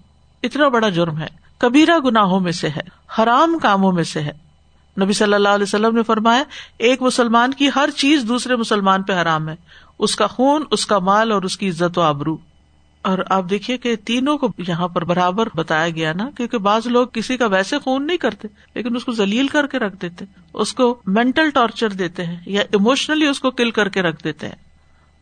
اتنا 0.43 0.67
بڑا 0.67 0.89
جرم 0.89 1.17
ہے۔ 1.17 1.27
کبیرہ 1.58 1.99
گناہوں 1.99 2.39
میں 2.39 2.51
سے 2.51 2.69
ہے، 2.69 2.82
حرام 3.19 3.58
کاموں 3.60 3.91
میں 3.91 4.03
سے 4.03 4.19
ہے۔ 4.19 4.48
نبی 5.03 5.13
صلی 5.13 5.33
اللہ 5.33 5.49
علیہ 5.49 5.63
وسلم 5.63 5.95
نے 5.95 6.03
فرمایا، 6.03 6.43
ایک 6.77 7.01
مسلمان 7.01 7.53
کی 7.53 7.69
ہر 7.75 7.89
چیز 7.95 8.23
دوسرے 8.27 8.55
مسلمان 8.55 9.03
پہ 9.03 9.13
حرام 9.13 9.49
ہے۔ 9.49 9.55
اس 9.99 10.15
کا 10.15 10.27
خون، 10.27 10.63
اس 10.71 10.85
کا 10.85 10.99
مال 10.99 11.31
اور 11.31 11.41
اس 11.41 11.57
کی 11.57 11.69
عزت 11.69 11.97
و 11.97 12.01
آبرو۔ 12.01 12.38
اور 13.01 13.17
آپ 13.29 13.49
دیکھیے 13.49 13.77
کہ 13.77 13.95
تینوں 13.95 14.38
کو 14.38 14.47
یہاں 14.67 14.88
پر 14.88 15.03
برابر 15.03 15.47
بتایا 15.55 15.89
گیا 15.89 16.13
نا، 16.13 16.29
کیونکہ 16.38 16.57
بعض 16.57 16.88
لوگ 16.88 17.07
کسی 17.07 17.38
کا 17.38 17.45
ویسے 17.45 17.79
خون 17.79 18.07
نہیں 18.07 18.17
کرتے، 18.17 18.47
لیکن 18.75 18.95
اس 18.95 19.05
کو 19.05 19.12
ذلیل 19.12 19.47
کر 19.47 19.67
کے 19.67 19.79
رکھ 19.79 19.95
دیتے، 20.01 20.25
اس 20.53 20.73
کو 20.73 20.99
مینٹل 21.05 21.49
ٹارچر 21.49 21.89
دیتے 21.89 22.25
ہیں، 22.25 22.39
یا 22.45 22.62
اموشنلی 22.62 23.25
اس 23.25 23.39
کو 23.39 23.51
کل 23.51 23.71
کر 23.71 23.89
کے 23.89 24.01
رکھ 24.01 24.23
دیتے 24.23 24.47
ہیں۔ 24.47 24.55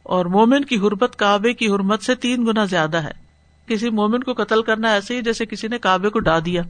اور 0.03 0.25
مومن 0.25 0.65
کی 0.65 0.77
حربت 0.77 1.15
کعبے 1.15 1.53
کی 1.53 1.67
حرمت 1.67 2.01
سے 2.01 2.15
تین 2.15 2.45
گنا 2.45 2.65
زیادہ 2.65 2.97
ہے۔ 2.97 3.11
کسی 3.67 3.89
مومن 3.89 4.23
کو 4.23 4.33
قتل 4.33 4.61
کرنا 4.61 4.89
ایسے 4.89 5.17
ہی 5.17 5.21
جیسے 5.21 5.45
کسی 5.45 5.67
نے 5.67 5.77
کعبے 5.77 6.09
کو 6.09 6.19
ڈا 6.19 6.39
دیا۔ 6.45 6.61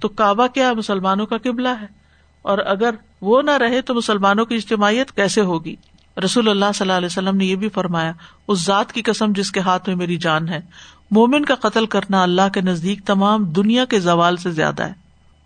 تو 0.00 0.08
کعبہ 0.08 0.46
کیا 0.46 0.72
مسلمانوں 0.72 1.26
کا 1.26 1.36
قبلہ 1.38 1.68
ہے؟ 1.68 2.01
اور 2.42 2.58
اگر 2.58 2.90
وہ 3.20 3.42
نہ 3.42 3.50
رہے 3.50 3.82
تو 3.82 3.94
مسلمانوں 3.94 4.44
کی 4.44 4.54
اجتماعیت 4.54 5.12
کیسے 5.12 5.40
ہوگی؟ 5.40 5.76
رسول 6.24 6.48
اللہ 6.48 6.64
صلی 6.74 6.84
اللہ 6.84 6.92
علیہ 6.92 7.06
وسلم 7.06 7.36
نے 7.36 7.44
یہ 7.44 7.56
بھی 7.56 7.68
فرمایا، 7.68 8.12
اس 8.48 8.64
ذات 8.64 8.92
کی 8.92 9.02
قسم 9.02 9.32
جس 9.32 9.52
کے 9.52 9.60
ہاتھ 9.60 9.88
میں 9.88 9.96
میری 9.96 10.16
جان 10.16 10.48
ہے، 10.48 10.60
مومن 11.10 11.44
کا 11.44 11.54
قتل 11.54 11.86
کرنا 11.86 12.22
اللہ 12.22 12.48
کے 12.54 12.60
نزدیک 12.60 13.06
تمام 13.06 13.44
دنیا 13.44 13.84
کے 13.84 14.00
زوال 14.00 14.36
سے 14.36 14.50
زیادہ 14.50 14.82
ہے۔ 14.82 14.92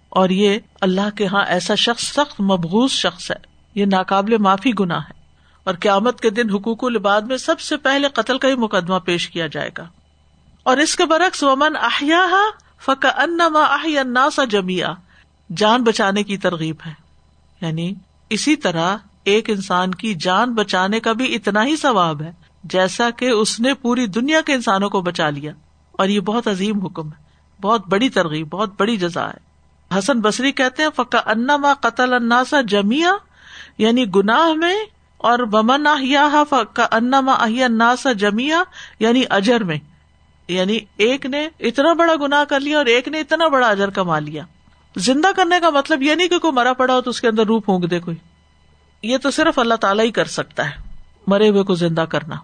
اور 0.08 0.28
یہ 0.28 0.58
اللہ 0.80 1.16
کے 1.16 1.26
ہاں 1.26 1.44
ایسا 1.46 1.74
شخص 1.74 2.04
سخت 2.04 2.40
مبغوض 2.40 2.90
شخص 2.90 3.30
ہے، 3.30 3.36
یہ 3.74 3.86
ناقابل 3.86 4.38
معافی 4.38 4.70
گنا 4.80 4.98
ہے۔ 4.98 5.16
اور 5.64 5.74
قیامت 5.74 6.20
کے 6.20 6.30
دن 6.30 6.50
حقوق 6.50 6.84
العباد 6.84 7.22
میں 7.22 7.36
سب 7.36 7.60
سے 7.60 7.76
پہلے 7.76 8.08
قتل 8.08 8.38
کا 8.38 8.48
ہی 8.48 8.54
مقدمہ 8.54 8.98
پیش 8.98 9.28
کیا 9.28 9.46
جائے 9.46 9.70
گا۔ 9.78 9.84
اور 10.62 10.76
اس 10.76 10.96
کے 10.96 11.06
برعکس 11.06 11.42
ومن 11.42 11.76
احیا 11.76 12.26
فکا 12.80 13.08
ان 13.08 13.38
سا 14.32 14.44
جمیا 14.44 14.94
جان 15.50 15.84
بچانے 15.84 16.22
کی 16.22 16.36
ترغیب 16.36 16.76
ہے۔ 16.86 16.92
یعنی 17.60 17.94
اسی 18.30 18.56
طرح 18.56 18.96
ایک 19.24 19.50
انسان 19.50 19.94
کی 19.94 20.14
جان 20.14 20.54
بچانے 20.54 21.00
کا 21.00 21.12
بھی 21.12 21.34
اتنا 21.34 21.64
ہی 21.64 21.76
ثواب 21.76 22.22
ہے 22.22 22.32
جیسا 22.64 23.10
کہ 23.10 23.30
اس 23.30 23.60
نے 23.60 23.74
پوری 23.74 24.06
دنیا 24.06 24.40
کے 24.40 24.54
انسانوں 24.54 24.90
کو 24.90 25.00
بچا 25.00 25.30
لیا۔ 25.30 25.52
اور 25.92 26.08
یہ 26.08 26.20
بہت 26.20 26.48
عظیم 26.48 26.80
حکم 26.80 27.08
ہے۔ 27.08 27.26
بہت 27.62 27.88
بڑی 27.88 28.08
ترغیب، 28.08 28.48
بہت 28.50 28.80
بڑی 28.80 28.96
جزا 28.96 29.30
ہے۔ 29.30 29.46
حسن 29.98 30.20
بصری 30.20 30.52
کہتے 30.52 30.82
ہیں 30.82 30.90
فکا 30.96 31.20
انا 31.26 31.56
ما 31.56 31.74
قتل 31.74 32.12
اناسا 32.12 32.60
جمیا 32.60 33.12
یعنی 33.78 34.04
گناہ 34.16 34.52
میں، 34.52 34.76
اور 35.16 35.38
بمن 35.38 35.86
احیا 35.86 36.44
فکا 36.50 36.86
انا 36.92 37.20
ما 37.20 37.44
ناسا 37.68 38.12
جمیا 38.12 38.62
یعنی 38.98 39.22
اجر 39.30 39.64
میں۔ 39.64 39.78
یعنی 40.48 40.78
ایک 40.96 41.26
نے 41.26 41.48
اتنا 41.60 41.92
بڑا 41.92 42.14
گنا 42.20 42.44
کر 42.44 42.60
لیا 42.60 42.78
اور 42.78 42.86
ایک 42.86 43.08
نے 43.08 43.20
اتنا 43.20 43.48
بڑا 43.48 43.68
اجر 43.68 43.90
کما 43.90 44.18
لیا۔ 44.18 44.42
زندہ 44.96 45.28
کرنے 45.36 45.60
کا 45.60 45.70
مطلب 45.70 46.02
یہ 46.02 46.14
نہیں 46.14 46.28
کہ 46.28 46.38
کوئی 46.38 46.52
مرا 46.52 46.72
پڑا 46.72 46.94
ہو 46.94 47.00
تو 47.00 47.10
اس 47.10 47.20
کے 47.20 47.28
اندر 47.28 47.46
روح 47.46 47.60
پھونک 47.60 47.90
دے 47.90 48.00
کوئی۔ 48.00 48.16
یہ 49.02 49.18
تو 49.18 49.30
صرف 49.30 49.58
اللہ 49.58 49.74
تعالیٰ 49.74 50.04
ہی 50.04 50.10
کر 50.10 50.24
سکتا 50.24 50.70
ہے، 50.70 50.82
مرے 51.26 51.48
ہوئے 51.48 51.62
کو 51.62 51.74
زندہ 51.74 52.00
کرنا۔ 52.00 52.36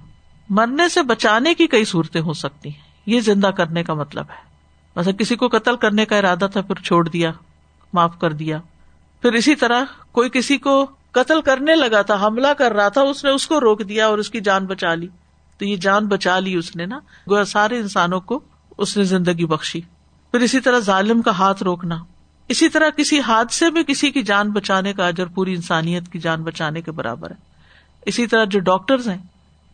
مرنے 0.49 0.89
سے 0.89 1.03
بچانے 1.03 1.55
کی 1.55 1.67
کئی 1.67 1.85
صورتیں 1.85 2.21
ہو 2.21 2.33
سکتی 2.33 2.69
ہیں۔ 2.69 2.83
یہ 3.07 3.21
زندہ 3.21 3.47
کرنے 3.47 3.85
کا 3.85 3.95
مطلب 3.95 4.25
ہے۔ 4.31 4.53
مطلب 4.97 5.19
کسی 5.19 5.37
کو 5.37 5.49
قتل 5.49 5.77
کرنے 5.77 6.05
کا 6.05 6.17
ارادہ 6.17 6.47
تھا، 6.53 6.61
پھر 6.61 6.75
چھوڑ 6.75 7.09
دیا، 7.09 7.33
معاف 7.93 8.19
کر 8.19 8.33
دیا۔ 8.33 8.61
پھر 9.23 9.33
اسی 9.33 9.55
طرح 9.55 9.85
کوئی 10.13 10.31
کسی 10.31 10.59
کو 10.59 10.87
قتل 11.11 11.41
کرنے 11.41 11.75
لگا 11.75 12.03
تھا، 12.03 12.27
حملہ 12.27 12.49
کر 12.59 12.73
رہا 12.73 12.89
تھا، 12.89 13.01
اس 13.01 13.25
نے 13.25 13.31
اس 13.31 13.47
کو 13.47 13.61
روک 13.61 13.89
دیا 13.89 14.07
اور 14.07 14.19
اس 14.19 14.31
کی 14.31 14.41
جان 14.41 14.67
بچا 14.67 14.95
لی۔ 14.95 15.09
تو 15.59 15.65
یہ 15.65 15.77
جان 15.77 16.07
بچا 16.07 16.39
لی 16.39 16.55
اس 16.55 16.77
نے 16.77 16.87
نا۔ 16.87 16.99
گویا 17.31 17.45
سارے 17.45 17.79
انسانوں 17.79 18.21
کو 18.21 18.41
اس 18.79 18.97
نے 18.97 19.05
زندگی 19.05 19.47
بخشی۔ 19.47 19.81
پھر 20.31 20.41
اسی 20.41 20.61
طرح 20.61 20.79
ظالم 20.79 21.23
کا 21.23 21.31
ہاتھ 21.31 21.63
روکنا۔ 21.63 22.05
اسی 22.53 22.69
طرح 22.69 22.91
کسی 22.91 23.21
حادثے 23.21 23.71
میں 23.71 23.83
کسی 23.83 24.11
کی 24.11 24.23
جان 24.23 24.51
بچانے 24.51 24.93
کا 24.93 25.07
اجر 25.07 25.27
پوری 25.27 25.55
انسانیت 25.55 26.09
کی 26.13 26.19
جان 26.19 26.43
بچانے 26.43 26.81
کے 26.81 26.91
برابر 26.91 27.31
ہے۔ 27.31 27.37
اسی 28.07 28.27
طرح 28.27 28.45
جو 28.45 28.61
ڈاکٹرز 28.61 29.09
ہیں، 29.09 29.19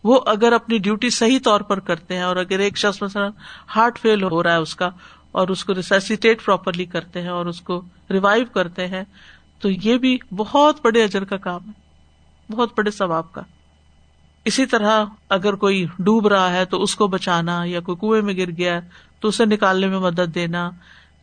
وہ 0.04 0.20
اگر 0.26 0.52
اپنی 0.52 0.78
ڈیوٹی 0.78 1.10
صحیح 1.10 1.38
طور 1.44 1.60
پر 1.60 1.80
کرتے 1.80 2.16
ہیں 2.16 2.22
اور 2.22 2.36
اگر 2.36 2.58
ایک 2.58 2.78
شخص 2.78 3.02
مثلاً 3.02 3.30
ہارٹ 3.76 3.98
فیل 3.98 4.22
ہو 4.22 4.42
رہا 4.42 4.52
ہے 4.52 4.56
اس 4.56 4.74
کا 4.74 4.90
اور 5.32 5.48
اس 5.48 5.64
کو 5.64 5.74
ریسیسیٹیٹ 5.74 6.44
پراپرلی 6.44 6.84
کرتے 6.84 7.22
ہیں 7.22 7.28
اور 7.28 7.46
اس 7.46 7.60
کو 7.60 7.82
ریوائو 8.10 8.44
کرتے 8.54 8.86
ہیں، 8.86 9.04
تو 9.58 9.70
یہ 9.70 9.98
بھی 9.98 10.18
بہت 10.36 10.76
بڑے 10.84 11.04
اجر 11.04 11.24
کا 11.24 11.36
کام 11.36 11.60
ہے۔ 11.66 11.72
بہت 12.52 12.70
بڑے 12.76 12.90
ثواب 12.90 13.32
کا۔ 13.32 13.42
اسی 14.44 14.66
طرح 14.66 15.04
اگر 15.28 15.54
کوئی 15.54 15.86
ڈوب 15.98 16.28
رہا 16.28 16.52
ہے 16.52 16.64
تو 16.64 16.82
اس 16.82 16.96
کو 16.96 17.06
بچانا 17.06 17.62
یا 17.64 17.80
کوئی 17.80 17.96
کنویں 18.00 18.22
میں 18.22 18.34
گر 18.34 18.50
گیا 18.50 18.80
تو 19.20 19.28
اسے 19.28 19.44
نکالنے 19.44 19.86
میں 19.86 19.98
مدد 19.98 20.34
دینا۔ 20.34 20.70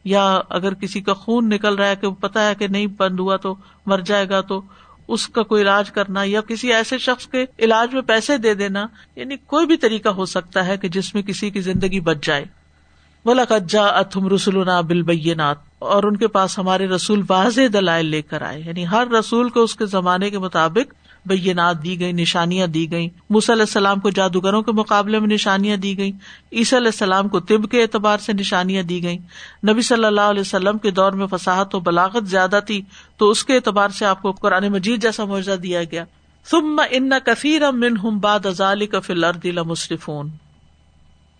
یا 0.06 0.40
اگر 0.50 0.74
کسی 0.74 1.02
کا 1.02 1.14
خون 1.14 1.50
نکل 1.50 1.76
رہا 1.76 1.88
ہے 1.88 1.96
کہ 1.96 2.10
پتا 2.10 2.50
ہے 2.50 2.56
کہ 2.56 2.68
نہیں 2.68 2.88
بند 2.88 3.20
ہوا 3.20 3.36
تو 3.36 3.56
مر 3.86 4.00
جائے 4.00 4.30
گا 4.30 4.42
تو 4.42 4.62
اس 5.08 5.28
کا 5.28 5.44
کوئی 5.44 5.62
علاج 5.62 5.92
کرنا 5.92 6.22
یا 6.26 6.42
کسی 6.42 6.74
ایسے 6.74 6.98
شخص 6.98 7.28
کے 7.28 7.46
علاج 7.60 7.94
میں 7.94 8.02
پیسے 8.02 8.38
دے 8.38 8.54
دینا 8.54 8.88
یعنی 9.16 9.38
کوئی 9.38 9.66
بھی 9.66 9.78
طریقہ 9.78 10.10
ہو 10.10 10.26
سکتا 10.26 10.66
ہے 10.66 10.78
کہ 10.78 10.88
جس 10.88 11.16
میں 11.16 11.24
کسی 11.24 11.50
کی 11.50 11.62
زندگی 11.62 12.00
بچ 12.00 12.18
جائے۔ 12.24 12.46
بولا 13.26 13.44
کجا 13.46 13.86
اتم 13.86 14.28
رسول 14.28 14.70
بالبینات 14.88 15.58
اور 15.80 16.04
ان 16.04 16.18
کے 16.18 16.28
پاس 16.28 16.60
ہمارے 16.60 16.88
رسول 16.88 17.22
واضح 17.30 17.62
دلائل 17.74 18.06
لے 18.06 18.22
کر 18.22 18.42
آئے۔ 18.42 18.62
یعنی 18.66 18.88
ہر 18.88 19.08
رسول 19.20 19.50
کو 19.50 19.64
اس 19.64 19.76
کے 19.76 19.86
زمانے 19.86 20.30
کے 20.30 20.40
مطابق 20.40 20.94
بینات 21.26 21.84
دی 21.84 22.00
گئی 22.00 22.12
نشانیاں 22.12 22.68
دی 22.68 22.92
گئی 22.92 23.10
علیہ 23.30 23.52
السلام 23.52 24.00
کو 24.00 24.10
جادوگروں 24.10 24.62
کے 24.62 24.72
مقابلے 24.72 25.20
میں 25.20 25.28
نشانیاں 25.28 25.78
دی 25.78 25.98
گئی 25.98 26.12
عیسی 26.54 26.78
علیہ 26.78 26.88
السلام 26.88 27.28
کو 27.28 27.40
طب 27.40 27.72
کے 27.72 27.82
اعتبار 27.82 28.18
سے 28.18 28.34
نشانیاں 28.34 28.84
دی 28.84 29.04
گئی 29.04 29.18
نبی 29.70 29.82
صلی 29.82 30.06
اللہ 30.06 30.22
علیہ 30.22 30.42
وسلم 30.42 30.78
کے 30.78 30.92
دور 30.92 31.12
میں 31.12 31.28
فساحت 31.28 31.76
و 31.76 31.80
بلاغت 31.80 32.28
زیادہ 32.28 32.60
تھی، 32.68 32.82
تو 33.18 33.30
اس 33.30 33.46
کے 33.46 33.56
اعتبار 33.56 33.90
سے 33.90 34.06
آپ 34.06 34.22
کو 34.22 34.32
قرآن 34.32 34.68
مجید 34.68 35.02
جیسا 35.02 35.26
معاوضہ 35.26 35.52
دیا 35.52 35.84
گیا۔ 35.84 36.04
ثم 36.52 36.82
ان 36.90 37.12
کثیر 37.26 37.72
من 37.72 37.98
ہم 37.98 38.20
باد 38.20 38.46
ازال 38.46 38.86
کفل 38.88 39.24
اردل 39.24 39.60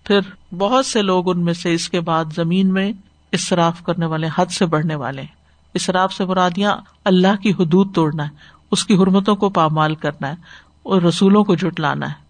پھر 0.04 0.20
بہت 0.58 0.86
سے 0.86 1.02
لوگ 1.02 1.30
ان 1.30 1.44
میں 1.46 1.54
سے 1.54 1.74
اس 1.74 1.90
کے 1.90 2.00
بعد 2.00 2.26
زمین 2.36 2.74
میں 2.74 2.92
اصراف 3.34 3.84
کرنے 3.84 4.06
والے، 4.06 4.28
حد 4.36 4.46
سے 4.46 4.66
بڑھنے 4.66 4.96
والے۔ 4.96 5.24
اصراف 5.76 6.14
سے 6.14 6.26
برادیاں 6.26 6.78
اللہ 7.06 7.36
کی 7.44 7.52
حدود 7.52 7.96
توڑنا 7.96 8.24
ہے۔ 8.24 8.30
اس 8.76 8.86
کی 8.86 8.96
حرمتوں 8.96 9.36
کو 9.36 9.50
پامال 9.50 9.96
کرنا 9.96 10.30
ہے 10.30 10.36
اور 10.84 11.02
رسولوں 11.02 11.44
کو 11.44 11.56
جٹلانا 11.56 12.10
ہے۔ 12.10 12.26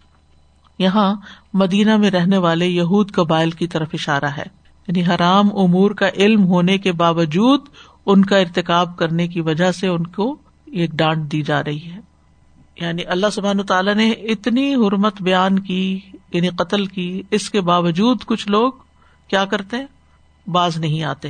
یہاں 0.79 1.15
مدینہ 1.53 1.97
میں 1.97 2.12
رہنے 2.12 2.38
والے 2.38 2.67
یہود 2.67 3.12
قبائل 3.12 3.51
کی 3.51 3.67
طرف 3.67 3.88
اشارہ 3.93 4.25
ہے۔ 4.25 4.43
یعنی 4.88 5.03
حرام 5.05 5.58
امور 5.58 5.91
کا 5.91 6.10
علم 6.10 6.43
ہونے 6.43 6.77
کے 6.77 6.91
باوجود 6.91 7.62
ان 8.05 8.25
کا 8.25 8.38
ارتقاب 8.38 8.97
کرنے 8.97 9.27
کی 9.27 9.41
وجہ 9.41 9.71
سے 9.71 9.88
ان 9.88 10.08
کو 10.08 10.38
ایک 10.65 10.91
ڈانٹ 10.91 11.31
دی 11.31 11.41
جا 11.41 11.63
رہی 11.63 11.91
ہے۔ 11.91 11.99
یعنی 12.81 13.05
اللہ 13.05 13.27
سبحان 13.31 13.63
تعالیٰ 13.63 13.95
نے 13.95 14.12
اتنی 14.12 14.75
حرمت 14.75 15.21
بیان 15.21 15.60
کی 15.60 15.99
یعنی 16.34 16.49
قتل 16.49 16.86
کی، 16.86 17.21
اس 17.31 17.49
کے 17.49 17.62
باوجود 17.62 18.23
کچھ 18.25 18.47
لوگ 18.47 18.71
کیا 19.27 19.45
کرتے؟ 19.45 19.77
باز 20.47 20.77
نہیں 20.77 21.03
آتے۔ 21.03 21.29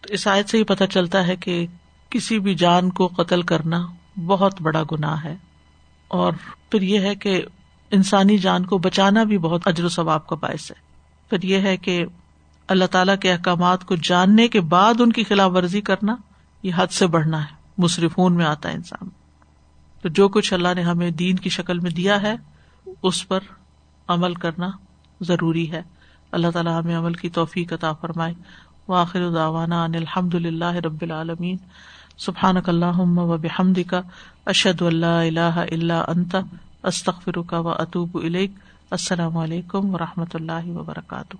تو 0.00 0.14
اس 0.14 0.26
آیت 0.26 0.48
سے 0.48 0.58
ہی 0.58 0.64
پتہ 0.64 0.84
چلتا 0.84 1.26
ہے 1.26 1.36
کہ 1.36 1.66
کسی 2.10 2.38
بھی 2.38 2.54
جان 2.54 2.90
کو 2.90 3.06
قتل 3.06 3.42
کرنا 3.42 3.86
بہت 4.26 4.62
بڑا 4.62 4.82
گناہ 4.92 5.24
ہے۔ 5.24 5.36
اور 6.08 6.32
پھر 6.70 6.82
یہ 6.82 7.00
ہے 7.00 7.14
کہ 7.14 7.42
انسانی 7.90 8.38
جان 8.38 8.64
کو 8.64 8.78
بچانا 8.78 9.22
بھی 9.22 9.38
بہت 9.38 9.60
اجر 9.64 9.84
و 9.84 9.88
ثواب 9.88 10.26
کا 10.26 10.36
باعث 10.36 10.70
ہے۔ 10.70 10.76
پھر 11.30 11.42
یہ 11.42 11.58
ہے 11.58 11.76
کہ 11.76 12.04
اللہ 12.68 12.84
تعالی 12.84 13.12
کے 13.20 13.32
احکامات 13.32 13.84
کو 13.84 13.94
جاننے 13.96 14.48
کے 14.48 14.60
بعد 14.60 15.00
ان 15.00 15.12
کی 15.12 15.24
خلاف 15.24 15.50
ورزی 15.50 15.80
کرنا 15.80 16.16
یہ 16.62 16.70
حد 16.74 16.86
سے 16.86 17.06
بڑھنا 17.06 17.40
ہے۔ 17.42 17.58
مصرفون 17.78 18.34
میں 18.34 18.44
آتا 18.44 18.68
ہے 18.68 18.74
انسان۔ 18.74 19.08
تو 20.02 20.08
جو 20.08 20.28
کچھ 20.28 20.54
اللہ 20.54 20.68
نے 20.74 20.82
ہمیں 20.82 21.10
دین 21.10 21.36
کی 21.36 21.50
شکل 21.50 21.78
میں 21.78 21.90
دیا 21.90 22.22
ہے، 22.22 22.36
اس 23.02 23.28
پر 23.28 23.40
عمل 24.08 24.34
کرنا 24.34 24.70
ضروری 25.20 25.72
ہے۔ 25.72 25.82
اللہ 26.32 26.50
تعالیٰ 26.50 26.80
ہمیں 26.80 26.96
عمل 26.96 27.12
کی 27.12 27.30
توفیق 27.30 27.72
عطا 27.72 27.92
فرمائے۔ 27.92 28.34
واخر 28.88 29.30
داوانا 29.30 29.84
ان 29.84 29.94
الحمد 29.94 30.34
للہ 30.34 30.72
رب 30.72 31.02
العالمین۔ 31.02 31.56
سبحان 32.18 32.56
اللہ 32.66 33.00
و 33.00 33.36
بحمد 33.36 33.78
کا 33.86 34.02
اشد 34.46 34.82
اللہ 34.82 35.06
اللہ 35.06 35.64
اللہ 35.72 36.04
انت 36.08 36.36
استخر 36.82 37.42
کا 37.42 37.58
و 37.58 37.68
اطوب 37.68 38.18
السلام 38.90 39.36
علیکم 39.36 39.94
و 39.94 39.98
رحمۃ 39.98 40.34
اللہ 40.34 40.66
وبرکاتہ۔ 40.66 41.36